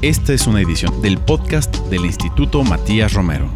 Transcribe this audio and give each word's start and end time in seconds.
Esta 0.00 0.32
es 0.32 0.46
una 0.46 0.60
edición 0.60 1.02
del 1.02 1.18
podcast 1.18 1.74
del 1.88 2.04
Instituto 2.04 2.62
Matías 2.62 3.14
Romero. 3.14 3.50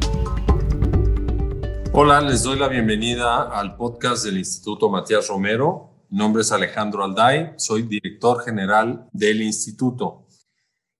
Hola, 1.92 2.20
les 2.20 2.42
doy 2.42 2.58
la 2.58 2.66
bienvenida 2.66 3.42
al 3.42 3.76
podcast 3.76 4.24
del 4.24 4.38
Instituto 4.38 4.90
Matías 4.90 5.28
Romero. 5.28 6.04
Mi 6.10 6.18
nombre 6.18 6.42
es 6.42 6.50
Alejandro 6.50 7.04
Alday, 7.04 7.52
soy 7.58 7.82
director 7.82 8.42
general 8.42 9.08
del 9.12 9.40
instituto. 9.40 10.26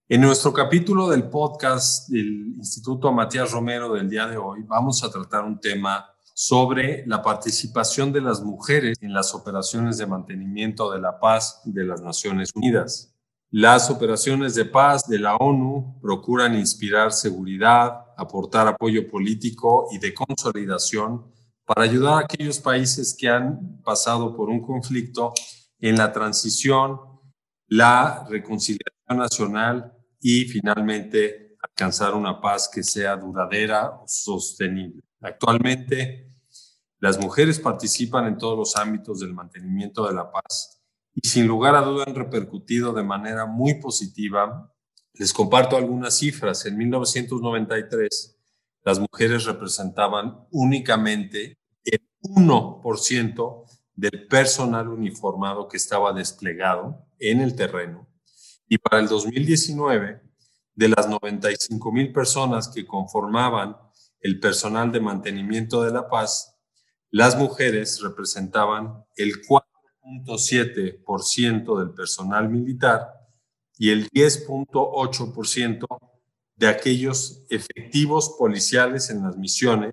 En 0.08 0.20
nuestro 0.20 0.52
capítulo 0.52 1.08
del 1.08 1.24
podcast 1.24 2.08
del 2.08 2.54
Instituto 2.58 3.10
Matías 3.10 3.50
Romero 3.50 3.92
del 3.94 4.08
día 4.08 4.28
de 4.28 4.36
hoy 4.36 4.60
vamos 4.62 5.02
a 5.02 5.10
tratar 5.10 5.42
un 5.42 5.58
tema 5.58 6.06
sobre 6.34 7.04
la 7.08 7.20
participación 7.20 8.12
de 8.12 8.20
las 8.20 8.40
mujeres 8.42 8.96
en 9.00 9.12
las 9.12 9.34
operaciones 9.34 9.98
de 9.98 10.06
mantenimiento 10.06 10.92
de 10.92 11.00
la 11.00 11.18
paz 11.18 11.62
de 11.64 11.82
las 11.82 12.00
Naciones 12.00 12.52
Unidas. 12.54 13.11
Las 13.54 13.90
operaciones 13.90 14.54
de 14.54 14.64
paz 14.64 15.06
de 15.06 15.18
la 15.18 15.36
ONU 15.36 15.98
procuran 16.00 16.54
inspirar 16.54 17.12
seguridad, 17.12 18.06
aportar 18.16 18.66
apoyo 18.66 19.06
político 19.06 19.88
y 19.92 19.98
de 19.98 20.14
consolidación 20.14 21.30
para 21.66 21.82
ayudar 21.82 22.14
a 22.14 22.24
aquellos 22.24 22.58
países 22.60 23.14
que 23.14 23.28
han 23.28 23.82
pasado 23.82 24.34
por 24.34 24.48
un 24.48 24.62
conflicto 24.62 25.34
en 25.78 25.96
la 25.96 26.10
transición, 26.10 26.98
la 27.66 28.24
reconciliación 28.26 29.18
nacional 29.18 29.92
y 30.18 30.46
finalmente 30.46 31.54
alcanzar 31.60 32.14
una 32.14 32.40
paz 32.40 32.70
que 32.72 32.82
sea 32.82 33.18
duradera 33.18 34.00
o 34.02 34.04
sostenible. 34.08 35.02
Actualmente, 35.20 36.38
las 37.00 37.20
mujeres 37.20 37.60
participan 37.60 38.28
en 38.28 38.38
todos 38.38 38.56
los 38.56 38.76
ámbitos 38.76 39.20
del 39.20 39.34
mantenimiento 39.34 40.08
de 40.08 40.14
la 40.14 40.30
paz 40.30 40.81
y 41.14 41.28
sin 41.28 41.46
lugar 41.46 41.74
a 41.74 41.82
duda 41.82 42.04
han 42.06 42.14
repercutido 42.14 42.92
de 42.92 43.02
manera 43.02 43.46
muy 43.46 43.74
positiva. 43.74 44.72
Les 45.14 45.32
comparto 45.32 45.76
algunas 45.76 46.16
cifras. 46.18 46.64
En 46.66 46.76
1993, 46.78 48.38
las 48.84 48.98
mujeres 48.98 49.44
representaban 49.44 50.46
únicamente 50.50 51.58
el 51.84 52.00
1% 52.22 53.64
del 53.94 54.26
personal 54.26 54.88
uniformado 54.88 55.68
que 55.68 55.76
estaba 55.76 56.12
desplegado 56.12 57.06
en 57.18 57.40
el 57.40 57.54
terreno. 57.54 58.08
Y 58.66 58.78
para 58.78 59.00
el 59.00 59.08
2019, 59.08 60.22
de 60.74 60.88
las 60.88 61.08
95 61.08 61.92
mil 61.92 62.12
personas 62.12 62.68
que 62.68 62.86
conformaban 62.86 63.76
el 64.20 64.40
personal 64.40 64.90
de 64.90 65.00
mantenimiento 65.00 65.82
de 65.82 65.92
la 65.92 66.08
paz, 66.08 66.56
las 67.10 67.36
mujeres 67.36 68.00
representaban 68.00 69.04
el 69.16 69.42
4.7% 70.02 71.78
del 71.78 71.94
personal 71.94 72.48
militar 72.48 73.08
y 73.78 73.90
el 73.90 74.08
10.8% 74.10 75.86
de 76.56 76.68
aquellos 76.68 77.44
efectivos 77.48 78.36
policiales 78.38 79.10
en 79.10 79.22
las 79.22 79.36
misiones, 79.36 79.92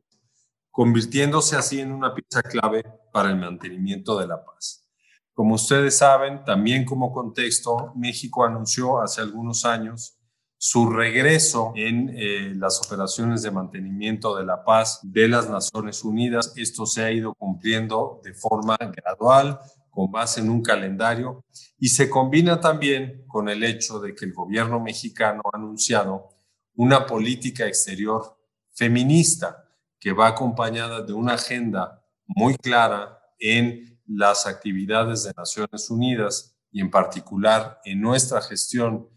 convirtiéndose 0.71 1.55
así 1.55 1.80
en 1.80 1.91
una 1.91 2.13
pieza 2.13 2.41
clave 2.43 2.83
para 3.11 3.30
el 3.30 3.37
mantenimiento 3.37 4.19
de 4.19 4.27
la 4.27 4.43
paz. 4.43 4.85
Como 5.33 5.55
ustedes 5.55 5.97
saben, 5.97 6.43
también 6.43 6.85
como 6.85 7.13
contexto, 7.13 7.93
México 7.95 8.43
anunció 8.43 9.02
hace 9.02 9.21
algunos 9.21 9.65
años 9.65 10.19
su 10.61 10.89
regreso 10.89 11.71
en 11.75 12.13
eh, 12.13 12.53
las 12.55 12.85
operaciones 12.85 13.41
de 13.41 13.49
mantenimiento 13.49 14.35
de 14.35 14.45
la 14.45 14.65
paz 14.65 14.99
de 15.02 15.30
las 15.30 15.49
Naciones 15.49 16.03
Unidas. 16.03 16.52
Esto 16.57 16.85
se 16.85 17.03
ha 17.05 17.11
ido 17.11 17.33
cumpliendo 17.33 18.19
de 18.25 18.33
forma 18.33 18.77
gradual, 18.77 19.61
con 20.00 20.09
base 20.09 20.39
en 20.39 20.50
un 20.50 20.61
calendario, 20.61 21.44
y 21.78 21.89
se 21.89 22.09
combina 22.09 22.61
también 22.61 23.25
con 23.28 23.50
el 23.50 23.66
hecho 23.66 24.00
de 24.00 24.16
que 24.16 24.23
el 24.23 24.31
gobierno 24.31 24.80
mexicano 24.80 25.42
ha 25.52 25.58
anunciado 25.58 26.30
una 26.75 27.05
política 27.05 27.67
exterior 27.67 28.39
feminista 28.72 29.70
que 30.00 30.14
va 30.14 30.30
acompañada 30.30 31.02
de 31.02 31.11
una 31.11 31.33
agenda 31.33 32.02
muy 32.27 32.55
clara 32.55 33.20
en 33.39 33.99
las 34.08 34.48
actividades 34.48 35.26
de 35.26 35.33
Naciones 35.36 35.89
Unidas 35.89 36.55
y 36.71 36.80
en 36.80 36.89
particular 36.89 37.81
en 37.83 37.99
nuestra 37.99 38.42
gestión 38.42 39.10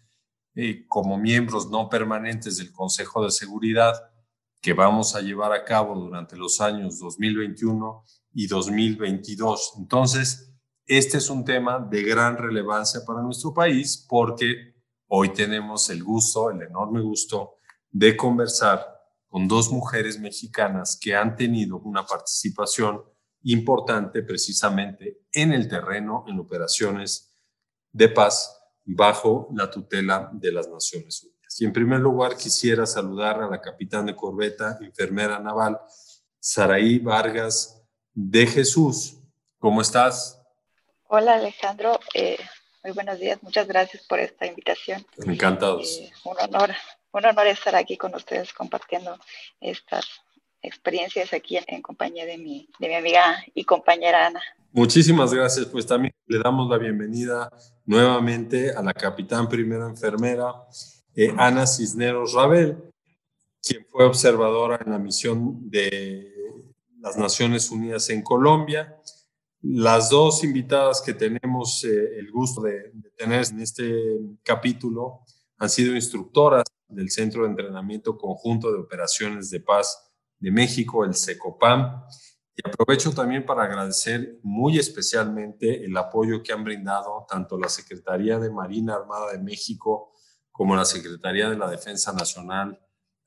eh, 0.56 0.84
como 0.88 1.16
miembros 1.16 1.70
no 1.70 1.88
permanentes 1.88 2.56
del 2.56 2.72
Consejo 2.72 3.22
de 3.24 3.30
Seguridad 3.30 3.94
que 4.60 4.72
vamos 4.72 5.14
a 5.14 5.20
llevar 5.20 5.52
a 5.52 5.64
cabo 5.64 5.94
durante 5.94 6.36
los 6.36 6.60
años 6.60 6.98
2021 6.98 8.02
y 8.34 8.48
2022. 8.48 9.74
Entonces, 9.78 10.51
este 10.86 11.18
es 11.18 11.30
un 11.30 11.44
tema 11.44 11.78
de 11.78 12.02
gran 12.02 12.36
relevancia 12.36 13.00
para 13.06 13.22
nuestro 13.22 13.52
país 13.54 14.04
porque 14.08 14.72
Hoy 15.14 15.34
tenemos 15.34 15.90
el 15.90 16.02
gusto, 16.02 16.48
el 16.48 16.62
enorme 16.62 17.02
gusto 17.02 17.56
de 17.90 18.16
conversar 18.16 18.82
con 19.28 19.46
dos 19.46 19.70
mujeres 19.70 20.18
mexicanas 20.18 20.98
que 20.98 21.14
han 21.14 21.36
tenido 21.36 21.76
una 21.80 22.06
participación 22.06 23.02
importante 23.42 24.22
precisamente 24.22 25.26
en 25.30 25.52
el 25.52 25.68
terreno, 25.68 26.24
en 26.28 26.40
operaciones 26.40 27.36
de 27.92 28.08
paz 28.08 28.58
bajo 28.86 29.48
la 29.54 29.70
tutela 29.70 30.30
de 30.32 30.50
las 30.50 30.66
Naciones 30.66 31.22
Unidas. 31.22 31.60
Y 31.60 31.66
en 31.66 31.74
primer 31.74 32.00
lugar 32.00 32.34
quisiera 32.34 32.86
saludar 32.86 33.42
a 33.42 33.50
la 33.50 33.60
capitán 33.60 34.06
de 34.06 34.16
corbeta, 34.16 34.78
enfermera 34.80 35.38
naval, 35.38 35.78
Saraí 36.40 37.00
Vargas 37.00 37.84
de 38.14 38.46
Jesús. 38.46 39.18
¿Cómo 39.58 39.82
estás? 39.82 40.41
Hola 41.14 41.34
Alejandro, 41.34 42.00
eh, 42.14 42.38
muy 42.82 42.94
buenos 42.94 43.20
días, 43.20 43.38
muchas 43.42 43.68
gracias 43.68 44.02
por 44.06 44.18
esta 44.18 44.46
invitación. 44.46 45.04
Encantados. 45.26 45.98
Eh, 46.00 46.10
un 46.24 46.40
honor, 46.40 46.70
un 47.12 47.26
honor 47.26 47.48
estar 47.48 47.76
aquí 47.76 47.98
con 47.98 48.14
ustedes 48.14 48.54
compartiendo 48.54 49.18
estas 49.60 50.06
experiencias 50.62 51.34
aquí 51.34 51.58
en, 51.66 51.82
compañía 51.82 52.24
de 52.24 52.38
mi, 52.38 52.66
de 52.78 52.88
mi 52.88 52.94
amiga 52.94 53.44
y 53.54 53.64
compañera 53.64 54.26
Ana. 54.28 54.40
Muchísimas 54.70 55.34
gracias, 55.34 55.66
pues 55.66 55.84
también 55.84 56.14
le 56.28 56.38
damos 56.38 56.70
la 56.70 56.78
bienvenida 56.78 57.52
nuevamente 57.84 58.70
a 58.74 58.82
la 58.82 58.94
capitán 58.94 59.50
primera 59.50 59.86
enfermera 59.86 60.54
eh, 61.14 61.30
Ana 61.36 61.66
Cisneros 61.66 62.32
Rabel, 62.32 62.90
quien 63.60 63.84
fue 63.84 64.06
observadora 64.06 64.80
en 64.82 64.90
la 64.90 64.98
misión 64.98 65.68
de 65.68 66.32
las 67.00 67.18
Naciones 67.18 67.70
Unidas 67.70 68.08
en 68.08 68.22
Colombia 68.22 68.96
las 69.62 70.10
dos 70.10 70.42
invitadas 70.42 71.00
que 71.00 71.14
tenemos 71.14 71.84
eh, 71.84 72.18
el 72.18 72.30
gusto 72.32 72.62
de, 72.62 72.92
tener 73.16 73.46
en 73.48 73.60
este 73.60 74.18
capítulo 74.42 75.20
han 75.58 75.70
sido 75.70 75.94
instructoras 75.94 76.64
del 76.88 77.10
Centro 77.10 77.44
de 77.44 77.50
Entrenamiento 77.50 78.18
Conjunto 78.18 78.72
de 78.72 78.80
Operaciones 78.80 79.50
de 79.50 79.60
Paz 79.60 80.10
de 80.40 80.50
México, 80.50 81.04
el 81.04 81.14
SECOPAM. 81.14 82.02
Y 82.56 82.68
aprovecho 82.68 83.12
también 83.12 83.46
para 83.46 83.62
agradecer 83.62 84.40
muy 84.42 84.78
especialmente 84.78 85.84
el 85.84 85.96
apoyo 85.96 86.42
que 86.42 86.52
han 86.52 86.64
brindado 86.64 87.24
tanto 87.28 87.56
la 87.56 87.68
Secretaría 87.68 88.40
de 88.40 88.50
Marina 88.50 88.96
Armada 88.96 89.32
de 89.32 89.38
México 89.38 90.12
como 90.50 90.74
la 90.74 90.84
Secretaría 90.84 91.48
de 91.48 91.56
la 91.56 91.70
Defensa 91.70 92.12
Nacional 92.12 92.78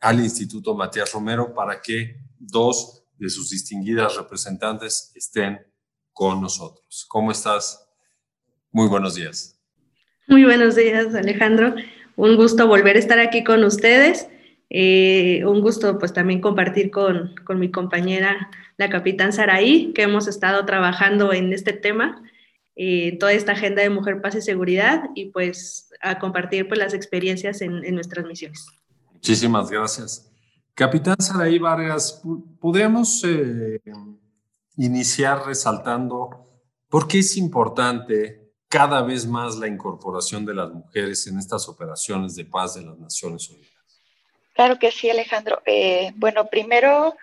al 0.02 0.20
Instituto 0.20 0.76
Matías 0.76 1.12
Romero 1.14 1.54
para 1.54 1.82
que 1.82 2.18
dos 2.38 3.06
de 3.18 3.30
sus 3.30 3.50
distinguidas 3.50 4.18
representantes 4.18 5.12
estén 5.16 5.60
con 6.16 6.42
nosotros. 6.42 7.06
¿Cómo 7.10 7.30
estás? 7.30 7.88
Muy 8.72 8.88
buenos 8.88 9.16
días. 9.16 9.60
Muy 10.28 10.46
buenos 10.46 10.76
días, 10.76 11.14
Alejandro. 11.14 11.76
Un 12.16 12.38
gusto 12.38 12.68
volver 12.68 12.96
a 12.96 13.00
estar 13.00 13.20
aquí 13.20 13.44
con 13.44 13.64
ustedes. 13.66 14.28
Eh, 14.70 15.44
un 15.46 15.60
gusto 15.60 16.00
pues 16.00 16.14
también 16.14 16.40
compartir 16.40 16.90
con, 16.90 17.36
con, 17.44 17.60
mi 17.60 17.70
compañera, 17.70 18.50
la 18.78 18.90
capitán 18.90 19.34
Saraí, 19.34 19.92
que 19.94 20.04
hemos 20.04 20.28
estado 20.28 20.66
trabajando 20.66 21.34
en 21.34 21.52
este 21.52 21.74
tema, 21.74 22.24
eh, 22.78 23.18
toda 23.20 23.34
esta 23.34 23.52
agenda 23.52 23.82
de 23.82 23.90
mujer, 23.90 24.22
paz 24.22 24.36
y 24.36 24.42
seguridad, 24.42 25.10
y 25.16 25.26
pues 25.32 25.90
a 26.02 26.18
compartir 26.18 26.68
pues 26.70 26.80
las 26.80 26.94
experiencias 26.94 27.62
en, 27.62 27.84
en 27.84 27.94
nuestras 27.94 28.26
misiones. 28.26 28.66
Muchísimas 29.12 29.70
gracias. 29.70 30.32
Capitán 30.74 31.18
Saraí 31.20 31.60
Vargas, 31.60 32.22
¿podríamos 32.60 33.22
eh, 33.26 33.82
iniciar 34.78 35.46
resaltando 35.46 36.46
por 36.90 37.08
qué 37.08 37.20
es 37.20 37.38
importante 37.38 38.46
cada 38.70 39.02
vez 39.02 39.26
más 39.26 39.56
la 39.56 39.68
incorporación 39.68 40.46
de 40.46 40.54
las 40.54 40.72
mujeres 40.72 41.28
en 41.28 41.40
estas 41.40 41.68
operaciones 41.70 42.36
de 42.36 42.46
paz 42.46 42.76
de 42.76 42.82
las 42.82 42.98
Naciones 42.98 43.50
Unidas. 43.50 43.72
Claro 44.54 44.80
que 44.80 44.92
sí, 44.92 45.10
Alejandro. 45.10 45.62
Eh, 45.66 46.12
bueno, 46.16 46.48
primero, 46.48 47.16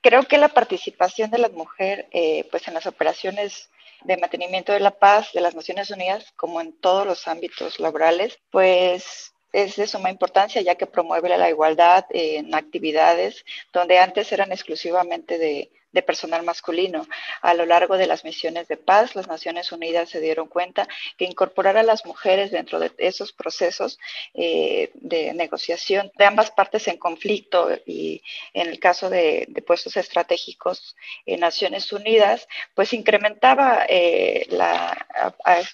creo 0.00 0.24
que 0.24 0.38
la 0.38 0.48
participación 0.48 1.30
de 1.30 1.38
las 1.38 1.52
mujeres 1.52 2.06
eh, 2.12 2.46
pues 2.50 2.66
en 2.68 2.74
las 2.74 2.86
operaciones 2.86 3.70
de 4.04 4.16
mantenimiento 4.16 4.72
de 4.72 4.80
la 4.80 4.92
paz 4.92 5.30
de 5.34 5.40
las 5.40 5.54
Naciones 5.54 5.90
Unidas, 5.90 6.32
como 6.36 6.60
en 6.60 6.72
todos 6.72 7.06
los 7.06 7.28
ámbitos 7.28 7.78
laborales, 7.80 8.38
pues 8.50 9.32
es 9.52 9.76
de 9.76 9.86
suma 9.86 10.10
importancia 10.10 10.62
ya 10.62 10.76
que 10.76 10.86
promueve 10.86 11.28
la 11.28 11.50
igualdad 11.50 12.06
en 12.10 12.54
actividades 12.54 13.44
donde 13.72 13.98
antes 13.98 14.30
eran 14.30 14.52
exclusivamente 14.52 15.38
de, 15.38 15.70
de 15.92 16.02
personal 16.02 16.42
masculino. 16.44 17.06
A 17.42 17.54
lo 17.54 17.66
largo 17.66 17.96
de 17.96 18.06
las 18.06 18.24
misiones 18.24 18.68
de 18.68 18.76
paz, 18.76 19.14
las 19.14 19.28
Naciones 19.28 19.72
Unidas 19.72 20.08
se 20.08 20.20
dieron 20.20 20.48
cuenta 20.48 20.88
que 21.16 21.24
incorporar 21.24 21.76
a 21.76 21.82
las 21.82 22.04
mujeres 22.06 22.50
dentro 22.50 22.78
de 22.78 22.92
esos 22.98 23.32
procesos 23.32 23.98
eh, 24.34 24.90
de 24.94 25.32
negociación 25.34 26.10
de 26.16 26.24
ambas 26.24 26.50
partes 26.50 26.86
en 26.88 26.98
conflicto 26.98 27.70
y 27.86 28.22
en 28.54 28.68
el 28.68 28.78
caso 28.78 29.10
de, 29.10 29.48
puestos 29.66 29.96
estratégicos 29.96 30.96
en 31.26 31.40
Naciones 31.40 31.92
Unidas, 31.92 32.48
pues 32.74 32.92
incrementaba 32.92 33.84
eh, 33.88 34.46
la, 34.50 35.06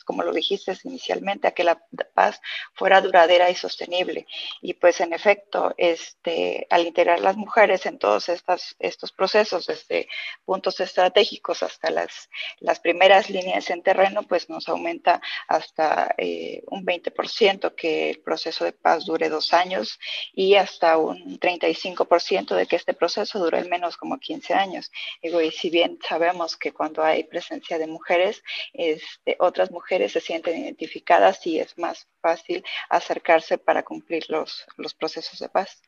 como 0.04 0.22
lo 0.22 0.32
dijiste 0.32 0.76
inicialmente, 0.84 1.48
a 1.48 1.52
que 1.52 1.64
la 1.64 1.80
paz 2.14 2.40
fuera 2.74 3.00
duradera 3.00 3.50
y 3.50 3.54
sostenible. 3.54 4.26
Y 4.60 4.74
pues 4.74 5.00
en 5.00 5.12
efecto, 5.12 5.74
este, 5.76 6.66
al 6.70 6.86
integrar 6.86 7.20
las 7.20 7.36
mujeres 7.36 7.86
en 7.86 7.98
todos 7.98 8.28
estos 8.28 9.12
procesos, 9.12 9.66
desde 9.66 10.05
puntos 10.44 10.80
estratégicos 10.80 11.62
hasta 11.62 11.90
las, 11.90 12.28
las 12.60 12.80
primeras 12.80 13.30
líneas 13.30 13.70
en 13.70 13.82
terreno, 13.82 14.22
pues 14.22 14.48
nos 14.48 14.68
aumenta 14.68 15.20
hasta 15.48 16.14
eh, 16.18 16.62
un 16.68 16.84
20% 16.84 17.74
que 17.74 18.10
el 18.10 18.20
proceso 18.20 18.64
de 18.64 18.72
paz 18.72 19.04
dure 19.06 19.28
dos 19.28 19.52
años 19.52 19.98
y 20.32 20.54
hasta 20.54 20.96
un 20.98 21.38
35% 21.38 22.54
de 22.54 22.66
que 22.66 22.76
este 22.76 22.94
proceso 22.94 23.38
dure 23.38 23.58
al 23.58 23.68
menos 23.68 23.96
como 23.96 24.18
15 24.18 24.54
años. 24.54 24.90
Y 25.22 25.30
si 25.50 25.70
bien 25.70 25.98
sabemos 26.06 26.56
que 26.56 26.72
cuando 26.72 27.02
hay 27.02 27.24
presencia 27.24 27.78
de 27.78 27.86
mujeres, 27.86 28.42
este, 28.72 29.36
otras 29.38 29.70
mujeres 29.70 30.12
se 30.12 30.20
sienten 30.20 30.58
identificadas 30.58 31.46
y 31.46 31.60
es 31.60 31.76
más 31.78 32.08
fácil 32.20 32.64
acercarse 32.88 33.58
para 33.58 33.82
cumplir 33.82 34.24
los, 34.28 34.66
los 34.76 34.94
procesos 34.94 35.38
de 35.38 35.48
paz. 35.48 35.82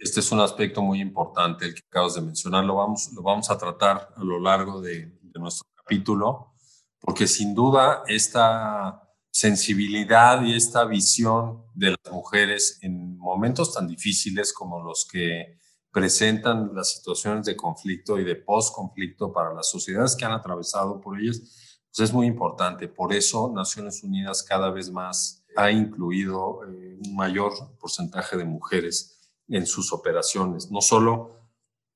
Este 0.00 0.20
es 0.20 0.30
un 0.30 0.38
aspecto 0.40 0.80
muy 0.80 1.00
importante, 1.00 1.64
el 1.64 1.74
que 1.74 1.82
acabas 1.88 2.14
de 2.14 2.20
mencionar. 2.20 2.64
Lo 2.64 2.76
vamos, 2.76 3.10
lo 3.12 3.22
vamos 3.22 3.50
a 3.50 3.58
tratar 3.58 4.14
a 4.14 4.22
lo 4.22 4.38
largo 4.38 4.80
de, 4.80 5.18
de 5.20 5.40
nuestro 5.40 5.66
capítulo, 5.74 6.54
porque 7.00 7.26
sin 7.26 7.52
duda 7.52 8.04
esta 8.06 9.02
sensibilidad 9.30 10.42
y 10.42 10.54
esta 10.54 10.84
visión 10.84 11.64
de 11.74 11.90
las 11.90 12.12
mujeres 12.12 12.78
en 12.82 13.18
momentos 13.18 13.74
tan 13.74 13.88
difíciles 13.88 14.52
como 14.52 14.82
los 14.82 15.06
que 15.10 15.58
presentan 15.90 16.70
las 16.74 16.92
situaciones 16.92 17.44
de 17.46 17.56
conflicto 17.56 18.18
y 18.20 18.24
de 18.24 18.36
post-conflicto 18.36 19.32
para 19.32 19.52
las 19.52 19.68
sociedades 19.68 20.14
que 20.14 20.24
han 20.24 20.32
atravesado 20.32 21.00
por 21.00 21.18
ellas, 21.18 21.40
pues 21.88 22.08
es 22.08 22.12
muy 22.12 22.26
importante. 22.26 22.86
Por 22.86 23.12
eso 23.12 23.52
Naciones 23.52 24.04
Unidas 24.04 24.44
cada 24.44 24.70
vez 24.70 24.92
más 24.92 25.44
ha 25.56 25.72
incluido 25.72 26.60
eh, 26.64 26.98
un 27.04 27.16
mayor 27.16 27.52
porcentaje 27.80 28.36
de 28.36 28.44
mujeres 28.44 29.17
en 29.48 29.66
sus 29.66 29.92
operaciones, 29.92 30.70
no 30.70 30.80
solo 30.80 31.36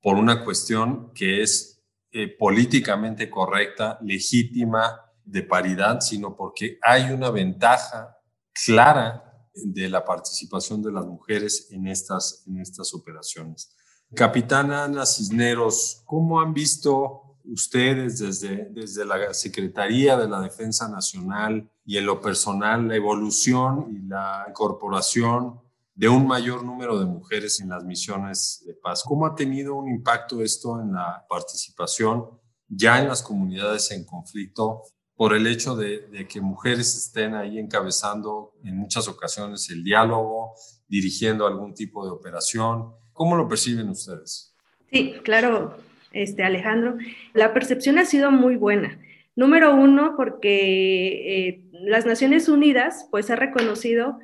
por 0.01 0.15
una 0.17 0.43
cuestión 0.43 1.11
que 1.13 1.41
es 1.41 1.81
eh, 2.11 2.27
políticamente 2.27 3.29
correcta, 3.29 3.97
legítima, 4.01 4.99
de 5.25 5.43
paridad, 5.43 6.01
sino 6.01 6.35
porque 6.35 6.77
hay 6.81 7.11
una 7.11 7.29
ventaja 7.29 8.17
clara 8.53 9.47
de 9.53 9.89
la 9.89 10.03
participación 10.03 10.81
de 10.81 10.91
las 10.91 11.05
mujeres 11.05 11.67
en 11.71 11.87
estas, 11.87 12.43
en 12.47 12.59
estas 12.59 12.93
operaciones. 12.93 13.75
Capitana 14.13 14.83
Ana 14.83 15.05
Cisneros, 15.05 16.03
¿cómo 16.05 16.41
han 16.41 16.53
visto 16.53 17.37
ustedes 17.45 18.19
desde, 18.19 18.69
desde 18.69 19.05
la 19.05 19.33
Secretaría 19.33 20.17
de 20.17 20.27
la 20.27 20.39
Defensa 20.39 20.87
Nacional 20.87 21.69
y 21.85 21.97
en 21.97 22.05
lo 22.05 22.21
personal 22.21 22.87
la 22.87 22.95
evolución 22.95 23.87
y 23.91 24.07
la 24.07 24.45
incorporación 24.49 25.59
de 25.95 26.09
un 26.09 26.25
mayor 26.25 26.63
número 26.63 26.99
de 26.99 27.05
mujeres 27.05 27.59
en 27.61 27.69
las 27.69 27.83
misiones 27.83 28.63
de 28.65 28.73
paz? 28.73 29.03
¿Cómo 29.05 29.25
ha 29.25 29.35
tenido 29.35 29.75
un 29.75 29.89
impacto 29.89 30.41
esto 30.41 30.79
en 30.81 30.93
la 30.93 31.25
participación 31.29 32.25
ya 32.67 32.99
en 32.99 33.07
las 33.07 33.21
comunidades 33.21 33.91
en 33.91 34.05
conflicto 34.05 34.83
por 35.15 35.35
el 35.35 35.45
hecho 35.47 35.75
de, 35.75 36.27
que 36.27 36.41
mujeres 36.41 36.97
estén 36.97 37.35
ahí 37.35 37.59
encabezando 37.59 38.53
en 38.63 38.77
muchas 38.77 39.07
ocasiones 39.07 39.69
el 39.69 39.83
diálogo, 39.83 40.53
dirigiendo 40.87 41.45
algún 41.45 41.73
tipo 41.73 42.03
de 42.05 42.11
operación. 42.11 42.93
¿Cómo 43.13 43.35
lo 43.35 43.47
perciben 43.47 43.89
ustedes? 43.89 44.55
Sí, 44.91 45.13
claro, 45.23 45.77
este, 46.11 46.43
Alejandro. 46.43 46.97
La 47.33 47.53
percepción 47.53 47.99
ha 47.99 48.05
sido 48.05 48.31
muy 48.31 48.55
buena. 48.55 48.99
Número 49.35 49.73
uno, 49.73 50.15
porque 50.17 51.47
eh, 51.47 51.69
las 51.71 52.05
Naciones 52.05 52.49
Unidas 52.49 53.07
pues 53.09 53.29
ha 53.29 53.35
reconocido 53.35 54.19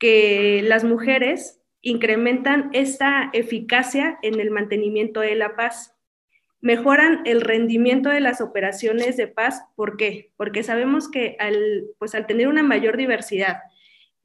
que 0.00 0.62
las 0.64 0.82
mujeres 0.82 1.60
incrementan 1.82 2.70
esta 2.72 3.30
eficacia 3.32 4.18
en 4.22 4.40
el 4.40 4.50
mantenimiento 4.50 5.20
de 5.20 5.36
la 5.36 5.54
paz 5.54 5.94
mejoran 6.60 7.22
el 7.24 7.40
rendimiento 7.40 8.10
de 8.10 8.20
las 8.20 8.40
operaciones 8.40 9.16
de 9.16 9.28
paz. 9.28 9.62
¿Por 9.76 9.96
qué? 9.96 10.32
Porque 10.36 10.62
sabemos 10.62 11.10
que 11.10 11.36
al, 11.38 11.86
pues, 11.98 12.14
al 12.14 12.26
tener 12.26 12.48
una 12.48 12.62
mayor 12.62 12.96
diversidad, 12.96 13.60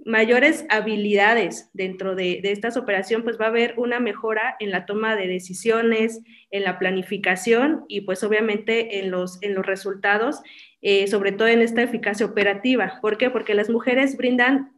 mayores 0.03 0.65
habilidades 0.69 1.69
dentro 1.73 2.15
de, 2.15 2.41
esta 2.43 2.67
operación, 2.77 3.23
pues 3.23 3.39
va 3.39 3.45
a 3.45 3.49
haber 3.49 3.75
una 3.77 3.99
mejora 3.99 4.57
en 4.59 4.71
la 4.71 4.85
toma 4.85 5.15
de 5.15 5.27
decisiones, 5.27 6.21
en 6.51 6.63
la 6.63 6.77
planificación 6.77 7.85
y 7.87 8.01
pues 8.01 8.23
obviamente 8.23 8.99
en 8.99 9.11
los, 9.11 9.41
en 9.41 9.55
los 9.55 9.65
resultados, 9.65 10.41
eh, 10.81 11.07
sobre 11.07 11.31
todo 11.31 11.47
en 11.47 11.61
esta 11.61 11.81
eficacia 11.81 12.25
operativa. 12.25 12.99
¿Por 13.01 13.17
qué? 13.17 13.29
Porque 13.29 13.55
las 13.55 13.69
mujeres 13.69 14.17
brindan 14.17 14.74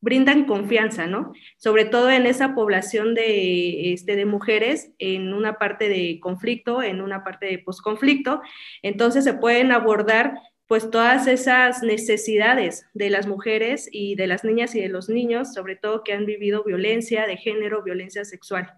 brindan 0.00 0.44
confianza, 0.44 1.06
¿no? 1.06 1.32
Sobre 1.56 1.84
todo 1.84 2.10
en 2.10 2.26
esa 2.26 2.54
población 2.54 3.14
de, 3.14 3.92
este, 3.92 4.16
de 4.16 4.26
mujeres, 4.26 4.92
en 4.98 5.32
una 5.32 5.58
parte 5.58 5.88
de 5.88 6.20
conflicto, 6.20 6.82
en 6.82 7.00
una 7.00 7.24
parte 7.24 7.46
de 7.46 7.58
posconflicto. 7.58 8.40
Entonces 8.82 9.24
se 9.24 9.34
pueden 9.34 9.72
abordar 9.72 10.34
pues 10.68 10.90
todas 10.90 11.26
esas 11.26 11.82
necesidades 11.82 12.86
de 12.92 13.08
las 13.08 13.26
mujeres 13.26 13.88
y 13.90 14.16
de 14.16 14.26
las 14.26 14.44
niñas 14.44 14.74
y 14.74 14.82
de 14.82 14.88
los 14.88 15.08
niños, 15.08 15.54
sobre 15.54 15.76
todo 15.76 16.04
que 16.04 16.12
han 16.12 16.26
vivido 16.26 16.62
violencia 16.62 17.26
de 17.26 17.38
género, 17.38 17.82
violencia 17.82 18.24
sexual. 18.26 18.74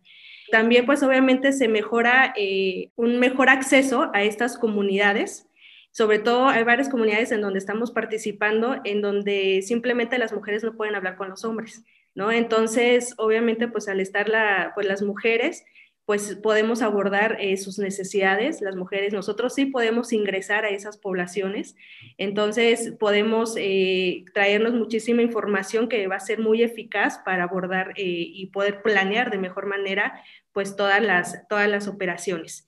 También 0.53 0.87
pues 0.87 1.03
obviamente 1.03 1.53
se 1.53 1.67
mejora 1.67 2.33
eh, 2.37 2.91
un 2.95 3.19
mejor 3.19 3.51
acceso 3.51 4.11
a 4.15 4.23
estas 4.23 4.57
comunidades 4.57 5.50
sobre 5.91 6.19
todo 6.19 6.49
hay 6.49 6.63
varias 6.65 6.89
comunidades 6.89 7.33
en 7.33 7.41
donde 7.41 7.59
estamos 7.59 7.91
participando, 7.91 8.81
en 8.85 9.03
donde 9.03 9.63
simplemente 9.63 10.19
las 10.19 10.33
mujeres 10.33 10.63
no 10.63 10.77
pueden 10.77 10.95
hablar 10.95 11.17
con 11.17 11.29
los 11.29 11.45
hombres, 11.45 11.85
¿no? 12.15 12.31
Entonces, 12.31 13.15
obviamente, 13.17 13.69
pues 13.69 13.89
al 13.89 14.01
estar 14.01 14.27
pues 14.75 14.87
las 14.87 15.03
mujeres, 15.03 15.65
pues 16.11 16.35
podemos 16.43 16.83
abordar 16.83 17.37
eh, 17.39 17.57
sus 17.57 17.79
necesidades, 17.79 18.61
las 18.61 18.75
mujeres, 18.75 19.13
nosotros 19.13 19.55
sí 19.55 19.67
podemos 19.67 20.13
ingresar 20.13 20.65
a 20.65 20.71
esas 20.71 20.97
poblaciones, 20.97 21.77
entonces 22.19 22.95
podemos 22.99 23.55
eh, 23.57 24.25
traernos 24.35 24.73
muchísima 24.73 25.23
información 25.23 25.89
que 25.89 26.09
va 26.09 26.17
a 26.17 26.21
ser 26.21 26.41
muy 26.41 26.65
eficaz 26.65 27.21
para 27.25 27.45
abordar 27.45 27.91
eh, 27.91 28.03
y 28.05 28.47
poder 28.47 28.83
planear 28.83 29.31
de 29.31 29.39
mejor 29.39 29.67
manera 29.67 30.21
pues 30.53 30.75
todas 30.75 31.01
las, 31.01 31.47
todas 31.49 31.69
las 31.69 31.87
operaciones. 31.87 32.67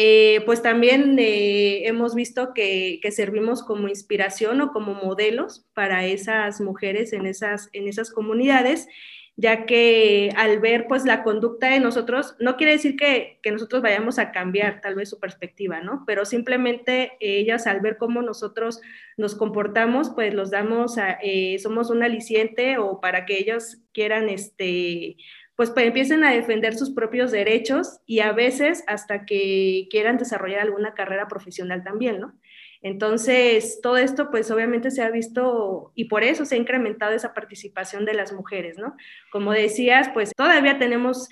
Eh, 0.00 0.42
pues 0.46 0.62
también 0.62 1.18
eh, 1.18 1.88
hemos 1.88 2.14
visto 2.14 2.54
que, 2.54 3.00
servimos 3.10 3.64
como 3.64 3.88
inspiración 3.88 4.60
o 4.60 4.70
como 4.70 4.94
modelos 4.94 5.66
para 5.74 6.06
esas 6.06 6.60
mujeres 6.60 7.12
en 7.12 7.26
esas, 7.26 7.68
en 7.72 7.88
esas 7.88 8.12
comunidades, 8.12 8.86
ya 9.34 9.66
que 9.66 10.30
al 10.36 10.60
ver 10.60 10.86
pues 10.86 11.04
la 11.04 11.24
conducta 11.24 11.70
de 11.70 11.80
nosotros, 11.80 12.36
no 12.38 12.56
quiere 12.56 12.74
decir 12.74 12.94
que, 12.94 13.40
nosotros 13.50 13.82
vayamos 13.82 14.20
a 14.20 14.30
cambiar 14.30 14.80
tal 14.80 14.94
vez 14.94 15.08
su 15.08 15.18
perspectiva, 15.18 15.80
¿no? 15.80 16.04
Pero 16.06 16.24
simplemente 16.24 17.14
ellas 17.18 17.66
al 17.66 17.80
ver 17.80 17.96
cómo 17.96 18.22
nosotros 18.22 18.80
nos 19.16 19.34
comportamos, 19.34 20.10
pues 20.10 20.32
los 20.32 20.52
damos, 20.52 20.94
eh, 21.24 21.58
somos 21.58 21.90
un 21.90 22.04
aliciente 22.04 22.78
o 22.78 23.00
para 23.00 23.26
que 23.26 23.36
ellos 23.36 23.78
quieran, 23.92 24.28
este, 24.28 25.16
pues, 25.58 25.70
pues, 25.72 25.86
empiecen 25.86 26.22
a 26.22 26.30
defender 26.30 26.76
sus 26.76 26.90
propios 26.90 27.32
derechos 27.32 27.98
y 28.06 28.20
a 28.20 28.30
veces 28.30 28.84
hasta 28.86 29.26
que 29.26 29.88
quieran 29.90 30.16
desarrollar 30.16 30.60
alguna 30.60 30.94
carrera 30.94 31.26
profesional 31.26 31.82
también, 31.82 32.20
¿no? 32.20 32.38
Entonces, 32.80 33.80
todo 33.82 33.96
esto, 33.96 34.30
pues 34.30 34.52
obviamente 34.52 34.92
se 34.92 35.02
ha 35.02 35.10
visto 35.10 35.90
y 35.96 36.04
por 36.04 36.22
eso 36.22 36.44
se 36.44 36.54
ha 36.54 36.58
incrementado 36.58 37.12
esa 37.12 37.34
participación 37.34 38.04
de 38.04 38.14
las 38.14 38.32
mujeres, 38.32 38.78
¿no? 38.78 38.94
Como 39.32 39.50
decías, 39.50 40.08
pues 40.14 40.30
todavía 40.32 40.78
tenemos 40.78 41.28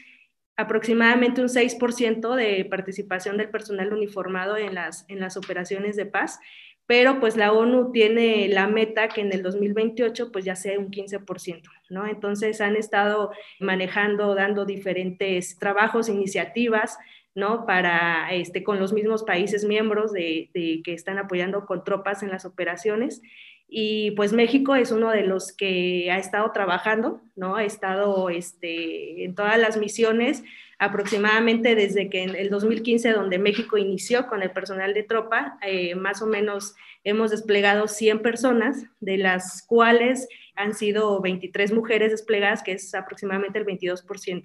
aproximadamente 0.57 1.41
un 1.41 1.49
6% 1.49 2.35
de 2.35 2.65
participación 2.65 3.37
del 3.37 3.51
personal 3.51 3.93
uniformado 3.93 4.57
en 4.57 4.75
las, 4.75 5.05
en 5.07 5.21
las 5.21 5.37
operaciones 5.37 5.95
de 5.95 6.07
paz 6.07 6.41
pero 6.87 7.19
pues 7.19 7.37
la 7.37 7.53
ONU 7.53 7.91
tiene 7.91 8.49
la 8.49 8.69
meta 8.69 9.09
que 9.09 9.21
en 9.21 9.33
el 9.33 9.43
2028 9.43 10.31
pues 10.31 10.45
ya 10.45 10.55
sea 10.55 10.79
un 10.79 10.91
15%, 10.91 11.63
¿no? 11.91 12.07
Entonces 12.07 12.61
han 12.61 12.77
estado 12.77 13.33
manejando, 13.59 14.35
dando 14.35 14.65
diferentes 14.65 15.59
trabajos, 15.59 16.09
iniciativas, 16.09 16.97
¿no? 17.35 17.67
Para, 17.67 18.33
este, 18.33 18.63
con 18.63 18.79
los 18.79 18.93
mismos 18.93 19.25
países 19.25 19.65
miembros 19.65 20.13
de, 20.13 20.51
que 20.55 20.95
están 20.95 21.19
apoyando 21.19 21.67
con 21.67 21.83
tropas 21.83 22.23
en 22.23 22.31
las 22.31 22.45
operaciones. 22.45 23.21
Y 23.69 24.13
pues 24.13 24.33
México 24.33 24.77
es 24.77 24.93
uno 24.93 25.11
de 25.11 25.23
los 25.23 25.53
que 25.53 26.09
ha 26.13 26.19
estado 26.19 26.53
trabajando, 26.53 27.21
¿no? 27.35 27.57
Ha 27.57 27.65
estado 27.65 28.31
este, 28.31 29.25
en 29.25 29.35
todas 29.35 29.59
las 29.59 29.77
misiones 29.77 30.45
aproximadamente 30.79 31.75
desde 31.75 32.11
que 32.11 32.23
en 32.23 32.35
el 32.35 32.51
2015, 32.51 33.13
donde 33.13 33.39
México 33.39 33.79
inició 33.79 34.27
con 34.27 34.43
el 34.43 34.51
personal 34.51 34.93
de 34.95 35.03
tropa, 35.03 35.59
eh, 35.63 35.95
más 35.95 36.21
o 36.23 36.27
menos 36.27 36.75
hemos 37.05 37.31
desplegado 37.31 37.89
100 37.89 38.21
personas, 38.21 38.85
de 39.01 39.17
las 39.17 39.65
cuales 39.67 40.29
han 40.55 40.75
sido 40.75 41.21
23 41.21 41.73
mujeres 41.73 42.11
desplegadas, 42.11 42.63
que 42.63 42.73
es 42.73 42.95
aproximadamente 42.95 43.59
el 43.59 43.65
22%. 43.65 44.43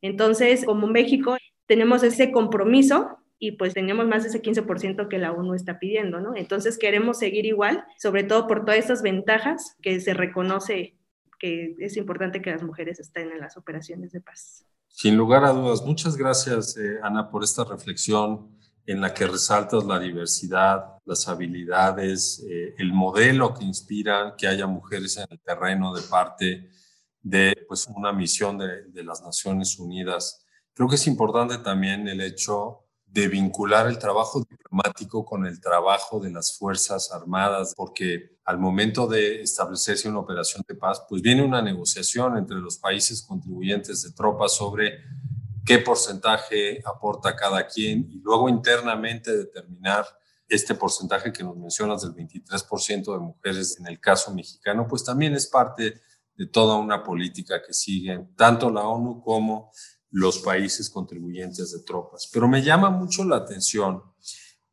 Entonces, 0.00 0.64
como 0.64 0.86
México, 0.86 1.36
tenemos 1.66 2.02
ese 2.02 2.30
compromiso 2.30 3.18
y 3.38 3.52
pues 3.52 3.74
tenemos 3.74 4.06
más 4.06 4.22
de 4.22 4.30
ese 4.30 4.42
15% 4.42 5.08
que 5.08 5.18
la 5.18 5.32
ONU 5.32 5.54
está 5.54 5.78
pidiendo, 5.78 6.20
¿no? 6.20 6.34
Entonces 6.36 6.78
queremos 6.78 7.18
seguir 7.18 7.46
igual, 7.46 7.84
sobre 7.98 8.22
todo 8.22 8.46
por 8.46 8.64
todas 8.64 8.78
estas 8.78 9.02
ventajas 9.02 9.76
que 9.82 10.00
se 10.00 10.14
reconoce 10.14 10.94
que 11.38 11.74
es 11.78 11.96
importante 11.96 12.40
que 12.40 12.52
las 12.52 12.62
mujeres 12.62 13.00
estén 13.00 13.30
en 13.30 13.40
las 13.40 13.56
operaciones 13.56 14.12
de 14.12 14.20
paz. 14.20 14.66
Sin 14.96 15.16
lugar 15.16 15.44
a 15.44 15.50
dudas, 15.50 15.82
muchas 15.82 16.16
gracias 16.16 16.76
eh, 16.76 17.00
Ana 17.02 17.28
por 17.28 17.42
esta 17.42 17.64
reflexión 17.64 18.56
en 18.86 19.00
la 19.00 19.12
que 19.12 19.26
resaltas 19.26 19.84
la 19.84 19.98
diversidad, 19.98 20.98
las 21.04 21.26
habilidades, 21.26 22.46
eh, 22.48 22.76
el 22.78 22.92
modelo 22.92 23.54
que 23.54 23.64
inspira 23.64 24.36
que 24.38 24.46
haya 24.46 24.68
mujeres 24.68 25.16
en 25.16 25.26
el 25.28 25.40
terreno 25.40 25.92
de 25.92 26.02
parte 26.02 26.70
de 27.20 27.64
pues, 27.66 27.88
una 27.88 28.12
misión 28.12 28.56
de, 28.56 28.84
de 28.84 29.02
las 29.02 29.20
Naciones 29.20 29.80
Unidas. 29.80 30.46
Creo 30.72 30.88
que 30.88 30.94
es 30.94 31.08
importante 31.08 31.58
también 31.58 32.06
el 32.06 32.20
hecho 32.20 32.83
de 33.14 33.28
vincular 33.28 33.86
el 33.86 33.96
trabajo 33.96 34.40
diplomático 34.40 35.24
con 35.24 35.46
el 35.46 35.60
trabajo 35.60 36.18
de 36.18 36.32
las 36.32 36.58
Fuerzas 36.58 37.12
Armadas, 37.12 37.72
porque 37.76 38.38
al 38.44 38.58
momento 38.58 39.06
de 39.06 39.40
establecerse 39.40 40.08
una 40.08 40.18
operación 40.18 40.64
de 40.66 40.74
paz, 40.74 41.00
pues 41.08 41.22
viene 41.22 41.44
una 41.44 41.62
negociación 41.62 42.36
entre 42.36 42.56
los 42.56 42.76
países 42.78 43.22
contribuyentes 43.22 44.02
de 44.02 44.10
tropas 44.10 44.56
sobre 44.56 44.98
qué 45.64 45.78
porcentaje 45.78 46.82
aporta 46.84 47.36
cada 47.36 47.68
quien 47.68 48.10
y 48.10 48.18
luego 48.18 48.48
internamente 48.48 49.30
determinar 49.36 50.04
este 50.48 50.74
porcentaje 50.74 51.32
que 51.32 51.44
nos 51.44 51.56
mencionas 51.56 52.02
del 52.02 52.14
23% 52.14 53.12
de 53.12 53.18
mujeres 53.20 53.78
en 53.78 53.86
el 53.86 54.00
caso 54.00 54.34
mexicano, 54.34 54.88
pues 54.88 55.04
también 55.04 55.34
es 55.34 55.46
parte 55.46 56.00
de 56.36 56.46
toda 56.46 56.74
una 56.78 57.04
política 57.04 57.62
que 57.64 57.72
sigue 57.72 58.26
tanto 58.36 58.72
la 58.72 58.82
ONU 58.82 59.22
como 59.22 59.70
los 60.14 60.38
países 60.38 60.88
contribuyentes 60.88 61.72
de 61.72 61.80
tropas. 61.80 62.30
Pero 62.32 62.46
me 62.46 62.62
llama 62.62 62.88
mucho 62.88 63.24
la 63.24 63.34
atención 63.34 64.00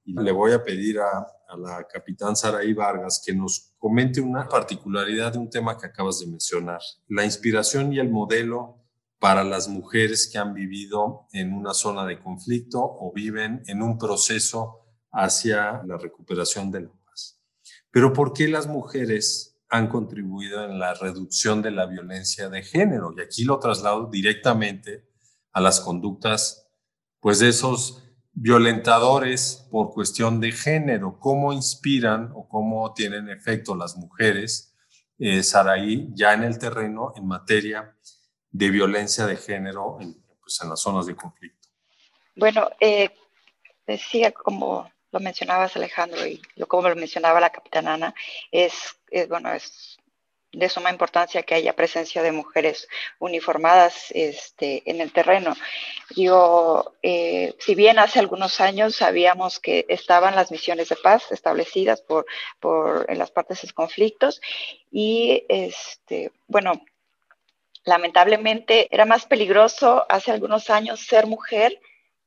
y 0.06 0.14
le 0.14 0.32
voy 0.32 0.52
a 0.52 0.64
pedir 0.64 1.00
a, 1.00 1.28
la 1.58 1.86
capitán 1.92 2.36
Saraí 2.36 2.74
Vargas 2.74 3.22
que 3.26 3.34
nos 3.34 3.74
comente 3.78 4.22
una 4.22 4.48
particularidad 4.48 5.34
de 5.34 5.40
un 5.40 5.50
tema 5.50 5.78
que 5.78 5.88
acabas 5.88 6.20
de 6.20 6.28
mencionar, 6.28 6.80
la 7.10 7.26
inspiración 7.26 7.92
y 7.92 8.00
el 8.00 8.10
modelo 8.10 8.86
para 9.20 9.44
las 9.44 9.68
mujeres 9.68 10.30
que 10.32 10.38
han 10.38 10.54
vivido 10.54 11.28
en 11.34 11.54
una 11.54 11.74
zona 11.74 12.06
de 12.06 12.20
conflicto 12.20 12.80
o 12.80 13.12
viven 13.12 13.64
en 13.66 13.82
un 13.82 13.98
proceso 13.98 14.86
hacia 15.12 15.82
la 15.86 15.98
recuperación 15.98 16.72
de 16.72 16.82
la 16.82 16.92
paz. 17.04 17.42
Pero 17.90 18.14
¿por 18.14 18.32
qué 18.32 18.48
las 18.48 18.68
mujeres 18.68 19.60
han 19.70 19.90
contribuido 19.90 20.64
en 20.64 20.80
la 20.80 20.94
reducción 20.94 21.62
de 21.64 21.72
la 21.72 21.88
violencia 21.88 22.48
de 22.48 22.62
género? 22.62 23.14
Y 23.18 23.22
aquí 23.22 23.44
lo 23.44 23.60
traslado 23.60 24.08
directamente 24.10 25.11
a 25.53 25.62
las 25.62 25.79
conductas, 25.79 26.67
pues 27.20 27.39
de 27.39 27.50
esos 27.50 28.03
violentadores 28.34 29.67
por 29.70 29.91
cuestión 29.91 30.39
de 30.39 30.51
género, 30.51 31.20
cómo 31.20 31.53
inspiran 31.53 32.31
o 32.34 32.48
cómo 32.48 32.93
tienen 32.93 33.29
efecto 33.29 33.75
las 33.75 33.98
mujeres, 33.98 34.75
eh, 35.20 35.43
Saraí, 35.43 36.10
ya 36.13 36.34
en 36.34 36.43
el 36.43 36.58
terreno 36.58 37.13
en 37.15 37.27
materia 37.27 37.96
de 38.50 38.70
violencia 38.70 39.25
de 39.25 39.38
género 39.38 39.98
en, 40.00 40.15
pues, 40.41 40.60
en 40.62 40.70
las 40.70 40.81
zonas 40.81 41.05
de 41.05 41.15
conflicto. 41.15 41.70
Bueno, 42.36 42.70
eh, 42.79 43.10
decía 43.86 44.31
como 44.31 44.89
lo 45.12 45.20
mencionabas 45.20 45.75
Alejandro 45.75 46.25
y 46.25 46.41
como 46.67 46.88
lo 46.88 46.96
mencionaba 46.96 47.41
la 47.41 47.50
capitana 47.50 47.96
Ana, 47.96 48.15
es 48.50 48.96
bueno, 49.27 49.51
es 49.51 49.98
de 50.53 50.70
suma 50.70 50.91
importancia 50.91 51.43
que 51.43 51.55
haya 51.55 51.75
presencia 51.75 52.22
de 52.22 52.31
mujeres 52.31 52.88
uniformadas 53.20 54.08
este, 54.12 54.84
en 54.89 55.01
el 55.01 55.12
terreno. 55.12 55.55
Digo, 56.15 56.93
eh, 57.01 57.55
si 57.60 57.75
bien 57.75 58.00
hace 58.00 58.20
algunos 58.20 58.60
años 58.60 58.96
sabíamos 58.96 59.60
que 59.60 59.86
estaban 59.88 60.36
las 60.36 60.51
misiones 60.51 60.89
de 60.89 60.98
paz 60.98 61.31
establecidas 61.31 62.01
por, 62.01 62.25
por 62.60 63.05
en 63.10 63.17
las 63.17 63.31
partes 63.31 63.62
de 63.62 63.72
conflictos 63.72 64.41
y 64.91 65.46
este, 65.48 66.31
bueno, 66.48 66.81
lamentablemente 67.86 68.88
era 68.91 69.05
más 69.05 69.25
peligroso 69.25 70.05
hace 70.10 70.31
algunos 70.31 70.70
años 70.70 71.00
ser 71.00 71.27
mujer 71.27 71.79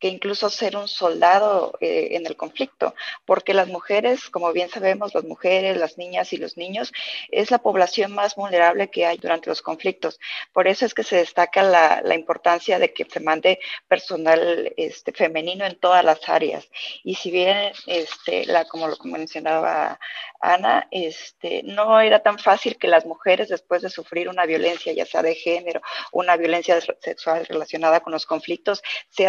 que 0.04 0.10
incluso 0.10 0.50
ser 0.50 0.76
un 0.76 0.86
soldado 0.86 1.78
eh, 1.80 2.08
en 2.10 2.26
el 2.26 2.36
conflicto, 2.36 2.94
porque 3.24 3.54
las 3.54 3.68
mujeres, 3.68 4.28
como 4.28 4.52
bien 4.52 4.68
sabemos, 4.68 5.14
las 5.14 5.24
mujeres, 5.24 5.78
las 5.78 5.96
niñas 5.96 6.30
y 6.34 6.36
los 6.36 6.58
niños 6.58 6.92
es 7.30 7.50
la 7.50 7.56
población 7.56 8.12
más 8.12 8.34
vulnerable 8.34 8.90
que 8.90 9.06
hay 9.06 9.16
durante 9.16 9.48
los 9.48 9.62
conflictos. 9.62 10.20
Por 10.52 10.68
eso 10.68 10.84
es 10.84 10.92
que 10.92 11.04
se 11.04 11.16
destaca 11.16 11.62
la, 11.62 12.02
la 12.04 12.16
importancia 12.16 12.78
de 12.78 12.92
que 12.92 13.06
se 13.06 13.20
mande 13.20 13.60
personal 13.88 14.74
este, 14.76 15.12
femenino 15.12 15.64
en 15.64 15.76
todas 15.76 16.04
las 16.04 16.28
áreas. 16.28 16.68
Y 17.02 17.14
si 17.14 17.30
bien, 17.30 17.72
este, 17.86 18.44
la, 18.44 18.66
como 18.66 18.88
lo 18.88 18.98
mencionaba 19.04 19.98
Ana, 20.38 20.86
este, 20.90 21.62
no 21.62 21.98
era 21.98 22.22
tan 22.22 22.38
fácil 22.38 22.76
que 22.76 22.88
las 22.88 23.06
mujeres 23.06 23.48
después 23.48 23.80
de 23.80 23.88
sufrir 23.88 24.28
una 24.28 24.44
violencia, 24.44 24.92
ya 24.92 25.06
sea 25.06 25.22
de 25.22 25.34
género, 25.34 25.80
una 26.12 26.36
violencia 26.36 26.78
sexual 27.00 27.46
relacionada 27.46 28.00
con 28.00 28.12
los 28.12 28.26
conflictos, 28.26 28.82
se 29.08 29.26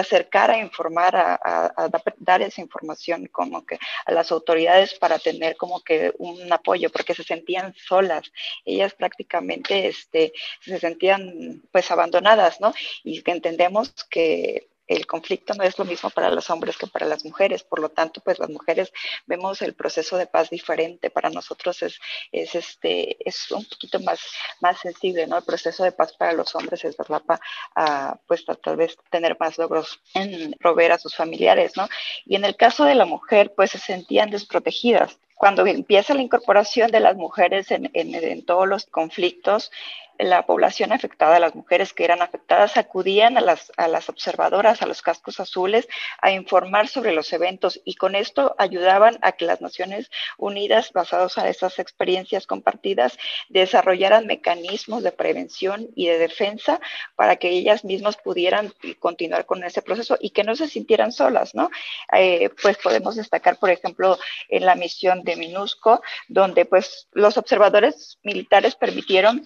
informar, 0.66 1.16
a, 1.16 1.90
dar 2.18 2.42
esa 2.42 2.62
información 2.62 3.28
como 3.28 3.66
que 3.66 3.78
a 4.06 4.12
las 4.12 4.32
autoridades 4.32 4.94
para 4.96 5.20
tener 5.20 5.56
como 5.58 5.82
que 5.82 6.12
un 6.18 6.52
apoyo, 6.52 6.90
porque 6.92 7.14
se 7.14 7.24
sentían 7.24 7.74
solas. 7.76 8.32
Ellas 8.66 8.94
prácticamente 8.94 9.88
este, 9.88 10.34
se 10.62 10.80
sentían 10.80 11.62
pues 11.72 11.90
abandonadas, 11.92 12.60
¿no? 12.60 12.74
Y 13.04 13.24
entendemos 13.30 13.94
que 14.10 14.68
el 14.88 15.08
conflicto 15.08 15.54
no 15.54 15.64
es 15.64 15.78
lo 15.80 15.86
mismo 15.86 16.10
para 16.10 16.30
los 16.30 16.50
hombres 16.50 16.78
que 16.78 16.88
para 16.88 17.06
las 17.06 17.26
mujeres, 17.26 17.64
por 17.64 17.80
lo 17.80 17.90
tanto, 17.90 18.22
pues 18.22 18.40
las 18.40 18.50
mujeres 18.50 18.92
vemos 19.26 19.62
el 19.62 19.74
proceso 19.74 20.18
de 20.18 20.28
paz 20.28 20.50
diferente, 20.50 21.10
para 21.10 21.30
nosotros 21.30 21.82
es, 21.82 22.00
es, 22.32 22.56
este, 22.56 23.18
es 23.28 23.52
un 23.52 23.66
poquito 23.66 24.00
más, 24.00 24.20
más 24.62 24.80
sensible, 24.80 25.28
¿no? 25.28 25.38
El 25.38 25.44
proceso 25.44 25.84
de 25.84 25.92
paz 25.92 26.14
para 26.14 26.34
los 26.34 26.54
hombres 26.56 26.84
es 26.86 26.96
verdad 26.98 27.22
para, 27.26 28.20
pues 28.28 28.46
tal 28.62 28.76
vez 28.76 28.98
tener 29.10 29.38
más 29.40 29.58
logros 29.58 30.00
en 30.14 30.54
proveer 30.60 30.94
a 30.94 31.00
sus 31.00 31.16
familiares, 31.16 31.76
¿no? 31.76 31.88
Y 32.26 32.36
en 32.36 32.46
el 32.46 32.56
caso 32.56 32.86
de 32.86 32.96
la 32.96 33.06
mujer, 33.06 33.54
pues 33.56 33.72
se 33.72 33.80
sentían 33.80 34.30
desprotegidas. 34.30 35.18
Cuando 35.36 35.66
empieza 35.66 36.14
la 36.14 36.22
incorporación 36.22 36.92
de 36.92 37.02
las 37.02 37.18
mujeres 37.18 37.70
en, 37.70 37.90
en, 37.94 38.16
en 38.16 38.46
todos 38.46 38.68
los 38.68 38.86
conflictos, 38.86 39.70
la 40.18 40.46
población 40.46 40.92
afectada, 40.92 41.40
las 41.40 41.56
mujeres 41.56 41.94
que 41.94 42.04
eran 42.04 42.22
afectadas, 42.22 42.78
acudían 42.78 43.38
a 43.38 43.42
las, 43.42 43.72
a 43.78 43.88
las 43.88 44.10
observadoras, 44.10 44.82
a 44.82 44.86
los 44.86 45.02
cascos 45.02 45.40
azules, 45.40 45.88
a 46.22 46.32
informar 46.32 46.88
sobre 46.88 47.12
los 47.12 47.32
eventos 47.34 47.82
y 47.86 47.96
con 47.96 48.16
esto 48.16 48.56
ayudaban 48.58 49.18
a 49.22 49.34
que 49.34 49.46
las 49.46 49.62
Naciones 49.62 50.10
Unidas, 50.38 50.92
basados 50.94 51.38
en 51.38 51.48
esas 51.48 51.80
experiencias 51.80 52.48
compartidas, 52.48 53.18
desarrollaran 53.50 54.28
mecanismos 54.28 55.04
de 55.04 55.12
prevención 55.12 55.88
y 55.96 56.08
de 56.08 56.18
defensa 56.18 56.80
para 57.16 57.36
que 57.36 57.50
ellas 57.50 57.84
mismas 57.84 58.18
pudieran 58.18 58.74
continuar 59.00 59.46
con 59.46 59.64
ese 59.64 59.82
proceso 59.82 60.18
y 60.20 60.32
que 60.32 60.44
no 60.44 60.56
se 60.56 60.68
sintieran 60.68 61.12
solas, 61.12 61.56
¿no? 61.56 61.70
Eh, 62.14 62.50
pues 62.62 62.78
podemos 62.78 63.16
destacar, 63.16 63.58
por 63.58 63.70
ejemplo, 63.70 64.18
en 64.50 64.66
la 64.66 64.76
misión 64.76 65.24
de 65.24 65.36
MINUSCO, 65.36 66.02
donde 66.28 66.66
pues 66.66 67.08
los 67.12 67.38
observadores 67.38 68.18
militares 68.24 68.76
permitieron 68.76 69.44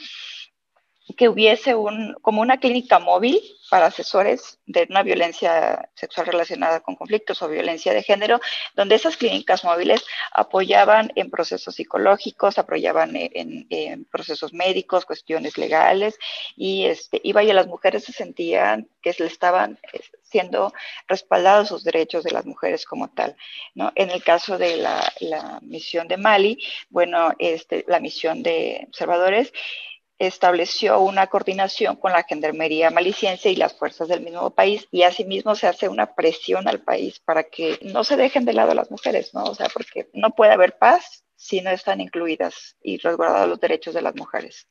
que 1.14 1.30
hubiese 1.30 1.76
un, 1.76 2.16
como 2.22 2.42
una 2.42 2.60
clínica 2.60 3.00
móvil 3.00 3.42
para 3.70 3.88
asesores 3.88 4.60
de 4.66 4.88
una 4.90 5.04
violencia 5.04 5.90
sexual 5.96 6.28
relacionada 6.28 6.80
con 6.80 6.96
conflictos 6.96 7.42
o 7.42 7.48
violencia 7.48 7.94
de 7.94 8.04
género, 8.04 8.40
donde 8.76 8.96
esas 8.96 9.18
clínicas 9.18 9.64
móviles 9.64 10.04
apoyaban 10.32 11.12
en 11.16 11.30
procesos 11.30 11.76
psicológicos, 11.76 12.58
apoyaban 12.58 13.12
en, 13.14 14.06
procesos 14.06 14.54
médicos, 14.54 15.06
cuestiones 15.06 15.58
legales, 15.58 16.18
y 16.56 16.86
este, 16.86 17.22
y 17.24 17.34
las 17.34 17.68
mujeres 17.68 18.04
se 18.04 18.12
sentían 18.12 18.88
que 19.02 19.16
le 19.18 19.26
estaban 19.26 19.80
eh, 19.94 20.02
siendo 20.24 20.74
respaldados 21.08 21.70
sus 21.70 21.84
derechos 21.84 22.24
de 22.24 22.32
las 22.32 22.46
mujeres 22.46 22.86
como 22.86 23.10
tal. 23.10 23.36
¿no? 23.76 23.92
En 23.96 24.10
el 24.10 24.24
caso 24.24 24.58
de 24.58 24.78
la, 24.78 25.12
la 25.20 25.60
misión 25.62 26.08
de 26.08 26.18
Mali, 26.18 26.58
bueno, 26.90 27.34
este, 27.40 27.86
la 27.88 28.00
misión 28.00 28.44
de 28.44 28.86
observadores, 28.88 29.52
estableció 30.20 31.00
una 31.00 31.28
coordinación 31.28 31.96
con 31.96 32.12
la 32.12 32.24
Gendarmería 32.24 32.92
Maliciense 32.92 33.50
y 33.50 33.56
las 33.56 33.74
fuerzas 33.74 34.10
del 34.10 34.22
mismo 34.22 34.50
país 34.52 34.86
y 34.92 35.04
asimismo 35.04 35.56
se 35.56 35.68
hace 35.68 35.88
una 35.88 36.14
presión 36.14 36.68
al 36.68 36.82
país 36.82 37.20
para 37.20 37.44
que 37.44 37.80
no 37.82 38.04
se 38.04 38.18
dejen 38.18 38.44
de 38.44 38.54
lado 38.54 38.74
las 38.74 38.92
mujeres, 38.92 39.34
¿no? 39.34 39.44
O 39.46 39.56
sea, 39.56 39.68
porque 39.74 40.10
no 40.14 40.32
puede 40.32 40.52
haber 40.52 40.78
paz 40.78 41.24
si 41.38 41.62
no 41.62 41.70
están 41.70 42.02
incluidas 42.02 42.76
y 42.84 42.98
resguardados 42.98 43.48
los 43.48 43.62
derechos 43.62 43.94
de 43.94 44.02
las 44.02 44.14
mujeres. 44.16 44.68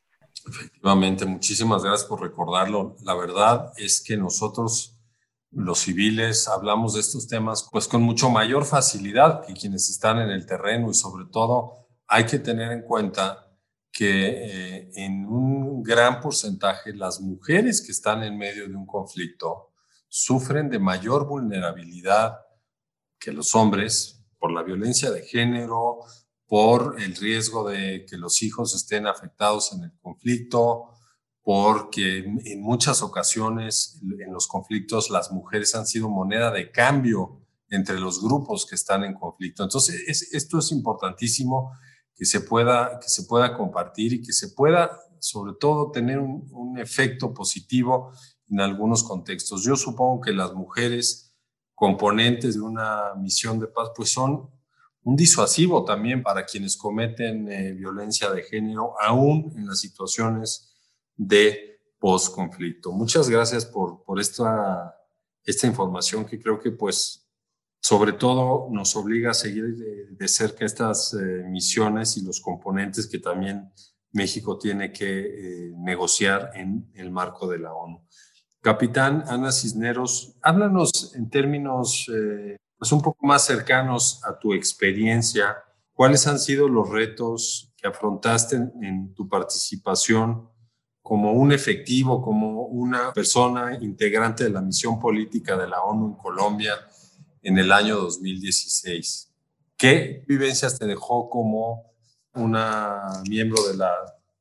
Efectivamente, 0.47 1.25
muchísimas 1.25 1.83
gracias 1.83 2.07
por 2.07 2.21
recordarlo. 2.21 2.95
La 3.03 3.15
verdad 3.15 3.73
es 3.75 4.01
que 4.01 4.15
nosotros 4.15 4.95
los 5.51 5.79
civiles 5.79 6.47
hablamos 6.47 6.93
de 6.93 6.99
estos 6.99 7.27
temas 7.27 7.67
pues 7.71 7.87
con 7.87 8.03
mucho 8.03 8.29
mayor 8.29 8.65
facilidad 8.65 9.43
que 9.45 9.53
quienes 9.53 9.89
están 9.89 10.19
en 10.19 10.29
el 10.29 10.45
terreno 10.45 10.91
y 10.91 10.93
sobre 10.93 11.25
todo 11.25 11.87
hay 12.07 12.25
que 12.27 12.37
tener 12.37 12.71
en 12.71 12.83
cuenta 12.83 13.48
que 13.99 14.29
eh, 14.29 14.91
en 14.95 15.25
un 15.25 15.83
gran 15.83 16.21
porcentaje 16.21 16.93
las 16.93 17.19
mujeres 17.19 17.81
que 17.81 17.91
están 17.91 18.23
en 18.23 18.37
medio 18.37 18.65
de 18.65 18.73
un 18.73 18.85
conflicto 18.85 19.73
sufren 20.07 20.69
de 20.69 20.79
mayor 20.79 21.27
vulnerabilidad 21.27 22.39
que 23.19 23.33
los 23.33 23.53
hombres 23.55 24.23
por 24.37 24.53
la 24.53 24.63
violencia 24.63 25.11
de 25.11 25.23
género, 25.23 25.99
por 26.47 26.95
el 27.01 27.13
riesgo 27.13 27.67
de 27.67 28.05
que 28.09 28.15
los 28.15 28.41
hijos 28.41 28.73
estén 28.73 29.05
afectados 29.05 29.73
en 29.73 29.83
el 29.83 29.91
conflicto, 29.99 30.93
porque 31.41 32.19
en 32.19 32.61
muchas 32.61 33.01
ocasiones 33.01 33.99
en 34.17 34.31
los 34.31 34.47
conflictos 34.47 35.09
las 35.09 35.29
mujeres 35.29 35.75
han 35.75 35.85
sido 35.85 36.07
moneda 36.07 36.51
de 36.51 36.71
cambio 36.71 37.45
entre 37.69 37.99
los 37.99 38.23
grupos 38.23 38.65
que 38.65 38.75
están 38.75 39.03
en 39.03 39.13
conflicto. 39.13 39.63
Entonces, 39.63 40.31
esto 40.31 40.59
es 40.59 40.71
importantísimo 40.71 41.73
que 42.19 42.25
se, 42.25 42.41
pueda, 42.41 42.99
que 42.99 43.07
se 43.07 43.23
pueda 43.23 43.55
compartir 43.55 44.11
y 44.11 44.21
que 44.21 44.33
se 44.33 44.49
pueda, 44.49 44.91
sobre 45.19 45.53
todo, 45.57 45.89
tener 45.89 46.19
un, 46.19 46.77
efecto 46.77 47.33
positivo 47.33 48.11
en 48.49 48.59
algunos 48.59 49.03
contextos. 49.03 49.63
Yo 49.63 49.77
supongo 49.77 50.19
que 50.19 50.33
las 50.33 50.53
mujeres 50.53 51.33
componentes 51.73 52.55
de 52.55 52.61
una 52.61 53.15
misión 53.15 53.57
de 53.57 53.67
paz, 53.67 53.91
pues 53.95 54.11
son 54.11 54.49
un 55.03 55.15
disuasivo 55.15 55.85
también 55.85 56.21
para 56.21 56.45
quienes 56.45 56.75
cometen 56.75 57.49
eh, 57.49 57.71
violencia 57.71 58.29
de 58.31 58.43
género, 58.43 58.95
aún 59.01 59.53
en 59.55 59.65
las 59.65 59.79
situaciones 59.79 60.75
de 61.15 61.79
post-conflicto. 61.99 62.91
Muchas 62.91 63.29
gracias 63.29 63.65
por, 63.65 64.03
por 64.03 64.19
esta, 64.19 64.93
esta 65.45 65.67
información 65.67 66.25
que 66.25 66.37
creo 66.37 66.59
que 66.59 66.71
pues 66.71 67.28
sobre 67.81 68.13
todo 68.13 68.67
nos 68.71 68.95
obliga 68.95 69.31
a 69.31 69.33
seguir 69.33 69.75
de, 69.75 70.27
cerca 70.27 70.65
estas 70.65 71.13
eh, 71.13 71.43
misiones 71.47 72.17
y 72.17 72.25
los 72.25 72.41
componentes 72.41 73.07
que 73.07 73.19
también 73.19 73.71
México 74.11 74.57
tiene 74.57 74.91
que 74.91 75.19
eh, 75.19 75.73
negociar 75.77 76.51
en 76.55 76.91
el 76.95 77.11
marco 77.11 77.47
de 77.47 77.59
la 77.59 77.73
ONU. 77.73 78.05
Capitán 78.61 79.23
Ana 79.27 79.51
Cisneros, 79.51 80.35
háblanos 80.41 81.15
en 81.15 81.29
términos 81.29 82.09
eh, 82.13 82.57
pues 82.77 82.91
un 82.91 83.01
poco 83.01 83.25
más 83.25 83.45
cercanos 83.45 84.21
a 84.25 84.37
tu 84.37 84.53
experiencia. 84.53 85.57
¿Cuáles 85.93 86.27
han 86.27 86.39
sido 86.39 86.67
los 86.67 86.89
retos 86.89 87.73
que 87.77 87.87
afrontaste 87.87 88.57
en 88.81 89.13
tu 89.13 89.29
participación 89.29 90.49
como 91.01 91.33
un 91.33 91.51
efectivo, 91.51 92.21
como 92.21 92.63
una 92.63 93.13
persona 93.13 93.77
integrante 93.81 94.43
de 94.43 94.49
la 94.49 94.61
misión 94.61 94.99
política 94.99 95.57
de 95.57 95.67
la 95.67 95.81
ONU 95.81 96.07
en 96.07 96.15
Colombia 96.15 96.73
en 97.41 97.57
el 97.57 97.71
año 97.71 97.97
2016. 97.97 99.31
¿Qué 99.77 100.23
vivencias 100.27 100.77
te 100.77 100.85
dejó 100.85 101.29
como 101.29 101.93
una 102.33 103.21
miembro 103.29 103.63
de 103.67 103.77
la 103.77 103.93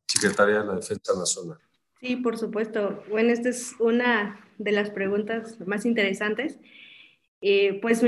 Secretaría 0.07 0.61
de 0.61 0.67
la 0.67 0.75
Defensa 0.75 1.15
Nacional? 1.17 1.59
Sí, 2.01 2.17
por 2.17 2.39
supuesto. 2.39 3.03
Bueno, 3.09 3.31
esta 3.31 3.49
es 3.49 3.75
una 3.79 4.41
de 4.59 4.73
las 4.73 4.91
preguntas 4.91 5.59
más 5.67 5.85
interesantes. 5.87 6.59
Eh, 7.41 7.79
pues 7.81 8.03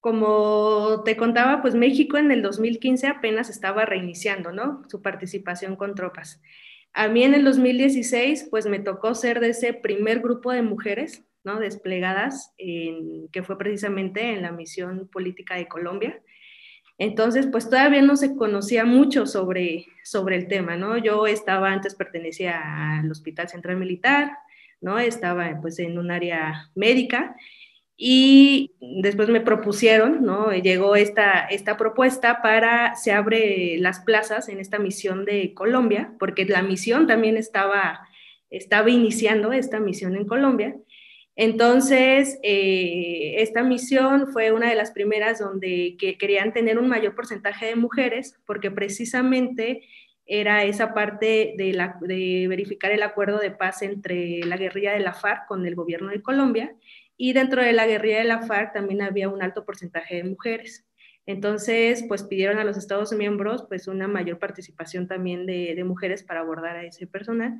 como 0.00 1.02
te 1.04 1.16
contaba, 1.16 1.62
pues 1.62 1.74
México 1.74 2.16
en 2.16 2.30
el 2.30 2.42
2015 2.42 3.06
apenas 3.06 3.50
estaba 3.50 3.84
reiniciando, 3.84 4.52
¿no? 4.52 4.82
Su 4.88 5.02
participación 5.02 5.76
con 5.76 5.94
tropas. 5.94 6.40
A 6.92 7.08
mí 7.08 7.22
en 7.22 7.34
el 7.34 7.44
2016, 7.44 8.48
pues 8.50 8.66
me 8.66 8.80
tocó 8.80 9.14
ser 9.14 9.40
de 9.40 9.50
ese 9.50 9.74
primer 9.74 10.20
grupo 10.20 10.52
de 10.52 10.62
mujeres, 10.62 11.24
¿no? 11.44 11.58
Desplegadas, 11.58 12.52
en, 12.58 13.28
que 13.28 13.42
fue 13.42 13.58
precisamente 13.58 14.32
en 14.32 14.42
la 14.42 14.52
misión 14.52 15.08
política 15.08 15.56
de 15.56 15.68
Colombia. 15.68 16.20
Entonces, 16.98 17.46
pues 17.46 17.70
todavía 17.70 18.02
no 18.02 18.16
se 18.16 18.36
conocía 18.36 18.84
mucho 18.84 19.26
sobre, 19.26 19.86
sobre 20.04 20.36
el 20.36 20.48
tema, 20.48 20.76
¿no? 20.76 20.98
Yo 20.98 21.26
estaba, 21.26 21.72
antes 21.72 21.94
pertenecía 21.94 22.98
al 22.98 23.10
Hospital 23.10 23.48
Central 23.48 23.76
Militar, 23.76 24.30
¿no? 24.80 24.98
Estaba 24.98 25.58
pues 25.62 25.78
en 25.78 25.98
un 25.98 26.10
área 26.10 26.70
médica 26.74 27.36
y 28.02 28.72
después 28.80 29.28
me 29.28 29.42
propusieron, 29.42 30.24
¿no? 30.24 30.52
Llegó 30.52 30.96
esta, 30.96 31.44
esta 31.44 31.76
propuesta 31.76 32.40
para, 32.40 32.94
se 32.96 33.12
abre 33.12 33.76
las 33.78 34.00
plazas 34.00 34.48
en 34.48 34.58
esta 34.58 34.78
misión 34.78 35.26
de 35.26 35.52
Colombia, 35.52 36.14
porque 36.18 36.46
la 36.46 36.62
misión 36.62 37.06
también 37.06 37.36
estaba, 37.36 38.08
estaba 38.48 38.88
iniciando 38.88 39.52
esta 39.52 39.80
misión 39.80 40.16
en 40.16 40.26
Colombia. 40.26 40.76
Entonces, 41.36 42.38
eh, 42.42 43.36
esta 43.38 43.62
misión 43.62 44.28
fue 44.32 44.52
una 44.52 44.68
de 44.68 44.74
las 44.74 44.90
primeras 44.90 45.38
donde 45.38 45.96
que 45.98 46.18
querían 46.18 46.52
tener 46.52 46.78
un 46.78 46.88
mayor 46.88 47.14
porcentaje 47.14 47.66
de 47.66 47.76
mujeres, 47.76 48.38
porque 48.46 48.70
precisamente 48.70 49.82
era 50.26 50.62
esa 50.62 50.94
parte 50.94 51.54
de, 51.56 52.46
verificar 52.48 52.92
el 52.92 53.02
acuerdo 53.02 53.38
de 53.38 53.50
paz 53.50 53.82
entre 53.82 54.40
la 54.44 54.56
guerrilla 54.56 54.92
de 54.92 55.00
la 55.00 55.12
FARC 55.12 55.48
con 55.48 55.66
el 55.66 55.74
gobierno 55.74 56.10
de 56.10 56.22
Colombia 56.22 56.72
y 57.16 57.32
dentro 57.32 57.62
de 57.62 57.72
la 57.72 57.86
guerrilla 57.86 58.18
de 58.18 58.24
la 58.24 58.42
FARC 58.42 58.72
también 58.72 59.02
había 59.02 59.28
un 59.28 59.42
alto 59.42 59.64
porcentaje 59.64 60.16
de 60.16 60.24
mujeres. 60.24 60.86
Entonces, 61.26 62.04
pues 62.06 62.22
pidieron 62.22 62.58
a 62.58 62.64
los 62.64 62.76
Estados 62.76 63.12
miembros 63.12 63.64
pues 63.68 63.88
una 63.88 64.06
mayor 64.06 64.38
participación 64.38 65.08
también 65.08 65.46
de, 65.46 65.82
mujeres 65.84 66.22
para 66.22 66.40
abordar 66.40 66.76
a 66.76 66.84
ese 66.84 67.06
personal. 67.06 67.58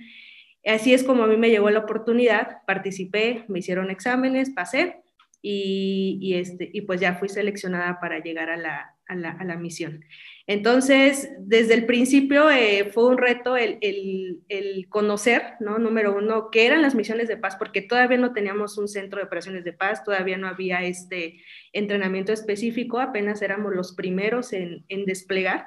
Así 0.64 0.92
es 0.92 1.04
como 1.04 1.24
a 1.24 1.26
mí 1.26 1.36
me 1.36 1.50
llegó 1.50 1.70
la 1.70 1.80
oportunidad, 1.80 2.58
participé, 2.66 3.44
me 3.48 3.60
hicieron 3.60 3.90
exámenes, 3.90 4.50
pasé 4.50 5.02
y, 5.42 6.18
y 6.20 6.34
este, 6.34 6.68
y 6.72 6.82
pues 6.82 7.00
ya 7.00 7.14
fui 7.14 7.28
seleccionada 7.28 7.98
para 7.98 8.18
llegar 8.18 8.50
a 8.50 8.56
la, 8.56 8.94
a 9.06 9.14
la, 9.14 9.30
a 9.30 9.44
la 9.44 9.56
misión. 9.56 10.04
Entonces, 10.46 11.30
desde 11.38 11.74
el 11.74 11.86
principio 11.86 12.50
eh, 12.50 12.90
fue 12.92 13.06
un 13.06 13.18
reto 13.18 13.56
el, 13.56 13.78
el, 13.80 14.86
conocer, 14.88 15.42
¿no? 15.60 15.78
Número 15.78 16.16
uno, 16.16 16.50
qué 16.50 16.66
eran 16.66 16.82
las 16.82 16.94
misiones 16.94 17.28
de 17.28 17.36
paz, 17.36 17.56
porque 17.56 17.82
todavía 17.82 18.18
no 18.18 18.32
teníamos 18.32 18.76
un 18.76 18.88
centro 18.88 19.18
de 19.20 19.26
operaciones 19.26 19.64
de 19.64 19.72
paz, 19.72 20.02
todavía 20.02 20.36
no 20.38 20.48
había 20.48 20.82
este 20.82 21.40
entrenamiento 21.72 22.32
específico, 22.32 22.98
apenas 22.98 23.42
éramos 23.42 23.74
los 23.74 23.94
primeros 23.94 24.52
en, 24.52 24.84
en 24.88 25.04
desplegar. 25.04 25.66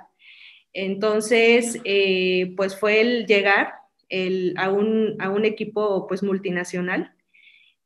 Entonces, 0.74 1.80
eh, 1.86 2.54
pues 2.58 2.78
fue 2.78 3.00
el 3.00 3.26
llegar 3.26 3.74
a, 4.58 4.69
un, 4.69 5.15
a, 5.19 5.30
un, 5.30 5.45
equipo 5.45 6.08
pues 6.08 6.23
multinacional, 6.23 7.13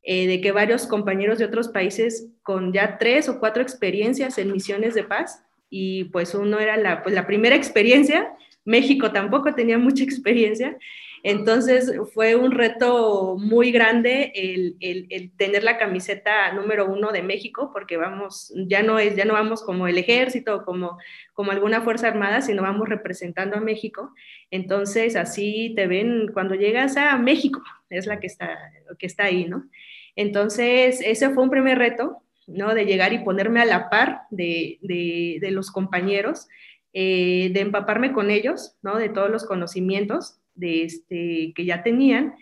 eh, 0.04 0.28
de 0.28 0.42
que 0.42 0.52
varios 0.52 0.88
compañeros 0.88 1.40
de 1.40 1.46
otros 1.46 1.70
países 1.70 2.30
con 2.44 2.74
ya 2.74 2.98
tres 2.98 3.30
o 3.30 3.40
cuatro 3.40 3.62
experiencias 3.62 4.38
en 4.38 4.52
misiones 4.52 4.94
de 4.94 5.04
paz, 5.04 5.44
y 5.70 6.06
pues 6.06 6.34
uno 6.34 6.60
era 6.60 6.78
la, 6.78 7.04
pues, 7.04 7.14
la 7.14 7.28
primera 7.28 7.56
experiencia, 7.56 8.34
México 8.64 9.12
tampoco 9.12 9.54
tenía 9.54 9.78
mucha 9.78 10.04
experiencia, 10.06 10.78
entonces 11.24 11.92
fue 12.14 12.36
un 12.36 12.52
reto 12.52 13.38
muy 13.38 13.72
grande 13.72 14.32
el, 14.36 14.78
el, 14.80 15.32
tener 15.32 15.64
la 15.64 15.78
camiseta 15.78 16.52
número 16.54 16.86
uno 16.86 17.12
de 17.12 17.24
México, 17.24 17.72
porque 17.74 17.98
vamos, 17.98 18.54
ya 18.68 18.84
no, 18.84 19.00
es, 19.00 19.16
ya 19.16 19.26
no 19.26 19.34
vamos 19.34 19.64
como 19.64 19.88
el 19.88 19.98
ejército, 19.98 20.64
como, 20.64 20.98
como 21.34 21.52
alguna 21.52 21.82
fuerza 21.82 22.08
armada, 22.08 22.42
sino 22.42 22.62
vamos 22.62 22.88
representando 22.88 23.58
a 23.58 23.62
México. 23.62 24.14
Entonces 24.52 25.16
así 25.16 25.74
te 25.76 25.88
ven 25.88 26.30
cuando 26.34 26.56
llegas 26.56 26.98
a 26.98 27.18
México, 27.18 27.62
es 27.90 28.06
la 28.06 28.20
que 28.20 28.28
está, 28.28 28.58
que 28.98 29.08
está 29.08 29.26
ahí, 29.26 29.46
¿no? 29.46 29.68
Entonces 30.16 31.02
ese 31.04 31.30
fue 31.32 31.44
un 31.44 31.50
primer 31.50 31.78
reto. 31.78 32.22
¿no? 32.48 32.74
De 32.74 32.86
llegar 32.86 33.12
y 33.12 33.20
ponerme 33.26 33.60
a 33.60 33.66
la 33.66 33.90
par 33.90 34.22
de, 34.32 34.80
de, 34.82 35.52
los 35.52 35.70
compañeros, 35.70 36.48
eh, 36.94 37.50
de 37.52 37.60
empaparme 37.60 38.14
con 38.14 38.32
ellos, 38.32 38.78
¿no? 38.82 38.96
De 38.98 39.10
todos 39.10 39.30
los 39.30 39.46
conocimientos 39.46 40.40
de 40.58 40.84
este, 40.84 41.54
que 41.56 41.66
ya 41.66 41.84
tenían. 41.84 42.36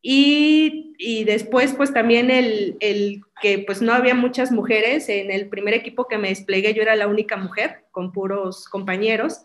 Y, 0.00 0.94
y 0.98 1.24
después, 1.24 1.74
pues 1.74 1.92
también 1.92 2.30
el, 2.30 2.76
el, 2.80 3.20
que 3.40 3.58
pues 3.60 3.82
no 3.82 3.92
había 3.92 4.14
muchas 4.14 4.52
mujeres. 4.52 5.08
En 5.08 5.30
el 5.30 5.48
primer 5.48 5.74
equipo 5.74 6.06
que 6.06 6.18
me 6.18 6.28
desplegué 6.28 6.72
yo 6.74 6.82
era 6.82 6.96
la 6.96 7.08
única 7.08 7.36
mujer, 7.36 7.84
con 7.90 8.12
puros 8.12 8.68
compañeros. 8.68 9.42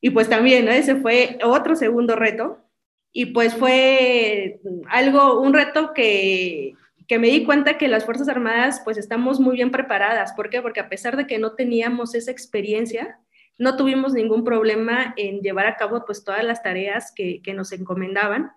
Y 0.00 0.10
pues 0.10 0.28
también, 0.28 0.64
¿no? 0.64 0.72
Ese 0.72 0.96
fue 0.96 1.38
otro 1.44 1.76
segundo 1.76 2.16
reto. 2.16 2.58
Y 3.12 3.26
pues 3.26 3.54
fue 3.54 4.60
algo, 4.88 5.40
un 5.40 5.52
reto 5.52 5.92
que, 5.94 6.74
que 7.06 7.18
me 7.18 7.28
di 7.28 7.44
cuenta 7.44 7.76
que 7.76 7.88
las 7.88 8.04
Fuerzas 8.04 8.28
Armadas 8.28 8.82
pues 8.84 8.96
estamos 8.96 9.40
muy 9.40 9.56
bien 9.56 9.70
preparadas. 9.70 10.32
¿Por 10.32 10.48
qué? 10.48 10.62
Porque 10.62 10.80
a 10.80 10.88
pesar 10.88 11.16
de 11.16 11.26
que 11.26 11.38
no 11.38 11.52
teníamos 11.54 12.14
esa 12.14 12.30
experiencia, 12.30 13.18
no 13.60 13.76
tuvimos 13.76 14.14
ningún 14.14 14.42
problema 14.42 15.12
en 15.18 15.42
llevar 15.42 15.66
a 15.66 15.76
cabo 15.76 16.04
pues 16.06 16.24
todas 16.24 16.42
las 16.42 16.62
tareas 16.62 17.12
que, 17.14 17.42
que 17.42 17.52
nos 17.52 17.72
encomendaban. 17.72 18.50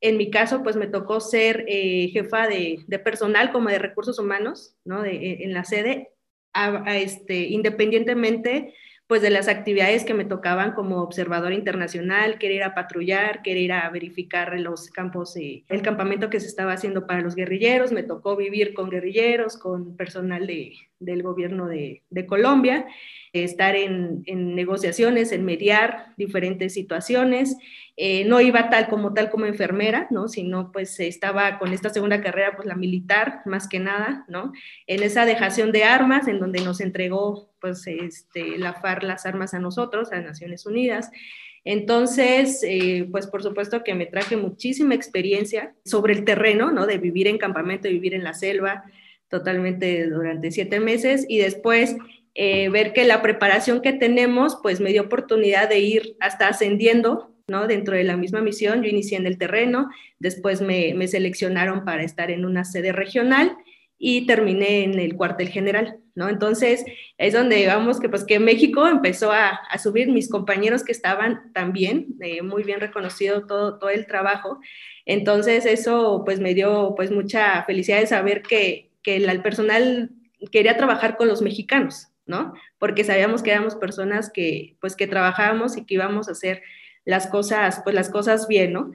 En 0.00 0.16
mi 0.16 0.30
caso, 0.30 0.64
pues 0.64 0.74
me 0.74 0.88
tocó 0.88 1.20
ser 1.20 1.64
eh, 1.68 2.08
jefa 2.12 2.48
de, 2.48 2.80
de, 2.88 2.98
personal 2.98 3.52
como 3.52 3.68
de 3.68 3.78
recursos 3.78 4.18
humanos, 4.18 4.74
¿no? 4.84 5.02
De, 5.02 5.44
en 5.44 5.54
la 5.54 5.62
sede, 5.62 6.10
a, 6.52 6.96
este, 6.96 7.46
independientemente 7.46 8.74
pues 9.06 9.22
de 9.22 9.30
las 9.30 9.48
actividades 9.48 10.04
que 10.04 10.12
me 10.12 10.26
tocaban 10.26 10.72
como 10.72 11.00
observador 11.00 11.54
internacional, 11.54 12.38
querer 12.38 12.56
ir 12.56 12.62
a 12.64 12.74
patrullar, 12.74 13.40
querer 13.40 13.62
ir 13.62 13.72
a 13.72 13.88
verificar 13.88 14.58
los 14.60 14.90
campos, 14.90 15.34
eh, 15.36 15.64
el 15.68 15.80
campamento 15.80 16.28
que 16.28 16.40
se 16.40 16.46
estaba 16.46 16.74
haciendo 16.74 17.06
para 17.06 17.22
los 17.22 17.34
guerrilleros, 17.34 17.90
me 17.90 18.02
tocó 18.02 18.36
vivir 18.36 18.74
con 18.74 18.90
guerrilleros, 18.90 19.56
con 19.56 19.96
personal 19.96 20.46
de, 20.46 20.74
del 20.98 21.22
gobierno 21.22 21.68
de, 21.68 22.02
de 22.10 22.26
Colombia, 22.26 22.86
estar 23.32 23.76
en, 23.76 24.24
negociaciones, 24.54 25.32
en 25.32 25.44
mediar 25.44 26.14
diferentes 26.16 26.74
situaciones. 26.74 27.56
Eh, 27.96 28.24
no 28.26 28.40
iba 28.40 28.70
tal 28.70 28.88
como 28.88 29.12
tal 29.12 29.30
como 29.30 29.46
enfermera, 29.46 30.06
¿no? 30.10 30.28
Sino 30.28 30.70
pues 30.72 30.98
estaba 31.00 31.58
con 31.58 31.72
esta 31.72 31.90
segunda 31.90 32.20
carrera, 32.20 32.54
pues 32.56 32.66
la 32.66 32.76
militar, 32.76 33.42
más 33.44 33.68
que 33.68 33.80
nada, 33.80 34.24
¿no? 34.28 34.52
En 34.86 35.02
esa 35.02 35.24
dejación 35.24 35.72
de 35.72 35.84
armas, 35.84 36.28
en 36.28 36.38
donde 36.38 36.60
nos 36.60 36.80
entregó 36.80 37.50
pues 37.60 37.86
este, 37.86 38.58
la 38.58 38.74
FARC 38.74 39.02
las 39.02 39.26
armas 39.26 39.54
a 39.54 39.58
nosotros, 39.58 40.12
a 40.12 40.20
Naciones 40.20 40.64
Unidas. 40.66 41.10
Entonces, 41.64 42.62
eh, 42.62 43.06
pues 43.10 43.26
por 43.26 43.42
supuesto 43.42 43.82
que 43.84 43.94
me 43.94 44.06
traje 44.06 44.36
muchísima 44.36 44.94
experiencia 44.94 45.74
sobre 45.84 46.14
el 46.14 46.24
terreno, 46.24 46.70
¿no? 46.70 46.86
De 46.86 46.98
vivir 46.98 47.26
en 47.26 47.36
campamento, 47.36 47.88
de 47.88 47.94
vivir 47.94 48.14
en 48.14 48.24
la 48.24 48.32
selva, 48.32 48.84
totalmente 49.28 50.06
durante 50.06 50.50
siete 50.50 50.80
meses 50.80 51.26
y 51.28 51.38
después 51.38 51.96
eh, 52.40 52.68
ver 52.68 52.92
que 52.92 53.04
la 53.04 53.20
preparación 53.20 53.82
que 53.82 53.92
tenemos, 53.92 54.60
pues 54.62 54.78
me 54.78 54.92
dio 54.92 55.02
oportunidad 55.02 55.68
de 55.68 55.80
ir 55.80 56.16
hasta 56.20 56.46
ascendiendo, 56.46 57.34
¿no? 57.48 57.66
Dentro 57.66 57.96
de 57.96 58.04
la 58.04 58.16
misma 58.16 58.40
misión, 58.42 58.84
yo 58.84 58.88
inicié 58.88 59.18
en 59.18 59.26
el 59.26 59.38
terreno, 59.38 59.90
después 60.20 60.60
me, 60.60 60.94
seleccionaron 61.08 61.84
para 61.84 62.04
estar 62.04 62.30
en 62.30 62.44
una 62.44 62.64
sede 62.64 62.92
regional 62.92 63.56
y 63.98 64.24
terminé 64.24 64.84
en 64.84 65.00
el 65.00 65.16
cuartel 65.16 65.48
general, 65.48 65.98
¿no? 66.14 66.28
Entonces, 66.28 66.84
es 67.16 67.32
donde 67.32 67.56
digamos 67.56 67.98
que 67.98 68.08
pues 68.08 68.22
que 68.22 68.38
México 68.38 68.86
empezó 68.86 69.32
a, 69.32 69.48
a 69.48 69.78
subir, 69.78 70.06
mis 70.06 70.30
compañeros 70.30 70.84
que 70.84 70.92
estaban 70.92 71.52
también, 71.52 72.06
eh, 72.20 72.42
muy 72.42 72.62
bien 72.62 72.78
reconocido 72.78 73.46
todo, 73.46 73.80
todo 73.80 73.90
el 73.90 74.06
trabajo, 74.06 74.60
entonces 75.06 75.66
eso 75.66 76.22
pues 76.24 76.38
me 76.38 76.54
dio 76.54 76.94
pues 76.94 77.10
mucha 77.10 77.64
felicidad 77.64 77.98
de 77.98 78.06
saber 78.06 78.42
que, 78.42 78.92
que 79.02 79.16
el 79.16 79.42
personal 79.42 80.12
quería 80.52 80.76
trabajar 80.76 81.16
con 81.16 81.26
los 81.26 81.42
mexicanos, 81.42 82.12
¿no? 82.28 82.52
Porque 82.78 83.02
sabíamos 83.02 83.42
que 83.42 83.50
éramos 83.50 83.74
personas 83.74 84.30
que, 84.30 84.76
pues, 84.80 84.94
que 84.94 85.08
trabajábamos 85.08 85.76
y 85.76 85.84
que 85.84 85.94
íbamos 85.94 86.28
a 86.28 86.32
hacer 86.32 86.62
las 87.04 87.26
cosas, 87.26 87.80
pues, 87.82 87.96
las 87.96 88.10
cosas 88.10 88.46
bien, 88.46 88.74
¿no? 88.74 88.92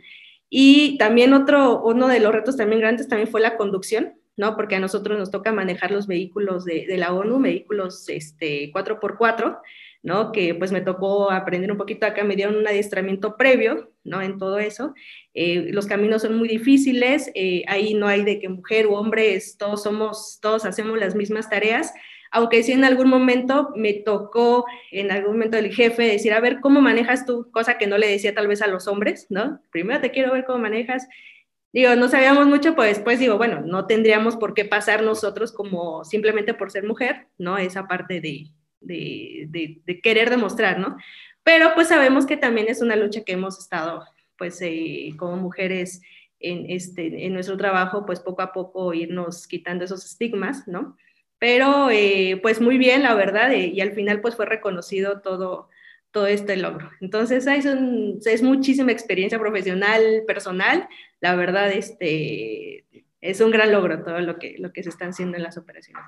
Y 0.49 0.97
también 0.99 1.33
otro, 1.33 1.81
uno 1.81 2.07
de 2.07 2.19
los 2.19 2.31
retos 2.31 2.55
también 2.55 2.79
grandes 2.79 3.09
también 3.09 3.27
fue 3.27 3.41
la 3.41 3.57
conducción, 3.57 4.13
¿no? 4.37 4.55
Porque 4.55 4.75
a 4.75 4.79
nosotros 4.79 5.17
nos 5.17 5.31
toca 5.31 5.51
manejar 5.51 5.91
los 5.91 6.05
vehículos 6.05 6.63
de, 6.63 6.85
la 6.95 7.11
ONU, 7.11 7.39
vehículos 7.39 8.07
este, 8.07 8.71
4x4, 8.71 9.59
¿no? 10.03 10.31
Que 10.31 10.53
pues 10.53 10.71
me 10.71 10.81
tocó 10.81 11.31
aprender 11.31 11.71
un 11.71 11.77
poquito 11.77 12.05
acá, 12.05 12.23
me 12.23 12.35
dieron 12.35 12.55
un 12.55 12.67
adiestramiento 12.67 13.35
previo, 13.35 13.91
¿no? 14.03 14.21
En 14.21 14.37
todo 14.37 14.59
eso. 14.59 14.93
Eh, 15.33 15.69
los 15.71 15.87
caminos 15.87 16.21
son 16.21 16.37
muy 16.37 16.47
difíciles, 16.47 17.31
eh, 17.33 17.63
ahí 17.67 17.95
no 17.95 18.07
hay 18.07 18.23
de 18.23 18.37
que 18.39 18.47
mujer 18.47 18.85
o 18.85 18.93
hombre, 18.93 19.41
todos 19.57 19.81
somos, 19.81 20.37
todos 20.39 20.65
hacemos 20.65 20.99
las 20.99 21.15
mismas 21.15 21.49
tareas, 21.49 21.93
aunque 22.33 22.63
sí 22.63 22.71
en 22.71 22.83
algún 22.83 23.09
momento 23.09 23.71
me 23.75 23.93
tocó, 23.93 24.65
en 24.91 25.11
algún 25.11 25.33
momento 25.33 25.57
el 25.57 25.71
jefe 25.71 26.01
decir, 26.01 26.33
a 26.33 26.39
ver, 26.39 26.61
¿cómo 26.61 26.81
manejas 26.81 27.27
tú? 27.27 27.49
Cosa 27.51 27.77
que 27.77 27.85
no 27.85 27.99
le 27.99 28.07
decía 28.07 28.33
tal 28.33 28.47
vez 28.47 28.63
a 28.63 28.67
los 28.67 28.87
hombres, 28.87 29.27
¿no? 29.29 29.61
Primero 29.71 30.01
te 30.01 30.09
quiero 30.09 30.33
ver 30.33 30.43
cómo 30.43 30.57
manejas. 30.57 31.07
Digo, 31.71 31.95
no 31.95 32.09
sabíamos 32.09 32.47
mucho, 32.47 32.75
pues 32.75 32.95
después 32.95 33.19
digo, 33.19 33.37
bueno, 33.37 33.61
no 33.61 33.85
tendríamos 33.85 34.35
por 34.35 34.55
qué 34.55 34.65
pasar 34.65 35.03
nosotros 35.03 35.51
como 35.51 36.03
simplemente 36.05 36.55
por 36.55 36.71
ser 36.71 36.85
mujer, 36.85 37.27
¿no? 37.37 37.59
Esa 37.59 37.87
parte 37.87 38.19
de, 38.19 38.47
de, 38.81 40.01
querer 40.01 40.31
demostrar, 40.31 40.79
¿no? 40.79 40.97
Pero 41.43 41.75
pues 41.75 41.89
sabemos 41.89 42.25
que 42.25 42.35
también 42.35 42.67
es 42.67 42.81
una 42.81 42.95
lucha 42.95 43.23
que 43.23 43.33
hemos 43.33 43.59
estado, 43.59 44.05
pues 44.39 44.59
eh, 44.63 45.11
como 45.17 45.37
mujeres 45.37 46.01
en, 46.39 46.65
este, 46.67 47.27
en 47.27 47.33
nuestro 47.33 47.57
trabajo, 47.57 48.07
pues 48.07 48.19
poco 48.19 48.41
a 48.41 48.53
poco 48.53 48.91
irnos 48.95 49.45
quitando 49.47 49.85
esos 49.85 50.03
estigmas, 50.03 50.67
¿no? 50.67 50.97
Pero 51.43 51.89
eh, 51.89 52.39
pues 52.41 52.61
muy 52.61 52.77
bien, 52.77 53.03
la 53.03 53.15
verdad, 53.15 53.51
eh, 53.51 53.67
y 53.67 53.81
al 53.81 53.91
final 53.91 54.21
pues 54.21 54.33
fue 54.33 54.45
reconocido 54.45 55.19
todo, 55.19 55.67
todo 56.09 56.25
este 56.25 56.55
logro. 56.55 56.89
Entonces, 57.01 57.45
es, 57.47 57.65
es 58.25 58.41
muchísima 58.41 58.93
experiencia 58.93 59.37
profesional, 59.37 60.23
personal, 60.25 60.87
la 61.19 61.35
verdad, 61.35 61.69
este, 61.73 62.85
es 63.19 63.41
un 63.41 63.51
gran 63.51 63.73
logro 63.73 64.01
todo 64.05 64.21
lo 64.21 64.39
que, 64.39 64.55
lo 64.57 64.71
que 64.71 64.83
se 64.83 64.89
están 64.89 65.09
haciendo 65.09 65.35
en 65.35 65.43
las 65.43 65.57
operaciones. 65.57 66.01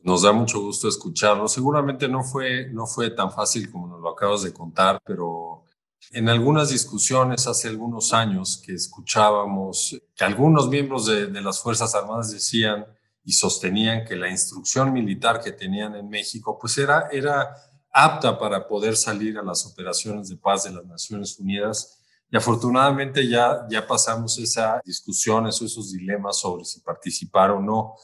Nos 0.00 0.20
da 0.20 0.32
mucho 0.32 0.60
gusto 0.60 0.86
escucharlo. 0.86 1.48
Seguramente 1.48 2.06
no 2.06 2.22
fue, 2.22 2.68
no 2.70 2.86
fue 2.86 3.08
tan 3.08 3.32
fácil 3.32 3.72
como 3.72 3.88
nos 3.88 4.02
lo 4.02 4.10
acabas 4.10 4.42
de 4.42 4.52
contar, 4.52 5.00
pero 5.02 5.64
en 6.10 6.28
algunas 6.28 6.68
discusiones 6.68 7.46
hace 7.46 7.68
algunos 7.68 8.12
años 8.12 8.62
que 8.62 8.74
escuchábamos 8.74 9.98
que 10.14 10.24
algunos 10.26 10.68
miembros 10.68 11.06
de, 11.06 11.28
de 11.28 11.40
las 11.40 11.58
Fuerzas 11.58 11.94
Armadas 11.94 12.32
decían 12.32 12.84
y 13.28 13.32
sostenían 13.32 14.06
que 14.06 14.16
la 14.16 14.30
instrucción 14.30 14.90
militar 14.90 15.42
que 15.42 15.52
tenían 15.52 15.94
en 15.94 16.08
México 16.08 16.58
pues 16.58 16.78
era, 16.78 17.10
era 17.12 17.54
apta 17.92 18.38
para 18.38 18.66
poder 18.66 18.96
salir 18.96 19.36
a 19.36 19.42
las 19.42 19.66
operaciones 19.66 20.30
de 20.30 20.38
paz 20.38 20.64
de 20.64 20.70
las 20.70 20.86
Naciones 20.86 21.38
Unidas. 21.38 22.02
Y 22.30 22.38
afortunadamente 22.38 23.28
ya, 23.28 23.66
ya 23.68 23.86
pasamos 23.86 24.38
esa 24.38 24.80
discusión, 24.82 25.46
esos 25.46 25.92
dilemas 25.92 26.40
sobre 26.40 26.64
si 26.64 26.80
participar 26.80 27.50
o 27.50 27.60
no. 27.60 27.96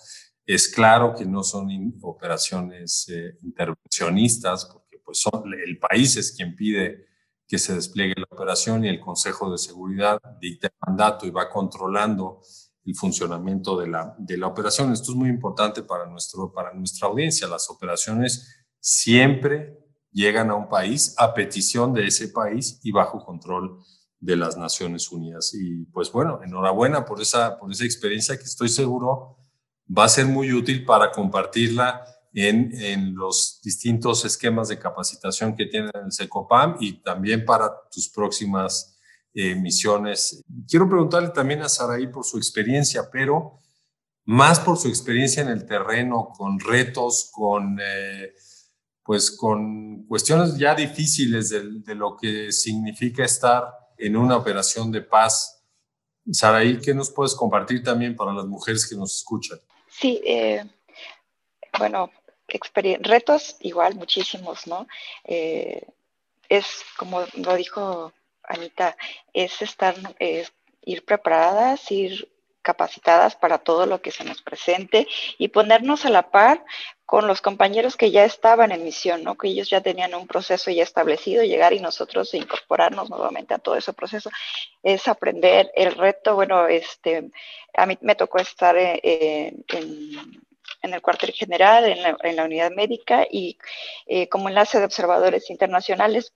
Es 0.45 0.69
claro 0.69 1.15
que 1.15 1.25
no 1.25 1.43
son 1.43 1.71
operaciones 2.03 3.09
eh, 3.09 3.39
intervencionistas, 3.45 4.67
porque 4.67 4.99
pues 5.03 5.21
son, 5.21 5.43
el 5.55 5.79
país 5.79 6.19
es 6.19 6.33
quien 6.33 6.55
pide 6.55 7.07
que 7.49 7.57
se 7.57 7.75
despliegue 7.75 8.13
la 8.19 8.27
operación 8.29 8.85
y 8.85 8.89
el 8.89 9.01
Consejo 9.01 9.51
de 9.51 9.57
Seguridad 9.57 10.21
dicta 10.39 10.67
el 10.67 10.75
mandato 10.87 11.25
y 11.27 11.31
va 11.31 11.49
controlando 11.49 12.43
el 12.85 12.95
funcionamiento 12.95 13.79
de 13.79 13.89
la, 13.89 14.15
de 14.19 14.37
la 14.37 14.47
operación. 14.47 14.93
Esto 14.93 15.13
es 15.13 15.17
muy 15.17 15.29
importante 15.29 15.83
para, 15.83 16.07
nuestro, 16.07 16.53
para 16.53 16.73
nuestra 16.75 17.09
audiencia. 17.09 17.49
Las 17.49 17.71
operaciones 17.71 18.67
siempre 18.79 19.79
llegan 20.13 20.51
a 20.51 20.55
un 20.55 20.69
país 20.69 21.15
a 21.19 21.35
petición 21.35 21.93
de 21.93 22.07
ese 22.07 22.29
país 22.29 22.81
y 22.83 22.93
bajo 22.93 23.25
control 23.25 23.79
de 24.21 24.37
las 24.37 24.57
Naciones 24.57 25.11
Unidas. 25.11 25.53
Y 25.55 25.85
pues 25.87 26.11
bueno, 26.13 26.41
enhorabuena 26.43 27.05
por 27.05 27.21
esa, 27.21 27.59
por 27.59 27.71
esa 27.73 27.85
experiencia 27.85 28.37
que 28.37 28.45
estoy 28.45 28.69
seguro 28.69 29.37
va 29.87 30.05
a 30.05 30.09
ser 30.09 30.27
muy 30.27 30.53
útil 30.53 30.85
para 30.85 31.11
compartirla 31.11 32.05
en, 32.33 32.75
en, 32.81 33.15
los 33.15 33.61
distintos 33.63 34.25
esquemas 34.25 34.69
de 34.69 34.79
capacitación 34.79 35.55
que 35.55 35.67
tiene 35.67 35.91
el 35.95 36.11
SECOPAM 36.11 36.77
y 36.81 36.95
también 37.03 37.45
para 37.45 37.71
tus 37.93 38.09
próximas 38.09 38.94
eh, 39.35 39.55
misiones. 39.55 40.43
Quiero 40.69 40.89
preguntarle 40.89 41.31
también 41.31 41.63
a 41.63 41.69
Saraí 41.69 42.07
por 42.07 42.25
su 42.25 42.39
experiencia, 42.39 43.11
pero 43.11 43.61
más 44.25 44.61
por 44.61 44.79
su 44.79 44.89
experiencia 44.89 45.43
en 45.43 45.49
el 45.49 45.67
terreno, 45.67 46.33
con 46.37 46.59
retos, 46.59 47.31
con, 47.33 47.79
eh, 47.83 48.33
pues 49.03 49.31
con 49.37 50.05
cuestiones 50.07 50.57
ya 50.57 50.75
difíciles 50.75 51.51
de, 51.51 51.95
lo 51.95 52.17
que 52.17 52.51
significa 52.53 53.25
estar 53.25 53.65
en 53.99 54.17
una 54.17 54.37
operación 54.37 54.91
de 54.91 55.03
paz. 55.03 55.63
Saraí, 56.31 56.81
¿qué 56.81 56.95
nos 56.95 57.11
puedes 57.11 57.35
compartir 57.35 57.83
también 57.83 58.17
para 58.17 58.33
las 58.33 58.47
mujeres 58.47 58.89
que 58.89 58.97
nos 58.97 59.15
escuchan? 59.17 59.61
Sí, 59.89 60.21
eh, 60.25 60.65
bueno, 61.79 62.11
retos 63.01 63.57
igual 63.61 63.95
muchísimos, 63.95 64.67
¿no? 64.67 64.87
Eh, 65.25 65.87
es 66.49 66.67
como 66.97 67.25
lo 67.35 67.55
dijo 67.55 68.13
Anita, 68.49 68.97
es 69.33 69.61
estar, 69.63 69.95
es 70.19 70.53
ir 70.83 71.05
preparadas, 71.05 71.91
ir 71.91 72.29
capacitadas 72.63 73.37
para 73.37 73.59
todo 73.59 73.85
lo 73.85 74.01
que 74.01 74.11
se 74.11 74.25
nos 74.25 74.41
presente 74.41 75.07
y 75.37 75.49
ponernos 75.49 76.07
a 76.07 76.11
la 76.11 76.31
par 76.31 76.65
con 77.05 77.27
los 77.27 77.43
compañeros 77.43 77.97
que 77.97 78.11
ya 78.11 78.25
estaban 78.25 78.73
en 78.73 78.83
misión, 78.83 79.23
¿no? 79.23 79.37
que 79.37 79.49
ellos 79.49 79.69
ya 79.69 79.83
tenían 79.83 80.15
un 80.15 80.27
proceso 80.27 80.71
ya 80.71 80.83
establecido, 80.83 81.45
llegar 81.45 81.75
y 81.75 81.81
nosotros 81.81 82.33
incorporarnos 82.33 83.11
nuevamente 83.11 83.53
a 83.53 83.59
todo 83.59 83.77
ese 83.77 83.93
proceso, 83.93 84.31
es 84.83 85.07
aprender 85.07 85.71
el 85.75 85.95
reto, 85.95 86.35
bueno, 86.35 86.67
este, 86.67 87.31
a 87.75 87.85
mí 87.85 87.99
me 88.01 88.15
tocó 88.15 88.39
estar 88.39 88.75
en, 88.79 89.65
en 90.85 90.95
el 90.95 91.03
cuartel 91.03 91.33
general, 91.33 91.85
en 91.85 92.03
la, 92.03 92.17
en 92.23 92.37
la 92.37 92.45
unidad 92.45 92.71
médica 92.71 93.27
y 93.31 93.59
eh, 94.07 94.29
como 94.29 94.49
enlace 94.49 94.79
de 94.79 94.85
observadores 94.85 95.51
internacionales 95.51 96.33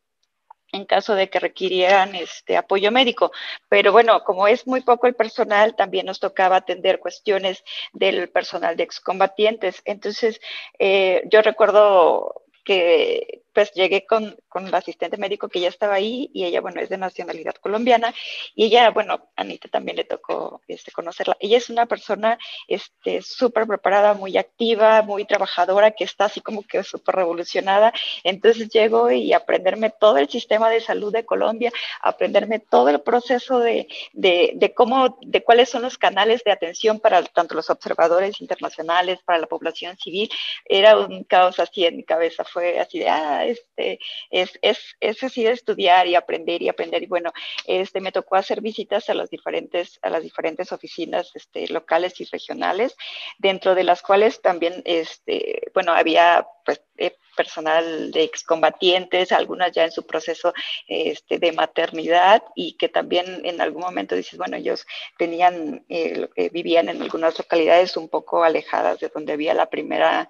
en 0.73 0.85
caso 0.85 1.15
de 1.15 1.31
que 1.31 1.41
requirieran 1.41 2.15
este 2.15 2.57
apoyo 2.57 2.91
médico. 2.93 3.33
Pero 3.69 3.93
bueno, 3.93 4.23
como 4.25 4.47
es 4.49 4.67
muy 4.67 4.81
poco 4.83 5.07
el 5.07 5.15
personal, 5.15 5.77
también 5.77 6.07
nos 6.07 6.21
tocaba 6.21 6.57
atender 6.57 7.01
cuestiones 7.01 7.65
del 7.93 8.29
personal 8.29 8.77
de 8.77 8.85
excombatientes. 8.85 9.83
Entonces, 9.85 10.41
eh, 10.79 11.23
yo 11.31 11.43
recuerdo 11.43 12.43
que 12.65 13.43
pues 13.59 13.73
llegué 13.73 14.07
con, 14.07 14.37
con 14.49 14.69
el 14.69 14.73
asistente 14.73 15.17
médico 15.17 15.49
que 15.49 15.59
ya 15.59 15.67
estaba 15.67 15.95
ahí 15.95 16.31
y 16.33 16.45
ella, 16.45 16.61
bueno, 16.61 16.81
es 16.81 16.91
de 16.91 16.97
nacionalidad 16.97 17.57
colombiana 17.57 18.15
y 18.55 18.67
ella, 18.67 18.91
bueno, 18.91 19.31
Anita 19.35 19.67
también 19.67 19.97
le 19.97 20.05
tocó 20.05 20.63
este, 20.69 20.93
conocerla. 20.93 21.37
Ella 21.41 21.57
es 21.59 21.69
una 21.69 21.87
persona 21.87 22.39
este, 22.69 23.21
súper 23.21 23.67
preparada, 23.67 24.15
muy 24.15 24.37
activa, 24.37 25.03
muy 25.03 25.25
trabajadora, 25.25 25.91
que 25.91 26.05
está 26.05 26.27
así 26.27 26.41
como 26.41 26.63
que 26.63 26.85
súper 26.85 27.17
revolucionada. 27.17 27.93
Entonces 28.23 28.69
llego 28.69 29.11
y 29.11 29.33
aprenderme 29.33 29.91
todo 29.91 30.19
el 30.19 30.29
sistema 30.29 30.71
de 30.71 30.81
salud 30.81 31.13
de 31.13 31.27
Colombia, 31.27 31.73
aprenderme 32.01 32.61
todo 32.61 32.91
el 32.91 33.01
proceso 33.01 33.59
de, 33.59 33.89
de, 34.13 34.53
de 34.55 34.73
cómo, 34.73 35.19
de 35.23 35.43
cuáles 35.43 35.69
son 35.69 35.83
los 35.83 35.99
canales 35.99 36.45
de 36.45 36.53
atención 36.53 37.01
para 37.01 37.25
tanto 37.25 37.57
los 37.57 37.71
observadores 37.71 38.41
internacionales, 38.41 39.19
para 39.25 39.41
la 39.41 39.49
población 39.49 39.97
civil. 39.97 40.31
Era 40.65 40.97
un 40.97 41.25
caos 41.25 41.59
así 41.59 41.85
en 41.85 41.97
mi 41.97 42.05
cabeza, 42.05 42.45
fue 42.45 42.79
así 42.79 43.01
de, 43.01 43.09
ah, 43.09 43.48
este, 43.49 43.99
es, 44.31 44.59
es, 44.61 45.23
así 45.23 45.43
de 45.43 45.53
estudiar 45.53 46.07
y 46.07 46.15
aprender 46.15 46.63
y 46.63 46.69
aprender. 46.69 47.03
Y 47.03 47.07
bueno, 47.07 47.33
este, 47.67 48.01
me 48.01 48.13
tocó 48.13 48.37
hacer 48.37 48.61
visitas 48.61 49.09
a 49.09 49.15
las 49.15 49.31
diferentes, 49.31 49.99
a 50.03 50.11
las 50.11 50.23
diferentes 50.23 50.73
oficinas 50.73 51.31
este, 51.35 51.69
locales 51.69 52.21
y 52.21 52.25
regionales, 52.25 52.97
dentro 53.39 53.75
de 53.75 53.85
las 53.85 54.03
cuales 54.03 54.43
también, 54.43 54.83
este, 54.85 55.63
bueno, 55.75 55.93
había 55.93 56.47
pues 56.65 56.83
eh, 56.99 57.17
personal 57.35 58.11
de 58.11 58.25
excombatientes, 58.25 59.31
algunas 59.31 59.71
ya 59.73 59.85
en 59.85 59.93
su 59.93 60.05
proceso 60.05 60.53
este, 60.89 61.39
de 61.39 61.53
maternidad 61.53 62.43
y 62.57 62.77
que 62.77 62.89
también 62.89 63.43
en 63.45 63.61
algún 63.61 63.83
momento 63.83 64.17
dices, 64.17 64.37
bueno, 64.37 64.57
ellos 64.57 64.85
tenían, 65.17 65.85
eh, 65.89 66.29
vivían 66.53 66.89
en 66.89 67.01
algunas 67.01 67.39
localidades 67.39 67.97
un 67.97 68.09
poco 68.09 68.43
alejadas 68.43 68.99
de 68.99 69.09
donde 69.09 69.35
había 69.35 69.55
la 69.55 69.71
primera 69.71 70.29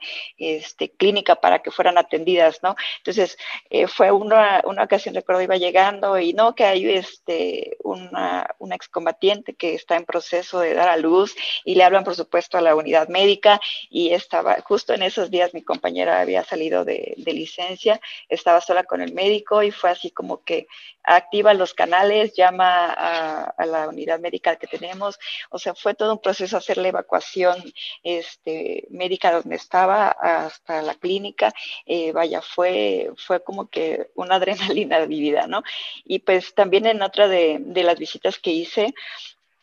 clínica 0.98 1.36
para 1.36 1.60
que 1.60 1.70
fueran 1.70 1.96
atendidas, 1.96 2.62
¿no? 2.62 2.76
Entonces, 2.98 3.38
eh, 3.70 3.86
fue 3.86 4.12
una, 4.12 4.62
una, 4.64 4.84
ocasión, 4.84 5.14
recuerdo, 5.14 5.42
iba 5.42 5.56
llegando 5.56 6.18
y 6.18 6.32
no, 6.32 6.54
que 6.54 6.64
hay 6.64 6.88
este, 6.88 7.76
una, 7.82 8.46
excombatiente 8.70 9.54
que 9.54 9.74
está 9.74 9.96
en 9.96 10.04
proceso 10.04 10.60
de 10.60 10.74
dar 10.74 10.88
a 10.88 10.96
luz 10.96 11.34
y 11.64 11.74
le 11.74 11.84
hablan, 11.84 12.04
por 12.04 12.14
supuesto, 12.14 12.58
a 12.58 12.60
la 12.60 12.76
unidad 12.76 13.08
médica 13.08 13.60
y 13.90 14.10
estaba, 14.10 14.60
justo 14.60 14.92
en 14.94 15.02
esos 15.02 15.30
días 15.30 15.54
mi 15.54 15.62
compañera 15.62 16.20
había 16.20 16.44
salido 16.44 16.84
de 16.84 16.98
de, 17.16 17.32
licencia, 17.32 18.00
estaba 18.28 18.60
sola 18.60 18.84
con 18.84 19.00
el 19.00 19.12
médico 19.12 19.62
y 19.62 19.70
fue 19.70 19.90
así 19.90 20.10
como 20.10 20.42
que 20.42 20.66
activa 21.08 21.54
los 21.54 21.74
canales, 21.74 22.34
llama 22.36 22.92
a, 22.92 23.66
la 23.66 23.88
unidad 23.88 24.20
médica 24.20 24.56
que 24.56 24.66
tenemos, 24.66 25.18
o 25.50 25.58
sea, 25.58 25.74
fue 25.74 25.94
todo 25.94 26.12
un 26.12 26.20
proceso 26.20 26.56
hacer 26.56 26.78
la 26.78 26.88
evacuación 26.88 27.56
este, 28.02 28.86
médica 28.90 29.32
donde 29.32 29.56
estaba 29.56 30.08
hasta 30.08 30.82
la 30.82 30.94
clínica, 30.94 31.52
eh, 31.86 32.12
vaya, 32.12 32.42
fue, 32.42 33.10
fue 33.16 33.42
como 33.42 33.68
que 33.68 34.10
una 34.14 34.34
adrenalina 34.36 35.04
vivida, 35.06 35.46
¿no? 35.46 35.62
Y 36.04 36.20
pues 36.20 36.54
también 36.54 36.86
en 36.86 37.02
otra 37.02 37.28
de, 37.28 37.58
de 37.60 37.82
las 37.82 37.98
visitas 37.98 38.38
que 38.38 38.50
hice, 38.50 38.94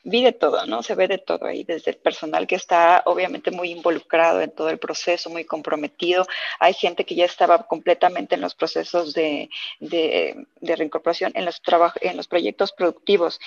vi 0.06 0.24
de 0.24 0.32
todo, 0.32 0.66
¿no? 0.68 0.84
Se 0.84 0.96
ve 0.96 1.08
de 1.08 1.18
todo 1.18 1.48
ahí, 1.48 1.64
desde 1.64 1.92
el 1.92 1.98
personal 1.98 2.46
que 2.46 2.56
está 2.56 3.02
obviamente 3.06 3.50
muy 3.50 3.72
involucrado 3.72 4.40
en 4.42 4.52
todo 4.52 4.70
el 4.70 4.78
proceso, 4.78 5.30
muy 5.32 5.46
comprometido. 5.46 6.26
Hay 6.60 6.74
gente 6.74 7.06
que 7.06 7.16
ya 7.16 7.26
estaba 7.26 7.64
completamente 7.64 8.36
en 8.36 8.42
los 8.42 8.54
procesos 8.54 9.14
de, 9.14 9.50
de, 9.80 10.46
reincorporación, 10.62 11.32
en 11.36 11.46
los, 11.46 11.62
en 12.02 12.18
los 12.18 12.28
proyectos 12.28 12.72
productivos, 12.72 13.40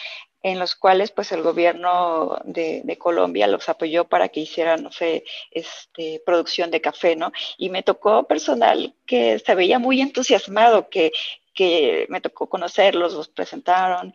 en 0.43 0.59
los 0.59 0.75
cuales 0.75 1.13
pues 1.13 1.31
el 1.31 1.43
gobierno 1.43 2.39
de, 2.45 2.99
Colombia 2.99 3.47
los 3.47 3.69
apoyó 3.69 4.09
para 4.09 4.29
que 4.29 4.41
hicieran, 4.41 4.83
no 4.83 4.91
sé, 4.91 5.25
este, 5.53 6.21
producción 6.27 6.73
de 6.73 6.81
café, 6.81 7.15
¿no? 7.15 7.33
Y 7.57 7.71
me 7.71 7.85
tocó 7.85 8.25
personal 8.25 8.95
que 9.07 9.39
se 9.39 9.55
veía 9.55 9.79
muy 9.79 10.01
entusiasmado, 10.01 10.89
que, 10.89 11.13
que 11.55 12.07
me 12.09 12.21
tocó 12.21 12.49
conocerlos, 12.49 13.15
los 13.15 13.29
presentaron 13.29 14.13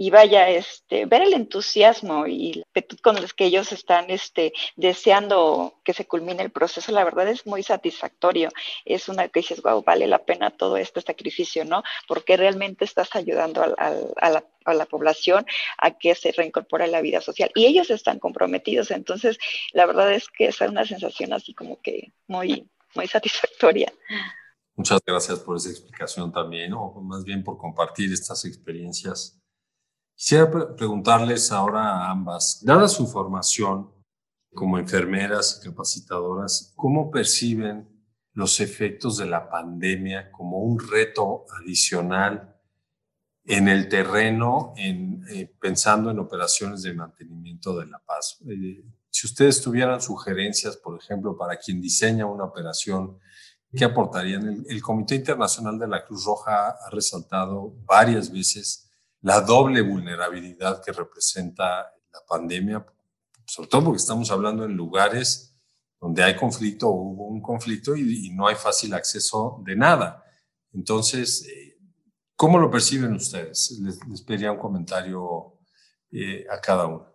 y 0.00 0.08
vaya, 0.08 0.48
este, 0.48 1.04
ver 1.04 1.20
el 1.20 1.34
entusiasmo 1.34 2.26
y 2.26 2.54
la 2.54 2.62
actitud 2.74 2.98
con 3.02 3.20
los 3.20 3.34
que 3.34 3.44
ellos 3.44 3.70
están 3.70 4.08
este, 4.08 4.54
deseando 4.74 5.78
que 5.84 5.92
se 5.92 6.06
culmine 6.06 6.42
el 6.42 6.50
proceso, 6.50 6.90
la 6.90 7.04
verdad 7.04 7.28
es 7.28 7.46
muy 7.46 7.62
satisfactorio. 7.62 8.48
Es 8.86 9.10
una 9.10 9.28
que 9.28 9.40
dices, 9.40 9.60
wow, 9.60 9.82
vale 9.82 10.06
la 10.06 10.24
pena 10.24 10.52
todo 10.52 10.78
este 10.78 11.02
sacrificio, 11.02 11.66
¿no? 11.66 11.82
Porque 12.08 12.38
realmente 12.38 12.86
estás 12.86 13.14
ayudando 13.14 13.62
a, 13.76 14.30
la, 14.72 14.86
población 14.86 15.44
a 15.76 15.90
que 15.90 16.14
se 16.14 16.32
reincorpore 16.32 16.84
a 16.84 16.86
la 16.86 17.02
vida 17.02 17.20
social. 17.20 17.50
Y 17.54 17.66
ellos 17.66 17.90
están 17.90 18.20
comprometidos, 18.20 18.90
entonces 18.92 19.36
la 19.74 19.84
verdad 19.84 20.10
es 20.14 20.28
que 20.28 20.46
es 20.46 20.58
una 20.62 20.86
sensación 20.86 21.34
así 21.34 21.52
como 21.52 21.78
que 21.82 22.10
muy, 22.26 22.66
muy 22.94 23.06
satisfactoria. 23.06 23.92
Muchas 24.76 25.00
gracias 25.06 25.40
por 25.40 25.58
esa 25.58 25.68
explicación 25.68 26.32
también, 26.32 26.72
o 26.72 26.90
más 27.02 27.22
bien 27.22 27.44
por 27.44 27.58
compartir 27.58 28.10
estas 28.14 28.46
experiencias 28.46 29.39
Quisiera 30.20 30.50
preguntarles 30.76 31.50
ahora 31.50 31.80
a 31.80 32.10
ambas, 32.10 32.60
dada 32.62 32.88
su 32.88 33.06
formación 33.06 33.90
como 34.52 34.76
enfermeras 34.76 35.58
y 35.58 35.70
capacitadoras, 35.70 36.74
¿cómo 36.76 37.10
perciben 37.10 37.88
los 38.34 38.60
efectos 38.60 39.16
de 39.16 39.24
la 39.24 39.48
pandemia 39.48 40.30
como 40.30 40.58
un 40.58 40.78
reto 40.78 41.46
adicional 41.58 42.54
en 43.46 43.68
el 43.68 43.88
terreno, 43.88 44.74
en, 44.76 45.24
eh, 45.30 45.56
pensando 45.58 46.10
en 46.10 46.18
operaciones 46.18 46.82
de 46.82 46.92
mantenimiento 46.92 47.78
de 47.78 47.86
la 47.86 47.98
paz? 48.00 48.42
Eh, 48.46 48.84
si 49.08 49.26
ustedes 49.26 49.62
tuvieran 49.62 50.02
sugerencias, 50.02 50.76
por 50.76 51.00
ejemplo, 51.00 51.34
para 51.34 51.56
quien 51.56 51.80
diseña 51.80 52.26
una 52.26 52.44
operación, 52.44 53.18
¿qué 53.74 53.86
aportarían? 53.86 54.66
El 54.68 54.82
Comité 54.82 55.14
Internacional 55.14 55.78
de 55.78 55.88
la 55.88 56.04
Cruz 56.04 56.26
Roja 56.26 56.68
ha 56.72 56.90
resaltado 56.90 57.72
varias 57.86 58.30
veces 58.30 58.89
la 59.22 59.40
doble 59.40 59.82
vulnerabilidad 59.82 60.82
que 60.82 60.92
representa 60.92 61.92
la 62.12 62.20
pandemia, 62.28 62.84
sobre 63.46 63.68
todo 63.68 63.84
porque 63.84 63.98
estamos 63.98 64.30
hablando 64.30 64.64
en 64.64 64.76
lugares 64.76 65.50
donde 66.00 66.22
hay 66.22 66.34
conflicto 66.34 66.88
o 66.88 66.92
hubo 66.92 67.26
un 67.26 67.42
conflicto 67.42 67.94
y, 67.94 68.30
no 68.30 68.46
hay 68.46 68.54
fácil 68.54 68.94
acceso 68.94 69.62
de 69.66 69.76
nada. 69.76 70.24
Entonces, 70.72 71.46
eh, 71.46 71.76
¿cómo 72.36 72.58
lo 72.58 72.70
perciben 72.70 73.12
ustedes? 73.12 73.78
Les, 73.82 74.22
pediría 74.22 74.52
un 74.52 74.58
comentario 74.58 75.58
eh, 76.10 76.46
a 76.50 76.60
cada 76.60 76.86
uno. 76.86 77.06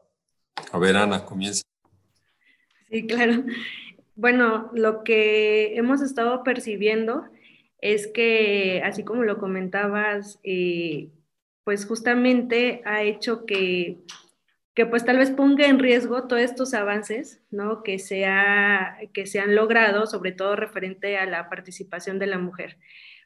A 0.72 0.78
ver, 0.78 0.96
Ana, 0.98 1.26
comienza. 1.26 1.64
Sí, 2.90 3.08
claro. 3.08 3.44
Bueno, 4.16 4.70
lo 4.74 5.04
que 5.04 5.76
hemos 5.76 6.02
estado 6.02 6.44
percibiendo 6.44 7.24
es 7.80 8.08
que, 8.08 8.82
así 8.86 9.04
como 9.04 9.24
lo 9.24 9.40
comentabas, 9.40 10.40
eh, 10.44 11.12
pues 11.66 11.86
justamente 11.86 12.82
ha 12.86 13.02
hecho 13.02 13.46
que, 13.46 13.98
que 14.76 14.86
pues 14.86 15.04
tal 15.04 15.18
vez 15.18 15.32
ponga 15.32 15.66
en 15.66 15.80
riesgo 15.80 16.28
todos 16.28 16.44
estos 16.44 16.74
avances, 16.76 17.42
¿no? 17.50 17.82
Que 17.82 17.98
se, 17.98 18.26
que 19.14 19.26
se 19.26 19.40
han 19.40 19.56
logrado, 19.56 20.06
sobre 20.06 20.32
todo 20.32 20.56
referente 20.56 21.18
a 21.18 21.26
la 21.26 21.50
participación 21.50 22.20
de 22.20 22.28
la 22.28 22.38
mujer. 22.38 22.78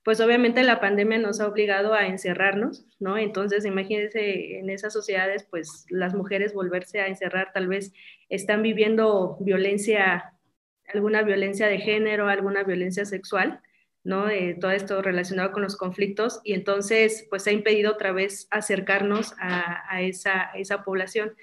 Pues 0.05 0.21
obviamente 0.21 0.63
la 0.63 0.79
pandemia 0.79 1.17
nos 1.17 1.41
ha 1.41 1.47
obligado 1.47 1.93
a 1.93 2.07
encerrarnos, 2.07 2.85
¿no? 2.97 3.17
Entonces, 3.17 3.65
imagínense 3.65 4.57
en 4.57 4.69
esas 4.69 4.93
sociedades, 4.93 5.43
pues 5.43 5.85
las 5.89 6.15
mujeres 6.15 6.53
volverse 6.53 7.01
a 7.01 7.07
encerrar, 7.07 7.51
tal 7.53 7.67
vez 7.67 7.91
están 8.29 8.63
viviendo 8.63 9.37
violencia, 9.41 10.33
alguna 10.93 11.23
violencia 11.23 11.67
de 11.67 11.79
género, 11.79 12.29
alguna 12.29 12.63
violencia 12.63 13.03
sexual, 13.03 13.61
¿no? 14.03 14.25
todo 14.59 14.71
esto 14.71 15.01
relacionado 15.01 15.51
con 15.51 15.63
los 15.63 15.75
conflictos 15.75 16.39
y 16.43 16.53
entonces 16.53 17.27
pues 17.29 17.45
ha 17.47 17.51
impedido 17.51 17.91
otra 17.91 18.11
vez 18.11 18.47
acercarnos 18.51 19.33
a, 19.39 20.01
esa, 20.01 20.51
esa 20.55 20.83
población. 20.83 21.33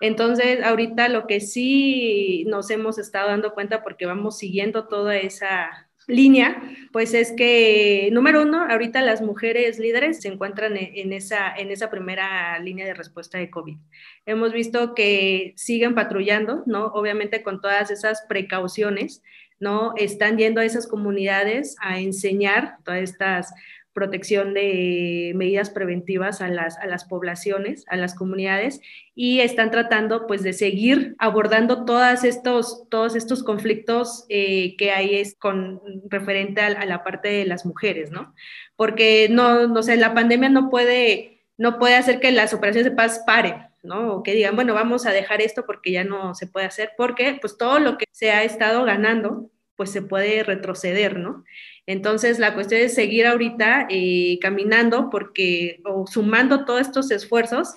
Entonces, 0.00 0.62
ahorita 0.62 1.08
lo 1.08 1.26
que 1.26 1.40
sí 1.40 2.44
nos 2.46 2.70
hemos 2.70 2.98
estado 2.98 3.28
dando 3.28 3.52
cuenta 3.52 3.82
porque 3.82 4.06
vamos 4.06 4.38
siguiendo 4.38 4.86
toda 4.86 5.16
esa 5.16 5.88
línea, 6.08 6.62
pues 6.90 7.12
es 7.14 7.32
que, 7.32 8.08
número 8.12 8.42
uno, 8.42 8.64
ahorita 8.68 9.02
las 9.02 9.20
mujeres 9.20 9.78
líderes 9.78 10.22
se 10.22 10.28
encuentran 10.28 10.76
en 10.76 11.12
esa, 11.12 11.54
en 11.54 11.70
esa 11.70 11.90
primera 11.90 12.58
línea 12.60 12.86
de 12.86 12.94
respuesta 12.94 13.38
de 13.38 13.50
COVID. 13.50 13.76
Hemos 14.24 14.52
visto 14.52 14.94
que 14.94 15.52
siguen 15.56 15.94
patrullando, 15.94 16.62
¿no? 16.64 16.86
Obviamente 16.86 17.42
con 17.42 17.60
todas 17.60 17.90
esas 17.90 18.22
precauciones, 18.26 19.22
¿no? 19.60 19.92
Están 19.96 20.38
yendo 20.38 20.60
a 20.60 20.64
esas 20.64 20.86
comunidades 20.86 21.76
a 21.80 22.00
enseñar 22.00 22.76
todas 22.84 23.00
estas 23.00 23.52
protección 23.98 24.54
de 24.54 25.32
medidas 25.34 25.70
preventivas 25.70 26.40
a 26.40 26.46
las, 26.46 26.78
a 26.78 26.86
las 26.86 27.04
poblaciones, 27.04 27.84
a 27.88 27.96
las 27.96 28.14
comunidades, 28.14 28.80
y 29.16 29.40
están 29.40 29.72
tratando 29.72 30.28
pues 30.28 30.44
de 30.44 30.52
seguir 30.52 31.16
abordando 31.18 31.84
estos, 32.22 32.88
todos 32.90 33.16
estos 33.16 33.42
conflictos 33.42 34.24
eh, 34.28 34.76
que 34.76 34.92
hay 34.92 35.16
es 35.16 35.34
con 35.34 35.82
referente 36.08 36.60
a, 36.60 36.84
la 36.84 37.02
parte 37.02 37.28
de 37.28 37.44
las 37.44 37.66
mujeres, 37.66 38.12
¿no? 38.12 38.36
Porque 38.76 39.26
no, 39.30 39.66
no 39.66 39.82
sé, 39.82 39.96
la 39.96 40.14
pandemia 40.14 40.48
no 40.48 40.70
puede, 40.70 41.42
no 41.56 41.80
puede 41.80 41.96
hacer 41.96 42.20
que 42.20 42.30
las 42.30 42.54
operaciones 42.54 42.88
de 42.92 42.96
paz 42.96 43.24
paren, 43.26 43.67
¿no? 43.82 44.14
O 44.14 44.22
que 44.22 44.34
digan, 44.34 44.56
bueno, 44.56 44.74
vamos 44.74 45.06
a 45.06 45.12
dejar 45.12 45.40
esto 45.40 45.64
porque 45.66 45.92
ya 45.92 46.04
no 46.04 46.34
se 46.34 46.46
puede 46.46 46.66
hacer, 46.66 46.92
porque 46.96 47.38
pues 47.40 47.56
todo 47.56 47.78
lo 47.78 47.98
que 47.98 48.06
se 48.12 48.30
ha 48.30 48.44
estado 48.44 48.84
ganando, 48.84 49.50
pues 49.76 49.90
se 49.90 50.02
puede 50.02 50.42
retroceder, 50.42 51.18
¿no? 51.18 51.44
Entonces, 51.86 52.38
la 52.38 52.54
cuestión 52.54 52.80
es 52.82 52.94
seguir 52.94 53.26
ahorita 53.26 53.86
eh, 53.90 54.38
caminando 54.40 55.08
porque, 55.10 55.80
o 55.84 56.06
sumando 56.06 56.64
todos 56.64 56.82
estos 56.82 57.10
esfuerzos 57.10 57.74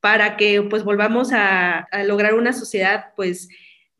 para 0.00 0.36
que 0.36 0.62
pues 0.62 0.84
volvamos 0.84 1.32
a, 1.32 1.80
a 1.80 2.02
lograr 2.02 2.34
una 2.34 2.52
sociedad 2.52 3.12
pues 3.16 3.48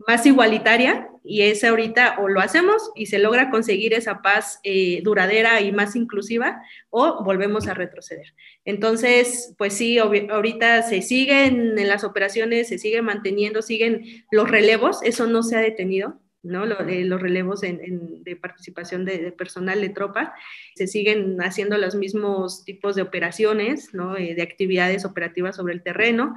más 0.07 0.26
igualitaria 0.26 1.09
y 1.24 1.42
ese 1.42 1.68
ahorita 1.68 2.16
o 2.18 2.28
lo 2.28 2.40
hacemos 2.40 2.90
y 2.94 3.07
se 3.07 3.18
logra 3.18 3.50
conseguir 3.50 3.94
esa 3.94 4.20
paz 4.20 4.61
eh, 4.62 5.00
duradera 5.02 5.61
y 5.61 5.72
más 5.72 5.96
inclusiva 5.96 6.62
o 6.90 7.24
volvemos 7.24 7.66
a 7.66 7.74
retroceder. 7.74 8.35
Entonces, 8.64 9.54
pues 9.57 9.72
sí, 9.74 9.98
ahorita 9.98 10.83
se 10.83 11.00
siguen 11.00 11.78
en 11.78 11.88
las 11.88 12.04
operaciones, 12.04 12.68
se 12.68 12.78
sigue 12.78 13.00
manteniendo, 13.02 13.62
siguen 13.62 14.24
los 14.30 14.50
relevos, 14.50 15.00
eso 15.02 15.26
no 15.26 15.42
se 15.42 15.57
ha 15.57 15.61
detenido. 15.61 16.20
¿no? 16.44 16.66
los 16.66 17.22
relevos 17.22 17.62
de 17.62 18.37
participación 18.37 19.07
de, 19.07 19.33
personal 19.33 19.80
de 19.80 19.88
tropa, 19.88 20.35
se 20.74 20.87
siguen 20.87 21.38
haciendo 21.40 21.78
los 21.78 21.94
mismos 21.94 22.66
tipos 22.66 22.94
de 22.96 23.00
operaciones, 23.02 23.94
¿no? 23.94 24.16
Eh, 24.18 24.35
de 24.35 24.42
actividades 24.42 25.07
operativas 25.07 25.57
sobre 25.57 25.72
el 25.72 25.83
terreno, 25.83 26.35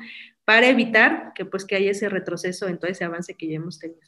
para 0.48 0.70
evitar 0.70 1.34
que, 1.36 1.44
pues, 1.44 1.66
que 1.66 1.76
haya 1.76 1.92
ese 1.92 2.08
retroceso 2.08 2.70
en 2.70 2.80
todo 2.80 2.90
ese 2.90 3.04
avance 3.04 3.36
que 3.36 3.50
ya 3.50 3.58
hemos 3.58 3.80
tenido. 3.80 4.00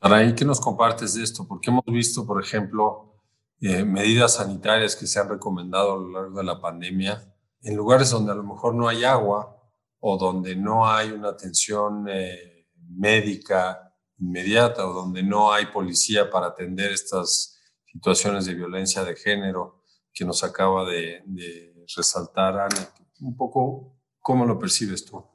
Saraí, 0.00 0.32
¿qué 0.32 0.44
nos 0.44 0.60
compartes 0.60 1.14
de 1.14 1.24
esto? 1.24 1.44
Porque 1.48 1.70
hemos 1.70 1.84
visto, 1.86 2.24
por 2.24 2.40
ejemplo, 2.40 3.20
eh, 3.60 3.84
medidas 3.84 4.34
sanitarias 4.34 4.94
que 4.94 5.08
se 5.08 5.18
han 5.18 5.28
recomendado 5.28 5.94
a 5.94 5.96
lo 5.96 6.08
largo 6.08 6.38
de 6.38 6.44
la 6.44 6.60
pandemia 6.60 7.20
en 7.62 7.74
lugares 7.74 8.10
donde 8.10 8.30
a 8.30 8.36
lo 8.36 8.44
mejor 8.44 8.76
no 8.76 8.86
hay 8.86 9.02
agua 9.02 9.60
o 9.98 10.16
donde 10.16 10.54
no 10.54 10.88
hay 10.88 11.10
una 11.10 11.30
atención 11.30 12.06
eh, 12.08 12.68
médica 12.76 13.92
inmediata 14.18 14.86
o 14.86 14.92
donde 14.92 15.24
no 15.24 15.52
hay 15.52 15.66
policía 15.66 16.30
para 16.30 16.46
atender 16.46 16.92
estas 16.92 17.60
situaciones 17.92 18.46
de 18.46 18.54
violencia 18.54 19.02
de 19.02 19.16
género 19.16 19.82
que 20.12 20.24
nos 20.24 20.44
acaba 20.44 20.88
de, 20.88 21.24
de 21.26 21.84
resaltar 21.96 22.56
Ana. 22.56 22.88
Un 23.20 23.36
poco, 23.36 23.96
¿cómo 24.20 24.46
lo 24.46 24.60
percibes 24.60 25.04
tú? 25.04 25.31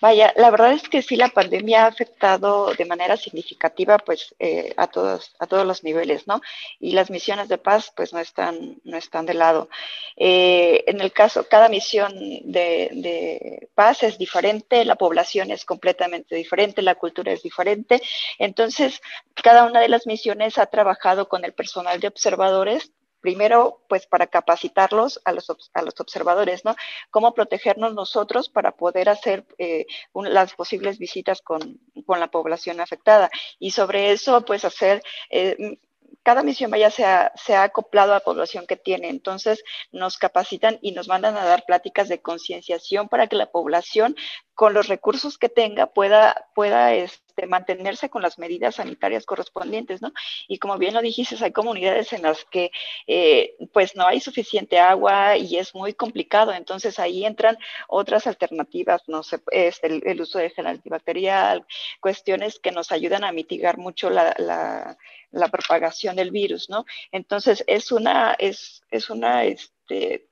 Vaya, 0.00 0.32
la 0.36 0.50
verdad 0.50 0.72
es 0.72 0.88
que 0.88 1.02
sí, 1.02 1.16
la 1.16 1.28
pandemia 1.28 1.84
ha 1.84 1.88
afectado 1.88 2.72
de 2.74 2.84
manera 2.86 3.16
significativa 3.16 3.98
pues 3.98 4.34
eh, 4.38 4.72
a, 4.76 4.86
todos, 4.86 5.34
a 5.38 5.46
todos 5.46 5.66
los 5.66 5.84
niveles, 5.84 6.26
¿no? 6.26 6.40
Y 6.78 6.92
las 6.92 7.10
misiones 7.10 7.48
de 7.48 7.58
paz 7.58 7.92
pues 7.94 8.12
no 8.12 8.18
están, 8.18 8.80
no 8.84 8.96
están 8.96 9.26
de 9.26 9.34
lado. 9.34 9.68
Eh, 10.16 10.84
en 10.86 11.00
el 11.00 11.12
caso, 11.12 11.46
cada 11.48 11.68
misión 11.68 12.14
de, 12.18 12.90
de, 12.92 13.68
paz 13.74 14.02
es 14.02 14.16
diferente, 14.16 14.84
la 14.84 14.96
población 14.96 15.50
es 15.50 15.64
completamente 15.64 16.34
diferente, 16.34 16.82
la 16.82 16.94
cultura 16.94 17.32
es 17.32 17.42
diferente. 17.42 18.00
Entonces, 18.38 19.00
cada 19.34 19.64
una 19.64 19.80
de 19.80 19.88
las 19.88 20.06
misiones 20.06 20.58
ha 20.58 20.66
trabajado 20.66 21.28
con 21.28 21.44
el 21.44 21.52
personal 21.52 22.00
de 22.00 22.08
observadores 22.08 22.92
primero, 23.20 23.82
pues 23.88 24.06
para 24.06 24.26
capacitarlos 24.26 25.20
a 25.24 25.32
los, 25.32 25.46
a 25.74 25.82
los 25.82 26.00
observadores, 26.00 26.64
¿no? 26.64 26.74
Cómo 27.10 27.34
protegernos 27.34 27.94
nosotros 27.94 28.48
para 28.48 28.72
poder 28.72 29.08
hacer 29.08 29.46
eh, 29.58 29.86
las 30.14 30.54
posibles 30.54 30.98
visitas 30.98 31.42
con, 31.42 31.80
con, 32.06 32.20
la 32.20 32.30
población 32.30 32.80
afectada. 32.80 33.30
Y 33.58 33.70
sobre 33.70 34.12
eso, 34.12 34.44
pues 34.44 34.64
hacer... 34.64 35.02
Eh, 35.30 35.78
cada 36.22 36.42
misión 36.42 36.70
vaya 36.70 36.90
se 36.90 37.04
ha, 37.04 37.32
se 37.36 37.54
ha, 37.54 37.62
acoplado 37.62 38.12
a 38.12 38.16
la 38.16 38.20
población 38.20 38.66
que 38.66 38.76
tiene. 38.76 39.08
Entonces 39.08 39.62
nos 39.92 40.18
capacitan 40.18 40.78
y 40.82 40.92
nos 40.92 41.08
mandan 41.08 41.36
a 41.36 41.44
dar 41.44 41.64
pláticas 41.64 42.08
de 42.08 42.20
concienciación 42.20 43.08
para 43.08 43.26
que 43.26 43.36
la 43.36 43.50
población, 43.50 44.16
con 44.60 44.74
los 44.74 44.88
recursos 44.88 45.38
que 45.38 45.48
tenga, 45.48 45.86
pueda, 45.86 46.50
pueda 46.54 46.92
este, 46.92 47.46
mantenerse 47.46 48.10
con 48.10 48.20
las 48.20 48.38
medidas 48.38 48.74
sanitarias 48.74 49.24
correspondientes, 49.24 50.02
¿no? 50.02 50.12
Y 50.48 50.58
como 50.58 50.76
bien 50.76 50.92
lo 50.92 51.00
dijiste, 51.00 51.42
hay 51.42 51.50
comunidades 51.50 52.12
en 52.12 52.20
las 52.20 52.44
que 52.44 52.70
eh, 53.06 53.56
pues 53.72 53.96
no 53.96 54.06
hay 54.06 54.20
suficiente 54.20 54.78
agua 54.78 55.38
y 55.38 55.56
es 55.56 55.74
muy 55.74 55.94
complicado. 55.94 56.52
Entonces 56.52 56.98
ahí 56.98 57.24
entran 57.24 57.56
otras 57.88 58.26
alternativas, 58.26 59.00
no 59.06 59.22
sé, 59.22 59.40
es 59.50 59.82
el, 59.82 60.02
el, 60.04 60.20
uso 60.20 60.38
de 60.38 60.50
gel 60.50 60.66
antibacterial, 60.66 61.64
cuestiones 61.98 62.58
que 62.58 62.70
nos 62.70 62.92
ayudan 62.92 63.24
a 63.24 63.32
mitigar 63.32 63.78
mucho 63.78 64.10
la, 64.10 64.34
la 64.36 64.98
la 65.32 65.48
propagación 65.48 66.16
del 66.16 66.32
virus, 66.32 66.68
¿no? 66.68 66.84
Entonces, 67.12 67.62
es 67.68 67.92
una, 67.92 68.32
es, 68.32 68.82
es 68.90 69.10
una, 69.10 69.44
este, 69.44 70.29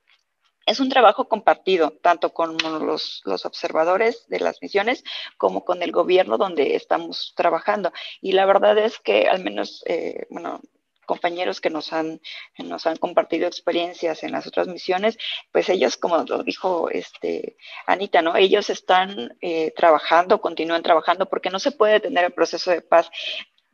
es 0.68 0.80
un 0.80 0.90
trabajo 0.90 1.28
compartido, 1.28 1.92
tanto 2.02 2.34
con 2.34 2.56
los, 2.58 3.22
observadores 3.24 4.28
de 4.28 4.40
las 4.40 4.60
misiones 4.60 5.02
como 5.38 5.64
con 5.64 5.82
el 5.82 5.92
gobierno 5.92 6.36
donde 6.36 6.76
estamos 6.76 7.32
trabajando. 7.34 7.90
Y 8.20 8.32
la 8.32 8.44
verdad 8.44 8.76
es 8.76 8.98
que 8.98 9.28
al 9.28 9.42
menos, 9.42 9.82
eh, 9.86 10.26
bueno, 10.28 10.60
compañeros 11.06 11.62
que 11.62 11.70
nos 11.70 11.94
han, 11.94 12.20
nos 12.58 12.86
han 12.86 12.96
compartido 12.96 13.46
experiencias 13.46 14.22
en 14.22 14.32
las 14.32 14.46
otras 14.46 14.68
misiones, 14.68 15.16
pues 15.52 15.70
ellos, 15.70 15.96
como 15.96 16.18
lo 16.18 16.42
dijo 16.42 16.90
este, 16.90 17.56
Anita, 17.86 18.20
¿no? 18.20 18.36
Ellos 18.36 18.68
están 18.68 19.38
eh, 19.40 19.72
trabajando, 19.74 20.42
continúan 20.42 20.82
trabajando, 20.82 21.26
porque 21.26 21.48
no 21.48 21.60
se 21.60 21.72
puede 21.72 21.94
detener 21.94 22.26
el 22.26 22.32
proceso 22.32 22.70
de 22.70 22.82
paz 22.82 23.10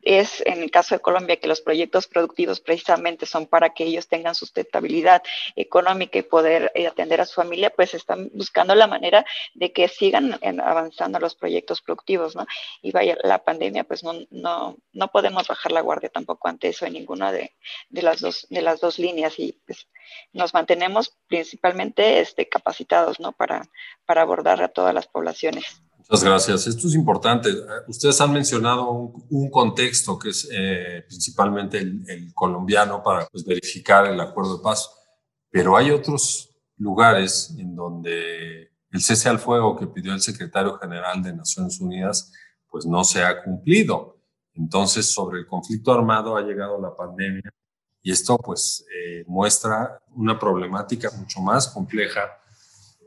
es 0.05 0.41
en 0.45 0.61
el 0.61 0.71
caso 0.71 0.95
de 0.95 1.01
Colombia 1.01 1.37
que 1.37 1.47
los 1.47 1.61
proyectos 1.61 2.07
productivos 2.07 2.61
precisamente 2.61 3.25
son 3.25 3.47
para 3.47 3.73
que 3.73 3.85
ellos 3.85 4.07
tengan 4.07 4.35
sustentabilidad 4.35 5.23
económica 5.55 6.19
y 6.19 6.21
poder 6.21 6.71
eh, 6.75 6.87
atender 6.87 7.19
a 7.19 7.25
su 7.25 7.33
familia, 7.33 7.71
pues 7.71 7.95
están 7.95 8.29
buscando 8.33 8.75
la 8.75 8.87
manera 8.87 9.25
de 9.55 9.73
que 9.73 9.87
sigan 9.87 10.39
avanzando 10.61 11.19
los 11.19 11.35
proyectos 11.35 11.81
productivos, 11.81 12.35
¿no? 12.35 12.45
Y 12.83 12.91
vaya, 12.91 13.17
la 13.23 13.43
pandemia, 13.43 13.83
pues 13.83 14.03
no, 14.03 14.13
no, 14.29 14.77
no 14.93 15.07
podemos 15.11 15.47
bajar 15.47 15.71
la 15.71 15.81
guardia 15.81 16.09
tampoco 16.09 16.47
ante 16.47 16.69
eso 16.69 16.85
en 16.85 16.93
ninguna 16.93 17.31
de, 17.31 17.55
de, 17.89 18.01
las, 18.03 18.19
dos, 18.21 18.45
de 18.49 18.61
las 18.61 18.79
dos 18.79 18.99
líneas 18.99 19.39
y 19.39 19.59
pues 19.65 19.87
nos 20.33 20.53
mantenemos 20.53 21.17
principalmente 21.27 22.19
este, 22.19 22.47
capacitados, 22.47 23.19
¿no? 23.19 23.31
Para, 23.31 23.63
para 24.05 24.21
abordar 24.21 24.61
a 24.61 24.69
todas 24.69 24.93
las 24.93 25.07
poblaciones. 25.07 25.81
Muchas 26.07 26.23
gracias. 26.23 26.67
Esto 26.67 26.87
es 26.87 26.93
importante. 26.93 27.49
Ustedes 27.87 28.21
han 28.21 28.31
mencionado 28.31 28.91
un, 28.91 29.49
contexto 29.49 30.19
que 30.19 30.29
es 30.29 30.47
eh, 30.51 31.03
principalmente 31.07 31.79
el, 31.79 32.31
colombiano 32.33 33.01
para 33.01 33.25
pues, 33.25 33.43
verificar 33.43 34.05
el 34.05 34.19
acuerdo 34.19 34.57
de 34.57 34.63
paz, 34.63 34.87
pero 35.49 35.75
hay 35.75 35.89
otros 35.89 36.55
lugares 36.77 37.55
en 37.57 37.75
donde 37.75 38.71
el 38.91 39.01
cese 39.01 39.29
al 39.29 39.39
fuego 39.39 39.75
que 39.75 39.87
pidió 39.87 40.13
el 40.13 40.21
secretario 40.21 40.77
general 40.77 41.23
de 41.23 41.33
Naciones 41.33 41.79
Unidas 41.79 42.31
pues 42.69 42.85
no 42.85 43.03
se 43.03 43.23
ha 43.23 43.43
cumplido. 43.43 44.19
Entonces, 44.53 45.07
sobre 45.11 45.39
el 45.39 45.47
conflicto 45.47 45.91
armado 45.91 46.37
ha 46.37 46.41
llegado 46.41 46.79
la 46.79 46.95
pandemia 46.95 47.51
y 48.03 48.11
esto 48.11 48.37
pues 48.37 48.85
eh, 48.93 49.23
muestra 49.27 49.99
una 50.13 50.37
problemática 50.37 51.09
mucho 51.17 51.41
más 51.41 51.67
compleja 51.67 52.21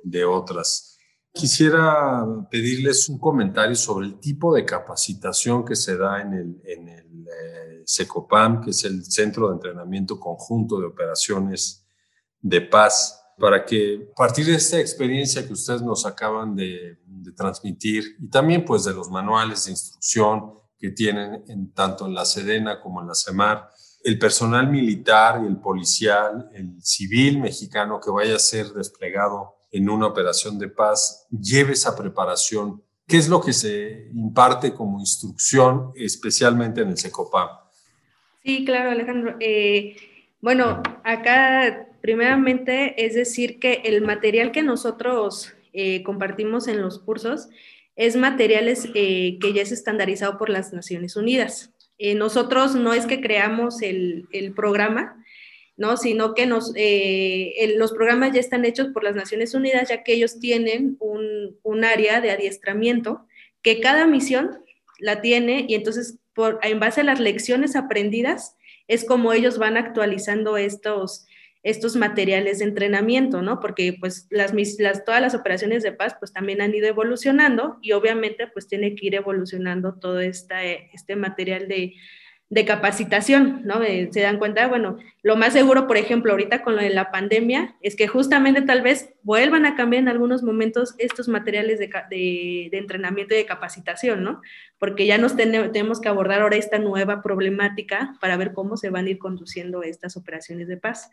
de 0.03 0.25
otras. 0.25 0.98
Quisiera 1.33 2.27
pedirles 2.51 3.09
un 3.09 3.19
comentario 3.19 3.77
sobre 3.77 4.07
el 4.07 4.19
tipo 4.19 4.55
de 4.55 4.65
capacitación 4.65 5.65
que 5.65 5.77
se 5.77 5.97
da 5.97 6.21
en 6.21 6.33
el, 6.33 6.61
en 6.65 6.89
el 6.89 7.27
eh, 7.29 7.85
que 8.65 8.71
es 8.71 8.85
el 8.85 9.05
Centro 9.05 9.49
de 9.49 9.55
Entrenamiento 9.55 10.19
Conjunto 10.19 10.81
de 10.81 10.87
Operaciones 10.87 11.87
de 12.41 12.61
Paz, 12.61 13.21
para 13.39 13.65
que 13.65 14.09
a 14.13 14.15
partir 14.15 14.47
de 14.47 14.57
esta 14.57 14.79
experiencia 14.79 15.47
que 15.47 15.53
ustedes 15.53 15.83
nos 15.83 16.05
acaban 16.05 16.57
de, 16.57 16.99
de 17.07 17.33
transmitir 17.33 18.17
y 18.19 18.29
también 18.29 18.65
pues 18.65 18.85
de 18.85 18.93
los 18.93 19.11
manuales 19.11 19.65
de 19.65 19.73
instrucción 19.73 20.55
que 20.79 20.91
tienen 20.91 21.45
en, 21.49 21.73
tanto 21.73 22.07
en 22.07 22.15
la 22.15 22.25
Sedena 22.25 22.81
como 22.81 23.01
en 23.01 23.09
la 23.09 23.15
CEMAR, 23.15 23.71
el 24.05 24.19
personal 24.19 24.71
militar 24.71 25.41
y 25.43 25.47
el 25.47 25.59
policial, 25.59 26.49
el 26.55 26.81
civil 26.83 27.41
mexicano 27.41 28.01
que 28.01 28.11
vaya 28.11 28.37
a 28.37 28.39
ser 28.39 28.69
desplegado 28.73 29.58
en 29.71 29.89
una 29.89 30.07
operación 30.07 30.59
de 30.59 30.69
paz 30.69 31.27
lleve 31.31 31.73
esa 31.73 31.97
preparación. 31.97 32.83
¿Qué 33.07 33.17
es 33.17 33.29
lo 33.29 33.41
que 33.41 33.53
se 33.53 34.09
imparte 34.13 34.75
como 34.75 35.01
instrucción, 35.01 35.93
especialmente 35.97 36.83
en 36.83 36.91
el 36.91 36.99
SECOPAM? 36.99 37.49
Sí, 38.45 38.65
claro, 38.65 38.91
Alejandro. 38.91 39.37
Eh, 39.41 39.97
bueno, 40.41 40.83
acá 41.05 41.89
primeramente 42.01 43.05
es 43.05 43.15
decir 43.15 43.59
que 43.59 43.83
el 43.85 44.03
material 44.03 44.53
que 44.53 44.63
nosotros 44.63 45.55
eh, 45.73 46.03
compartimos 46.03 46.69
en 46.69 46.81
los 46.81 46.99
cursos 46.99 47.49
es 47.97 48.17
materiales 48.17 48.89
eh, 48.95 49.39
que 49.41 49.53
ya 49.53 49.63
es 49.63 49.73
estandarizado 49.73 50.39
por 50.39 50.51
las 50.51 50.73
Naciones 50.73 51.17
Unidas. 51.17 51.73
nosotros 51.99 52.77
no 52.77 52.93
es 52.95 53.07
que 53.07 53.21
creamos 53.21 53.83
el 53.83 54.53
programa, 54.55 55.19
¿no? 55.79 55.97
Sino 55.97 56.35
que 56.35 56.47
eh, 56.75 57.75
los 57.77 57.93
programas 57.93 58.33
ya 58.33 58.41
están 58.41 58.65
hechos 58.65 58.89
por 58.89 59.05
las 59.05 59.15
Naciones 59.15 59.55
Unidas, 59.55 59.89
ya 59.89 60.03
que 60.03 60.13
ellos 60.13 60.41
tienen 60.41 60.97
un, 60.99 61.57
un, 61.63 61.85
área 61.85 62.21
de 62.21 62.33
adiestramiento 62.33 63.25
que 63.63 63.81
cada 63.81 64.07
misión 64.07 64.59
la 64.99 65.23
tiene 65.23 65.65
y 65.69 65.77
entonces 65.77 66.19
por, 66.35 66.59
en 66.63 66.81
base 66.81 67.01
a 67.01 67.05
las 67.05 67.21
lecciones 67.21 67.77
aprendidas 67.77 68.57
es 68.89 69.05
como 69.05 69.33
ellos 69.33 69.59
van 69.59 69.77
actualizando 69.77 70.57
estos, 70.57 71.27
estos 71.63 71.95
materiales 71.95 72.59
de 72.59 72.65
entrenamiento, 72.65 73.41
¿no? 73.41 73.61
Porque 73.61 73.97
pues 74.01 74.27
las, 74.31 74.53
las, 74.81 75.05
todas 75.05 75.21
las 75.21 75.37
operaciones 75.37 75.85
de 75.85 75.93
paz 75.93 76.17
pues 76.19 76.33
también 76.33 76.61
han 76.61 76.75
ido 76.75 76.89
evolucionando 76.89 77.79
y 77.83 77.93
obviamente 77.93 78.49
pues 78.49 78.67
tiene 78.67 78.97
que 78.97 79.07
ir 79.07 79.15
evolucionando 79.15 79.95
todo 79.95 80.19
esta, 80.19 80.65
este 80.65 81.15
material 81.15 81.69
de, 81.69 81.95
de 82.51 82.65
capacitación, 82.65 83.61
¿no? 83.65 83.83
Eh, 83.83 84.09
se 84.11 84.23
dan 84.23 84.39
cuenta, 84.39 84.67
bueno, 84.69 84.97
lo 85.23 85.37
más 85.37 85.53
seguro, 85.53 85.87
por 85.87 85.99
ejemplo, 85.99 86.33
ahorita 86.33 86.63
con 86.63 86.77
lo 86.77 86.83
de 86.83 86.89
la 86.89 87.11
pandemia, 87.11 87.77
es 87.83 87.95
que 87.95 88.09
justamente 88.09 88.63
tal 88.63 88.81
vez 88.81 89.11
vuelvan 89.23 89.67
a 89.67 89.77
cambiar 89.77 90.03
en 90.03 90.09
algunos 90.09 90.43
momentos 90.43 90.95
estos 90.97 91.29
materiales 91.29 91.79
de, 91.79 91.91
de, 92.09 92.79
entrenamiento 92.79 93.35
y 93.35 93.39
de 93.39 93.45
capacitación, 93.45 94.25
¿no? 94.25 94.41
Porque 94.79 95.05
ya 95.05 95.19
nos 95.19 95.37
tenemos 95.37 96.01
que 96.01 96.09
abordar 96.09 96.41
ahora 96.41 96.57
esta 96.57 96.79
nueva 96.79 97.23
problemática 97.23 98.17
para 98.19 98.39
ver 98.39 98.55
cómo 98.55 98.79
se 98.79 98.89
van 98.89 99.07
a 99.07 99.11
ir 99.11 99.19
conduciendo 99.19 99.83
estas 99.83 100.17
operaciones 100.17 100.69
de 100.69 100.79
paz. 100.79 101.11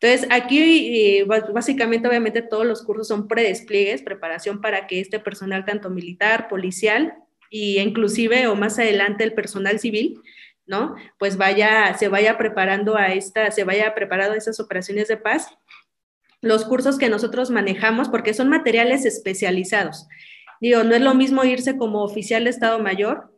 Entonces, 0.00 0.26
aquí 0.32 1.18
eh, 1.20 1.24
básicamente, 1.24 2.08
obviamente, 2.08 2.42
todos 2.42 2.66
los 2.66 2.82
cursos 2.82 3.06
son 3.06 3.28
predespliegues, 3.28 4.02
preparación 4.02 4.60
para 4.60 4.88
que 4.88 4.98
este 4.98 5.20
personal, 5.20 5.64
tanto 5.64 5.90
militar, 5.90 6.48
policial, 6.48 7.14
y 7.50 7.78
inclusive 7.78 8.48
o 8.48 8.56
más 8.56 8.78
adelante 8.80 9.22
el 9.22 9.34
personal 9.34 9.78
civil, 9.78 10.20
¿no? 10.66 10.94
Pues 11.18 11.36
vaya, 11.36 11.94
se 11.98 12.08
vaya 12.08 12.38
preparando 12.38 12.96
a 12.96 13.08
esta, 13.08 13.50
se 13.50 13.64
vaya 13.64 13.94
preparando 13.94 14.34
a 14.34 14.38
estas 14.38 14.60
operaciones 14.60 15.08
de 15.08 15.16
paz. 15.16 15.56
Los 16.40 16.64
cursos 16.64 16.98
que 16.98 17.08
nosotros 17.08 17.50
manejamos, 17.50 18.08
porque 18.08 18.34
son 18.34 18.48
materiales 18.48 19.04
especializados. 19.04 20.08
Digo, 20.60 20.82
no 20.84 20.94
es 20.94 21.00
lo 21.00 21.14
mismo 21.14 21.44
irse 21.44 21.76
como 21.76 22.02
oficial 22.02 22.44
de 22.44 22.50
Estado 22.50 22.78
Mayor 22.78 23.32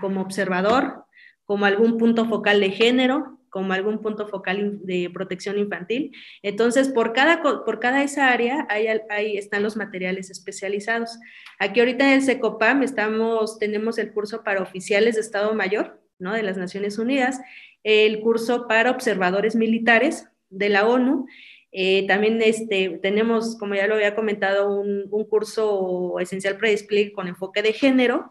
como 0.00 0.20
observador, 0.20 1.04
como 1.44 1.66
algún 1.66 1.98
punto 1.98 2.26
focal 2.26 2.60
de 2.60 2.70
género, 2.70 3.38
como 3.50 3.74
algún 3.74 4.00
punto 4.00 4.26
focal 4.26 4.80
de 4.84 5.10
protección 5.12 5.58
infantil. 5.58 6.12
Entonces, 6.42 6.88
por 6.88 7.12
cada, 7.12 7.42
por 7.42 7.80
cada 7.80 8.02
esa 8.02 8.30
área, 8.30 8.66
ahí, 8.70 8.86
ahí 9.10 9.36
están 9.36 9.62
los 9.62 9.76
materiales 9.76 10.30
especializados. 10.30 11.18
Aquí 11.58 11.80
ahorita 11.80 12.06
en 12.06 12.14
el 12.14 12.22
SECOPAM 12.22 12.82
estamos, 12.82 13.58
tenemos 13.58 13.98
el 13.98 14.12
curso 14.12 14.42
para 14.42 14.62
oficiales 14.62 15.16
de 15.16 15.20
Estado 15.20 15.54
Mayor, 15.54 16.01
de 16.30 16.42
las 16.42 16.56
Naciones 16.56 16.98
Unidas, 16.98 17.40
el 17.82 18.20
curso 18.20 18.68
para 18.68 18.92
observadores 18.92 19.56
militares 19.56 20.28
de 20.50 20.68
la 20.68 20.86
ONU. 20.86 21.26
Eh, 21.72 22.06
también 22.06 22.40
este, 22.42 23.00
tenemos, 23.02 23.56
como 23.56 23.74
ya 23.74 23.88
lo 23.88 23.94
había 23.96 24.14
comentado, 24.14 24.78
un, 24.78 25.06
un 25.10 25.24
curso 25.24 26.20
esencial 26.20 26.58
predisplay 26.58 27.10
con 27.10 27.26
enfoque 27.26 27.62
de 27.62 27.72
género 27.72 28.30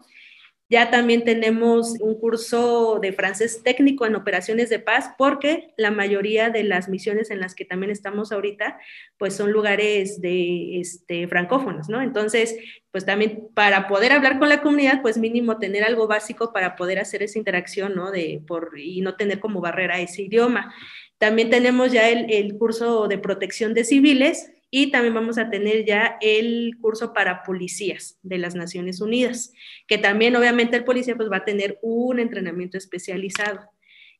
ya 0.72 0.90
también 0.90 1.22
tenemos 1.22 1.96
un 2.00 2.18
curso 2.18 2.98
de 2.98 3.12
francés 3.12 3.62
técnico 3.62 4.06
en 4.06 4.14
operaciones 4.14 4.70
de 4.70 4.78
paz 4.78 5.10
porque 5.18 5.74
la 5.76 5.90
mayoría 5.90 6.48
de 6.48 6.64
las 6.64 6.88
misiones 6.88 7.30
en 7.30 7.40
las 7.40 7.54
que 7.54 7.66
también 7.66 7.90
estamos 7.90 8.32
ahorita, 8.32 8.78
pues 9.18 9.36
son 9.36 9.52
lugares 9.52 10.22
de 10.22 10.80
este, 10.80 11.28
francófonos, 11.28 11.90
¿no? 11.90 12.00
Entonces, 12.00 12.56
pues 12.90 13.04
también 13.04 13.48
para 13.52 13.86
poder 13.86 14.12
hablar 14.12 14.38
con 14.38 14.48
la 14.48 14.62
comunidad, 14.62 15.02
pues 15.02 15.18
mínimo 15.18 15.58
tener 15.58 15.84
algo 15.84 16.06
básico 16.06 16.54
para 16.54 16.74
poder 16.74 17.00
hacer 17.00 17.22
esa 17.22 17.38
interacción, 17.38 17.94
¿no? 17.94 18.10
De, 18.10 18.42
por, 18.46 18.78
y 18.78 19.02
no 19.02 19.14
tener 19.14 19.40
como 19.40 19.60
barrera 19.60 20.00
ese 20.00 20.22
idioma. 20.22 20.74
También 21.18 21.50
tenemos 21.50 21.92
ya 21.92 22.08
el, 22.08 22.32
el 22.32 22.56
curso 22.56 23.08
de 23.08 23.18
protección 23.18 23.74
de 23.74 23.84
civiles, 23.84 24.51
y 24.74 24.90
también 24.90 25.12
vamos 25.12 25.36
a 25.36 25.50
tener 25.50 25.84
ya 25.84 26.16
el 26.22 26.78
curso 26.80 27.12
para 27.12 27.42
policías 27.42 28.18
de 28.22 28.38
las 28.38 28.54
Naciones 28.54 29.02
Unidas, 29.02 29.52
que 29.86 29.98
también 29.98 30.34
obviamente 30.34 30.78
el 30.78 30.84
policía 30.84 31.14
pues 31.14 31.30
va 31.30 31.36
a 31.36 31.44
tener 31.44 31.78
un 31.82 32.18
entrenamiento 32.18 32.78
especializado. 32.78 33.68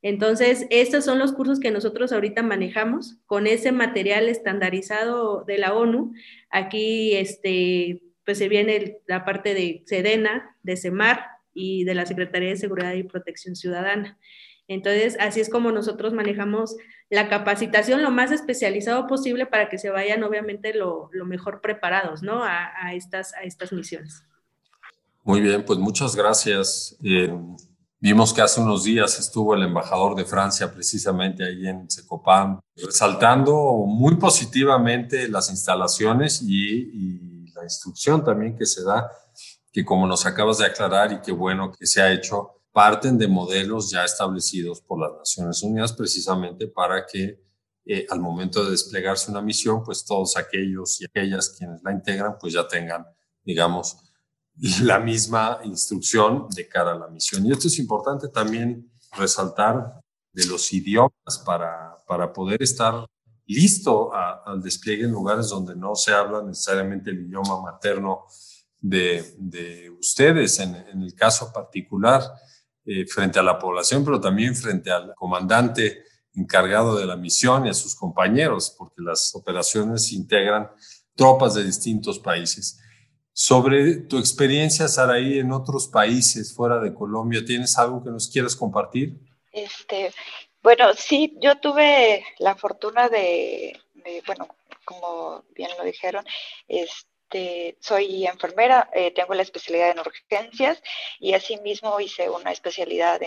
Entonces, 0.03 0.67
estos 0.69 1.07
son 1.07 1.19
los 1.19 1.33
cursos 1.33 1.59
que 1.59 1.71
nosotros 1.71 2.13
ahorita 2.13 2.43
manejamos 2.43 3.17
con 3.25 3.47
ese 3.47 3.73
material 3.73 4.29
estandarizado 4.29 5.43
de 5.45 5.57
la 5.57 5.73
ONU. 5.73 6.13
Aquí, 6.51 7.15
este, 7.15 8.03
pues 8.27 8.37
se 8.37 8.49
viene 8.49 8.99
la 9.07 9.25
parte 9.25 9.55
de 9.55 9.83
SEDENA, 9.87 10.59
de 10.63 10.77
CEMAR 10.77 11.25
y 11.55 11.85
de 11.85 11.95
la 11.95 12.05
Secretaría 12.05 12.51
de 12.51 12.57
Seguridad 12.57 12.93
y 12.93 13.05
Protección 13.05 13.57
Ciudadana. 13.57 14.19
Entonces, 14.73 15.17
así 15.21 15.41
es 15.41 15.51
como 15.51 15.71
nosotros 15.71 16.13
manejamos 16.13 16.77
la 17.11 17.29
capacitación 17.29 18.03
lo 18.03 18.11
más 18.11 18.33
especializado 18.33 19.07
posible 19.07 19.45
para 19.45 19.69
que 19.69 19.77
se 19.77 19.91
vayan, 19.91 20.23
obviamente, 20.25 20.73
lo, 20.73 21.11
mejor 21.27 21.61
preparados, 21.61 22.23
¿no? 22.23 22.43
A, 22.43 22.95
estas, 22.95 23.35
a 23.35 23.43
estas 23.43 23.73
misiones. 23.73 24.25
Muy 25.23 25.41
bien, 25.41 25.65
pues 25.65 25.79
muchas 25.79 26.17
gracias. 26.17 26.97
Eh, 27.05 27.31
vimos 28.01 28.33
que 28.33 28.41
hace 28.41 28.61
unos 28.61 28.85
días 28.85 29.19
estuvo 29.19 29.55
el 29.55 29.63
embajador 29.63 30.17
de 30.17 30.25
Francia 30.25 30.73
precisamente 30.73 31.45
ahí 31.45 31.69
en 31.69 31.91
Secopam, 31.91 32.61
resaltando 32.77 33.85
muy 33.87 34.17
positivamente 34.17 35.29
las 35.29 35.51
instalaciones 35.51 36.41
y, 36.43 37.47
y 37.47 37.53
la 37.55 37.63
instrucción 37.65 38.25
también 38.25 38.57
que 38.57 38.65
se 38.65 38.83
da, 38.83 39.11
que 39.71 39.85
como 39.85 40.07
nos 40.07 40.25
acabas 40.25 40.59
de 40.59 40.67
aclarar 40.67 41.13
y 41.13 41.21
qué 41.21 41.33
bueno 41.33 41.71
que 41.71 41.87
se 41.87 42.01
ha 42.01 42.11
hecho, 42.11 42.62
parten 42.73 43.19
de 43.19 43.29
modelos 43.29 43.91
ya 43.91 44.05
establecidos 44.05 44.81
por 44.81 44.99
las 44.99 45.13
Naciones 45.19 45.63
Unidas 45.63 45.93
precisamente 45.93 46.67
para 46.67 47.07
que 47.07 47.39
eh, 47.85 48.07
al 48.09 48.21
momento 48.21 48.65
de 48.65 48.71
desplegarse 48.71 49.31
una 49.31 49.43
misión, 49.43 49.83
pues 49.83 50.05
todos 50.05 50.37
aquellos 50.37 51.01
y 51.01 51.05
aquellas 51.05 51.51
quienes 51.51 51.83
la 51.83 51.93
integran, 51.93 52.37
pues 52.41 52.53
ya 52.53 52.67
tengan, 52.67 53.05
digamos, 53.45 53.99
la 54.83 55.01
misma 55.01 55.61
instrucción 55.65 56.47
de 56.51 56.69
cara 56.69 56.93
a 56.93 56.99
la 56.99 57.09
misión. 57.09 57.45
Y 57.45 57.53
esto 57.53 57.69
es 57.69 57.79
importante 57.79 58.29
también 58.29 58.91
resaltar 59.17 60.01
de 60.33 60.47
los 60.47 60.73
idiomas 60.73 61.43
para, 61.45 61.97
para 62.07 62.33
poder 62.33 62.63
estar 62.63 63.05
listo 63.47 64.13
al 64.15 64.63
despliegue 64.63 65.05
en 65.05 65.11
lugares 65.11 65.49
donde 65.49 65.75
no 65.75 65.95
se 65.95 66.13
habla 66.13 66.43
necesariamente 66.43 67.11
el 67.11 67.27
idioma 67.27 67.61
materno 67.61 68.25
de, 68.81 69.35
de 69.37 69.91
ustedes. 69.91 70.59
En, 70.61 70.75
en 70.75 71.03
el 71.03 71.15
caso 71.15 71.53
particular, 71.53 72.23
eh, 72.85 73.07
frente 73.07 73.39
a 73.39 73.43
la 73.43 73.59
población, 73.59 74.05
pero 74.05 74.21
también 74.21 74.55
frente 74.57 74.91
al 74.91 75.15
comandante 75.15 76.03
encargado 76.35 76.97
de 76.97 77.07
la 77.07 77.17
misión 77.17 77.67
y 77.67 77.69
a 77.69 77.75
sus 77.75 77.95
compañeros, 77.95 78.75
porque 78.77 79.03
las 79.03 79.35
operaciones 79.35 80.13
integran 80.13 80.71
tropas 81.15 81.55
de 81.55 81.65
distintos 81.65 82.19
países. 82.19 82.81
Sobre 83.33 83.97
tu 83.97 84.19
experiencia, 84.19 84.89
Saraí, 84.89 85.39
en 85.39 85.53
otros 85.53 85.89
países 85.89 86.55
fuera 86.55 86.79
de 86.81 86.93
Colombia, 86.93 87.45
¿tienes 87.45 87.79
algo 87.79 88.03
que 88.03 88.11
nos 88.11 88.29
quieras 88.29 88.57
compartir? 88.57 89.19
Este, 89.53 90.13
bueno, 90.63 90.93
sí, 90.95 91.37
yo 91.41 91.59
tuve 91.59 92.25
la 92.39 92.55
fortuna 92.55 93.09
de, 93.09 93.79
bueno, 94.27 94.49
como 94.85 95.45
bien 95.55 95.71
lo 95.79 95.85
dijeron, 95.85 96.25
este, 96.69 97.12
este, 97.33 97.79
soy 97.81 98.27
enfermera, 98.27 98.91
eh, 98.93 99.11
tengo 99.13 99.33
la 99.33 99.43
especialidad 99.43 99.91
en 99.91 100.01
urgencias 100.01 100.83
y 101.19 101.33
asimismo 101.33 101.99
hice 101.99 102.29
una 102.29 102.53
especialidad 102.53 103.21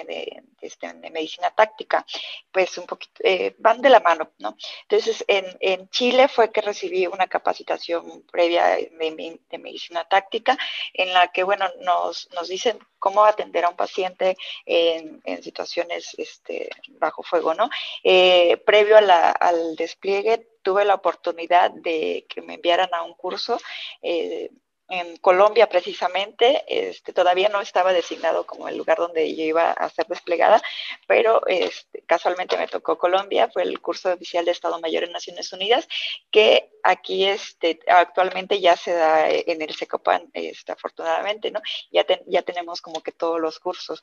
este, 0.61 0.93
de, 0.93 1.09
medicina 1.09 1.49
táctica, 1.51 2.05
pues 2.51 2.77
un 2.77 2.85
poquito, 2.85 3.13
eh, 3.23 3.55
van 3.57 3.81
de 3.81 3.89
la 3.89 4.01
mano, 4.01 4.31
¿no? 4.37 4.55
Entonces, 4.83 5.25
en, 5.27 5.89
Chile 5.89 6.27
fue 6.27 6.51
que 6.51 6.61
recibí 6.61 7.07
una 7.07 7.27
capacitación 7.27 8.23
previa 8.31 8.67
de, 8.67 9.39
medicina 9.57 10.07
táctica 10.07 10.57
en 10.93 11.13
la 11.13 11.31
que, 11.31 11.43
bueno, 11.43 11.65
nos, 11.81 12.29
nos 12.33 12.47
dicen 12.47 12.77
cómo 13.05 13.23
atender 13.23 13.63
a 13.65 13.69
un 13.69 13.75
paciente 13.75 14.35
en, 14.65 15.21
situaciones 15.43 16.15
este, 16.17 16.71
bajo 16.97 17.21
fuego, 17.21 17.53
¿no? 17.53 17.69
Eh, 18.03 18.57
previo 18.65 18.97
al 18.97 19.75
despliegue 19.75 20.47
tuve 20.63 20.85
la 20.85 20.95
oportunidad 20.95 21.69
de 21.69 22.25
que 22.27 22.41
me 22.41 22.55
enviaran 22.55 22.89
a 22.95 23.03
un 23.03 23.13
curso 23.13 23.59
eh, 24.01 24.49
en 24.87 25.17
Colombia 25.17 25.67
precisamente, 25.67 26.63
este, 26.67 27.11
todavía 27.11 27.49
no 27.49 27.59
estaba 27.61 27.91
designado 27.91 28.45
como 28.45 28.67
el 28.67 28.77
lugar 28.77 28.97
donde 28.97 29.35
yo 29.35 29.43
iba 29.43 29.71
a 29.71 29.89
ser 29.89 30.05
desplegada, 30.07 30.61
pero 31.07 31.45
este, 31.47 32.03
casualmente 32.03 32.57
me 32.57 32.67
tocó 32.67 32.97
Colombia, 32.97 33.49
fue 33.51 33.63
el 33.63 33.79
curso 33.81 34.13
oficial 34.13 34.45
de 34.45 34.51
Estado 34.51 34.79
Mayor 34.79 35.03
en 35.03 35.11
Naciones 35.11 35.51
Unidas, 35.53 35.87
que 36.29 36.71
aquí 36.83 37.25
este, 37.25 37.79
actualmente 37.87 38.59
ya 38.59 38.77
se 38.77 38.93
da 38.93 39.29
en 39.29 39.61
el 39.61 39.73
SECOPAN, 39.73 40.29
este, 40.33 40.71
afortunadamente, 40.71 41.49
¿no? 41.49 41.61
Ya, 41.91 42.05
ya 42.27 42.41
tenemos 42.43 42.81
como 42.81 43.01
que 43.01 43.11
todos 43.11 43.39
los 43.39 43.59
cursos. 43.59 44.01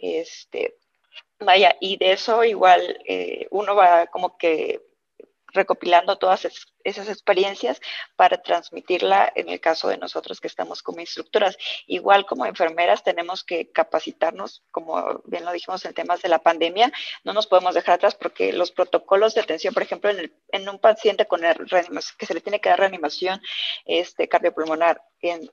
Este, 0.00 0.76
vaya, 1.38 1.76
y 1.80 1.96
de 1.96 2.12
eso 2.12 2.42
igual 2.44 2.98
eh, 3.06 3.46
uno 3.50 3.76
va 3.76 4.06
como 4.06 4.36
que 4.36 4.80
recopilando 5.52 6.18
todas 6.18 6.44
esas 6.84 7.08
experiencias 7.08 7.80
para 8.16 8.42
transmitirla 8.42 9.32
en 9.34 9.48
el 9.48 9.60
caso 9.60 9.88
de 9.88 9.96
nosotros 9.96 10.40
que 10.40 10.46
estamos 10.46 10.82
como 10.82 11.00
instructoras. 11.00 11.56
Igual 11.86 12.26
como 12.26 12.46
enfermeras 12.46 13.02
tenemos 13.02 13.42
que 13.42 13.70
capacitarnos, 13.70 14.62
como 14.70 15.22
bien 15.24 15.44
lo 15.44 15.52
dijimos 15.52 15.84
en 15.84 15.94
temas 15.94 16.22
de 16.22 16.28
la 16.28 16.38
pandemia, 16.38 16.92
no 17.24 17.32
nos 17.32 17.46
podemos 17.46 17.74
dejar 17.74 17.96
atrás 17.96 18.14
porque 18.14 18.52
los 18.52 18.70
protocolos 18.70 19.34
de 19.34 19.40
atención, 19.40 19.74
por 19.74 19.82
ejemplo, 19.82 20.10
en, 20.10 20.68
un 20.68 20.78
paciente 20.78 21.26
con 21.26 21.42
que 22.18 22.26
se 22.26 22.34
le 22.34 22.40
tiene 22.40 22.60
que 22.60 22.68
dar 22.68 22.78
reanimación 22.78 23.40
este, 23.84 24.28
cardiopulmonar, 24.28 25.02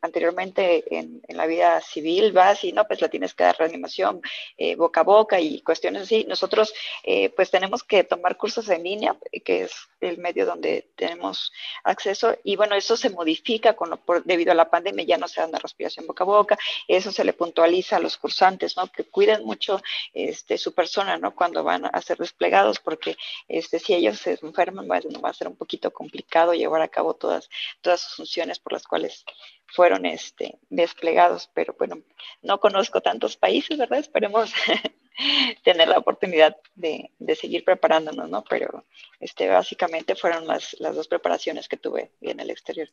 anteriormente 0.01 0.83
en, 0.97 1.21
la 1.29 1.45
vida 1.45 1.81
civil 1.81 2.31
vas 2.31 2.63
y 2.63 2.71
no, 2.71 2.85
pues 2.85 3.01
la 3.01 3.09
tienes 3.09 3.33
que 3.33 3.43
dar 3.43 3.57
reanimación 3.57 4.21
eh, 4.57 4.75
boca 4.75 5.01
a 5.01 5.03
boca 5.03 5.39
y 5.39 5.61
cuestiones 5.61 6.03
así. 6.03 6.25
Nosotros 6.27 6.73
eh, 7.03 7.29
pues 7.29 7.51
tenemos 7.51 7.83
que 7.83 8.03
tomar 8.03 8.37
cursos 8.37 8.67
en 8.69 8.83
línea, 8.83 9.15
que 9.45 9.63
es 9.63 9.71
el 10.01 10.17
medio 10.17 10.45
donde 10.45 10.91
tenemos 10.95 11.51
acceso 11.83 12.35
y 12.43 12.55
bueno, 12.55 12.75
eso 12.75 12.97
se 12.97 13.09
modifica 13.09 13.75
con 13.75 13.99
debido 14.25 14.51
a 14.51 14.55
la 14.55 14.69
pandemia, 14.69 15.05
ya 15.05 15.17
no 15.17 15.27
se 15.27 15.41
da 15.41 15.47
una 15.47 15.59
respiración 15.59 16.07
boca 16.07 16.23
a 16.23 16.27
boca, 16.27 16.57
eso 16.87 17.11
se 17.11 17.23
le 17.23 17.33
puntualiza 17.33 17.97
a 17.97 17.99
los 17.99 18.17
cursantes, 18.17 18.75
¿no? 18.77 18.87
Que 18.87 19.03
cuiden 19.03 19.43
mucho 19.45 19.81
este, 20.13 20.57
su 20.57 20.73
persona, 20.73 21.17
¿no? 21.17 21.35
Cuando 21.35 21.63
van 21.63 21.85
a 21.85 22.01
ser 22.01 22.17
desplegados, 22.17 22.79
porque 22.79 23.15
este, 23.47 23.79
si 23.79 23.93
ellos 23.93 24.19
se 24.19 24.39
enferman, 24.41 24.89
va, 24.89 24.99
va 25.23 25.29
a 25.29 25.33
ser 25.33 25.47
un 25.47 25.55
poquito 25.55 25.91
complicado 25.91 26.53
llevar 26.53 26.81
a 26.81 26.87
cabo 26.87 27.15
todas, 27.15 27.49
todas 27.81 28.01
sus 28.01 28.15
funciones 28.15 28.59
por 28.59 28.73
las 28.73 28.87
cuales 28.87 29.25
fueron 29.73 30.05
este, 30.05 30.59
desplegados, 30.69 31.49
pero 31.53 31.75
bueno, 31.77 31.97
no 32.41 32.59
conozco 32.59 33.01
tantos 33.01 33.37
países, 33.37 33.77
¿verdad? 33.77 33.99
Esperemos 33.99 34.51
tener 35.63 35.87
la 35.87 35.97
oportunidad 35.97 36.55
de, 36.75 37.11
de, 37.19 37.35
seguir 37.35 37.63
preparándonos, 37.63 38.29
¿no? 38.29 38.43
Pero 38.49 38.85
este, 39.19 39.47
básicamente 39.47 40.15
fueron 40.15 40.47
las, 40.47 40.75
las 40.79 40.95
dos 40.95 41.07
preparaciones 41.07 41.67
que 41.67 41.77
tuve 41.77 42.11
en 42.21 42.39
el 42.39 42.49
exterior. 42.49 42.89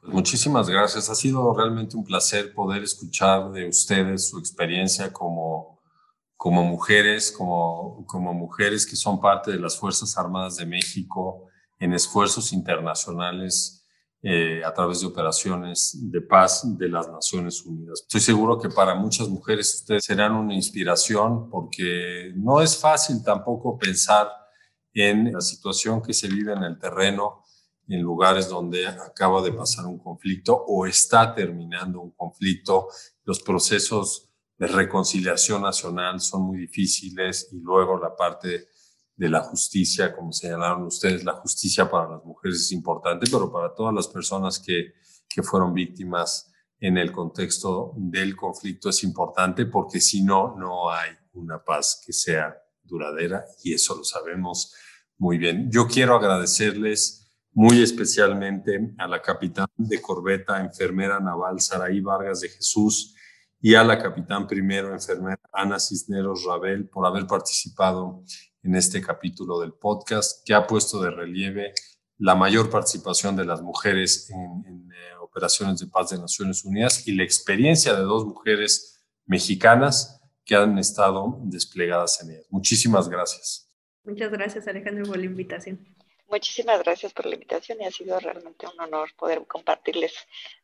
Pues 0.00 0.12
muchísimas 0.12 0.68
gracias. 0.68 1.10
Ha 1.10 1.14
sido 1.14 1.54
realmente 1.54 1.96
un 1.96 2.04
placer 2.04 2.54
poder 2.54 2.82
escuchar 2.82 3.50
de 3.52 3.68
ustedes 3.68 4.30
su 4.30 4.38
experiencia 4.38 5.12
como, 5.12 5.80
como 6.36 6.64
mujeres, 6.64 7.30
como, 7.30 8.04
como 8.06 8.32
mujeres 8.32 8.86
que 8.86 8.96
son 8.96 9.20
parte 9.20 9.50
de 9.50 9.58
las 9.58 9.76
Fuerzas 9.76 10.16
Armadas 10.16 10.56
de 10.56 10.66
México 10.66 11.48
en 11.78 11.92
esfuerzos 11.92 12.52
internacionales 12.52 13.79
eh, 14.22 14.62
a 14.64 14.74
través 14.74 15.00
de 15.00 15.06
operaciones 15.06 15.96
de 15.98 16.20
paz 16.20 16.62
de 16.76 16.88
las 16.88 17.08
Naciones 17.08 17.62
Unidas. 17.64 18.00
Estoy 18.02 18.20
seguro 18.20 18.58
que 18.58 18.68
para 18.68 18.94
muchas 18.94 19.28
mujeres 19.28 19.74
ustedes 19.76 20.04
serán 20.04 20.34
una 20.34 20.54
inspiración 20.54 21.48
porque 21.48 22.32
no 22.36 22.60
es 22.60 22.76
fácil 22.76 23.24
tampoco 23.24 23.78
pensar 23.78 24.28
en 24.92 25.32
la 25.32 25.40
situación 25.40 26.02
que 26.02 26.12
se 26.12 26.28
vive 26.28 26.52
en 26.52 26.64
el 26.64 26.78
terreno 26.78 27.44
en 27.88 28.02
lugares 28.02 28.48
donde 28.48 28.86
acaba 28.86 29.42
de 29.42 29.52
pasar 29.52 29.86
un 29.86 29.98
conflicto 29.98 30.54
o 30.54 30.86
está 30.86 31.34
terminando 31.34 32.00
un 32.00 32.10
conflicto. 32.12 32.88
Los 33.24 33.40
procesos 33.40 34.28
de 34.56 34.66
reconciliación 34.66 35.62
nacional 35.62 36.20
son 36.20 36.42
muy 36.42 36.58
difíciles 36.58 37.48
y 37.52 37.60
luego 37.60 37.98
la 37.98 38.14
parte 38.14 38.68
de 39.20 39.28
la 39.28 39.42
justicia, 39.42 40.16
como 40.16 40.32
señalaron 40.32 40.84
ustedes, 40.84 41.24
la 41.24 41.34
justicia 41.34 41.90
para 41.90 42.12
las 42.12 42.24
mujeres 42.24 42.56
es 42.56 42.72
importante, 42.72 43.26
pero 43.30 43.52
para 43.52 43.74
todas 43.74 43.92
las 43.94 44.08
personas 44.08 44.58
que, 44.58 44.94
que 45.28 45.42
fueron 45.42 45.74
víctimas 45.74 46.50
en 46.78 46.96
el 46.96 47.12
contexto 47.12 47.92
del 47.98 48.34
conflicto 48.34 48.88
es 48.88 49.04
importante 49.04 49.66
porque 49.66 50.00
si 50.00 50.22
no, 50.22 50.56
no 50.56 50.90
hay 50.90 51.10
una 51.34 51.62
paz 51.62 52.02
que 52.06 52.14
sea 52.14 52.56
duradera 52.82 53.44
y 53.62 53.74
eso 53.74 53.94
lo 53.94 54.04
sabemos 54.04 54.74
muy 55.18 55.36
bien. 55.36 55.70
Yo 55.70 55.86
quiero 55.86 56.14
agradecerles 56.14 57.30
muy 57.52 57.82
especialmente 57.82 58.94
a 58.96 59.06
la 59.06 59.20
capitán 59.20 59.66
de 59.76 60.00
corbeta, 60.00 60.62
enfermera 60.62 61.20
naval 61.20 61.60
Saraí 61.60 62.00
Vargas 62.00 62.40
de 62.40 62.48
Jesús 62.48 63.14
y 63.60 63.74
a 63.74 63.84
la 63.84 63.98
capitán 63.98 64.46
primero, 64.46 64.94
enfermera 64.94 65.38
Ana 65.52 65.78
Cisneros 65.78 66.42
Rabel 66.46 66.88
por 66.88 67.06
haber 67.06 67.26
participado 67.26 68.24
en 68.62 68.74
este 68.76 69.00
capítulo 69.00 69.60
del 69.60 69.72
podcast, 69.72 70.44
que 70.44 70.54
ha 70.54 70.66
puesto 70.66 71.00
de 71.00 71.10
relieve 71.10 71.72
la 72.18 72.34
mayor 72.34 72.68
participación 72.70 73.34
de 73.34 73.46
las 73.46 73.62
mujeres 73.62 74.30
en, 74.30 74.90
eh, 74.92 75.14
operaciones 75.20 75.80
de 75.80 75.86
paz 75.86 76.10
de 76.10 76.18
Naciones 76.18 76.64
Unidas 76.64 77.06
y 77.06 77.12
la 77.12 77.24
experiencia 77.24 77.94
de 77.94 78.02
dos 78.02 78.26
mujeres 78.26 79.00
mexicanas 79.26 80.20
que 80.44 80.54
han 80.54 80.76
estado 80.78 81.38
desplegadas 81.42 82.22
en 82.22 82.32
ellas. 82.32 82.46
Muchísimas 82.50 83.08
gracias. 83.08 83.70
Muchas 84.04 84.30
gracias, 84.30 84.66
Alejandro, 84.66 85.04
por 85.04 85.18
la 85.18 85.24
invitación. 85.24 85.78
Muchísimas 86.28 86.82
gracias 86.82 87.12
por 87.12 87.26
la 87.26 87.34
invitación 87.34 87.80
y 87.80 87.84
ha 87.84 87.90
sido 87.90 88.18
realmente 88.18 88.66
un 88.66 88.80
honor 88.80 89.10
poder 89.16 89.46
compartirles 89.46 90.12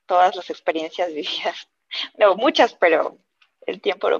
todas 0.07 0.35
las 0.37 0.51
experiencias 0.51 1.09
vividas. 1.09 1.69
No, 2.19 2.35
muchas, 2.35 2.75
pero 2.75 3.17
el 3.65 3.81
tiempo 3.81 4.11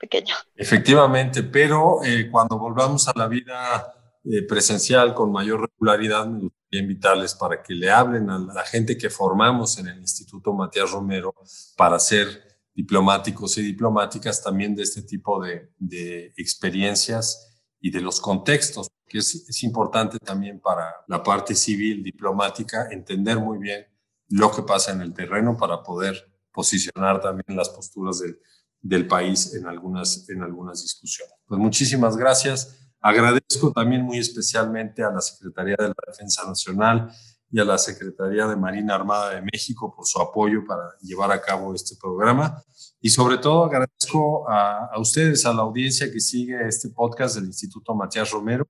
pequeño. 0.00 0.34
Efectivamente, 0.56 1.42
pero 1.42 2.02
eh, 2.02 2.28
cuando 2.30 2.58
volvamos 2.58 3.06
a 3.06 3.12
la 3.14 3.28
vida 3.28 3.94
eh, 4.24 4.42
presencial 4.42 5.14
con 5.14 5.30
mayor 5.30 5.68
regularidad, 5.70 6.26
me 6.26 6.40
gustaría 6.40 6.80
invitarles 6.80 7.34
para 7.34 7.62
que 7.62 7.74
le 7.74 7.90
hablen 7.90 8.30
a 8.30 8.38
la 8.38 8.64
gente 8.64 8.96
que 8.96 9.10
formamos 9.10 9.78
en 9.78 9.88
el 9.88 9.98
Instituto 9.98 10.52
Matías 10.54 10.90
Romero 10.90 11.34
para 11.76 11.98
ser 11.98 12.58
diplomáticos 12.74 13.58
y 13.58 13.62
diplomáticas 13.62 14.42
también 14.42 14.74
de 14.74 14.84
este 14.84 15.02
tipo 15.02 15.42
de, 15.42 15.70
de 15.78 16.32
experiencias 16.36 17.62
y 17.78 17.90
de 17.90 18.00
los 18.00 18.20
contextos, 18.20 18.88
que 19.06 19.18
es, 19.18 19.34
es 19.34 19.62
importante 19.62 20.18
también 20.18 20.60
para 20.60 20.94
la 21.08 21.22
parte 21.22 21.54
civil 21.54 22.02
diplomática 22.02 22.88
entender 22.90 23.38
muy 23.38 23.58
bien 23.58 23.86
lo 24.28 24.50
que 24.50 24.62
pasa 24.62 24.92
en 24.92 25.02
el 25.02 25.12
terreno 25.12 25.56
para 25.56 25.82
poder 25.82 26.30
posicionar 26.52 27.20
también 27.20 27.56
las 27.56 27.68
posturas 27.68 28.20
del, 28.20 28.38
del 28.80 29.06
país 29.06 29.54
en 29.54 29.66
algunas, 29.66 30.28
en 30.28 30.42
algunas 30.42 30.82
discusiones. 30.82 31.34
Pues 31.46 31.60
muchísimas 31.60 32.16
gracias. 32.16 32.76
Agradezco 33.00 33.72
también 33.72 34.02
muy 34.02 34.18
especialmente 34.18 35.02
a 35.02 35.10
la 35.10 35.20
Secretaría 35.20 35.76
de 35.78 35.88
la 35.88 35.94
Defensa 36.06 36.46
Nacional 36.46 37.10
y 37.50 37.58
a 37.58 37.64
la 37.64 37.78
Secretaría 37.78 38.46
de 38.46 38.56
Marina 38.56 38.94
Armada 38.94 39.34
de 39.34 39.42
México 39.42 39.92
por 39.94 40.06
su 40.06 40.20
apoyo 40.20 40.64
para 40.66 40.82
llevar 41.00 41.32
a 41.32 41.40
cabo 41.40 41.74
este 41.74 41.96
programa. 42.00 42.62
Y 43.00 43.10
sobre 43.10 43.38
todo 43.38 43.64
agradezco 43.64 44.48
a, 44.48 44.86
a 44.92 45.00
ustedes, 45.00 45.44
a 45.46 45.52
la 45.52 45.62
audiencia 45.62 46.10
que 46.12 46.20
sigue 46.20 46.66
este 46.66 46.90
podcast 46.90 47.36
del 47.36 47.46
Instituto 47.46 47.94
Matías 47.94 48.30
Romero. 48.30 48.68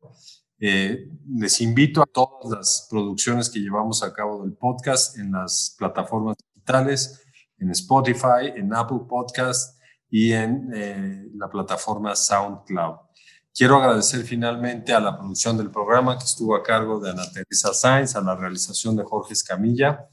Eh, 0.63 1.09
les 1.37 1.61
invito 1.63 2.03
a 2.03 2.07
todas 2.07 2.51
las 2.51 2.87
producciones 2.91 3.49
que 3.49 3.61
llevamos 3.61 4.03
a 4.03 4.13
cabo 4.13 4.43
del 4.43 4.53
podcast 4.53 5.19
en 5.19 5.33
las 5.33 5.75
plataformas 5.79 6.37
digitales, 6.55 7.23
en 7.57 7.71
Spotify, 7.71 8.53
en 8.55 8.75
Apple 8.75 9.01
Podcast, 9.09 9.80
y 10.11 10.33
en 10.33 10.71
eh, 10.75 11.29
la 11.35 11.49
plataforma 11.49 12.15
SoundCloud. 12.15 12.97
Quiero 13.55 13.77
agradecer 13.77 14.23
finalmente 14.23 14.93
a 14.93 15.01
la 15.01 15.17
producción 15.17 15.57
del 15.57 15.71
programa 15.71 16.17
que 16.19 16.25
estuvo 16.25 16.55
a 16.55 16.63
cargo 16.63 17.01
de 17.01 17.11
Ana 17.11 17.31
Teresa 17.33 17.75
Sainz, 17.75 18.15
a 18.17 18.21
la 18.21 18.35
realización 18.37 18.97
de 18.97 19.05
Jorge 19.05 19.33
Escamilla 19.33 20.09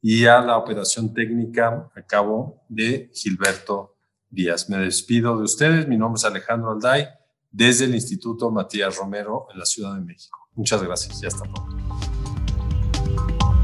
y 0.00 0.26
a 0.26 0.40
la 0.40 0.56
operación 0.56 1.14
técnica 1.14 1.90
a 1.94 2.02
cabo 2.02 2.64
de 2.68 3.10
Gilberto 3.14 3.96
Díaz. 4.28 4.68
Me 4.68 4.78
despido 4.78 5.36
de 5.36 5.44
ustedes. 5.44 5.86
Mi 5.86 5.96
nombre 5.96 6.18
es 6.18 6.24
Alejandro 6.24 6.72
Alday 6.72 7.06
desde 7.52 7.84
el 7.84 7.94
Instituto 7.94 8.50
Matías 8.50 8.96
Romero 8.96 9.46
en 9.52 9.58
la 9.58 9.64
Ciudad 9.64 9.94
de 9.94 10.00
México. 10.00 10.38
Muchas 10.54 10.82
gracias 10.82 11.22
y 11.22 11.26
hasta 11.26 11.44
pronto. 11.44 11.76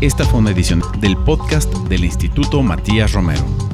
Esta 0.00 0.24
fue 0.24 0.38
una 0.38 0.52
edición 0.52 0.80
del 1.00 1.16
podcast 1.16 1.72
del 1.88 2.04
Instituto 2.04 2.62
Matías 2.62 3.12
Romero. 3.12 3.67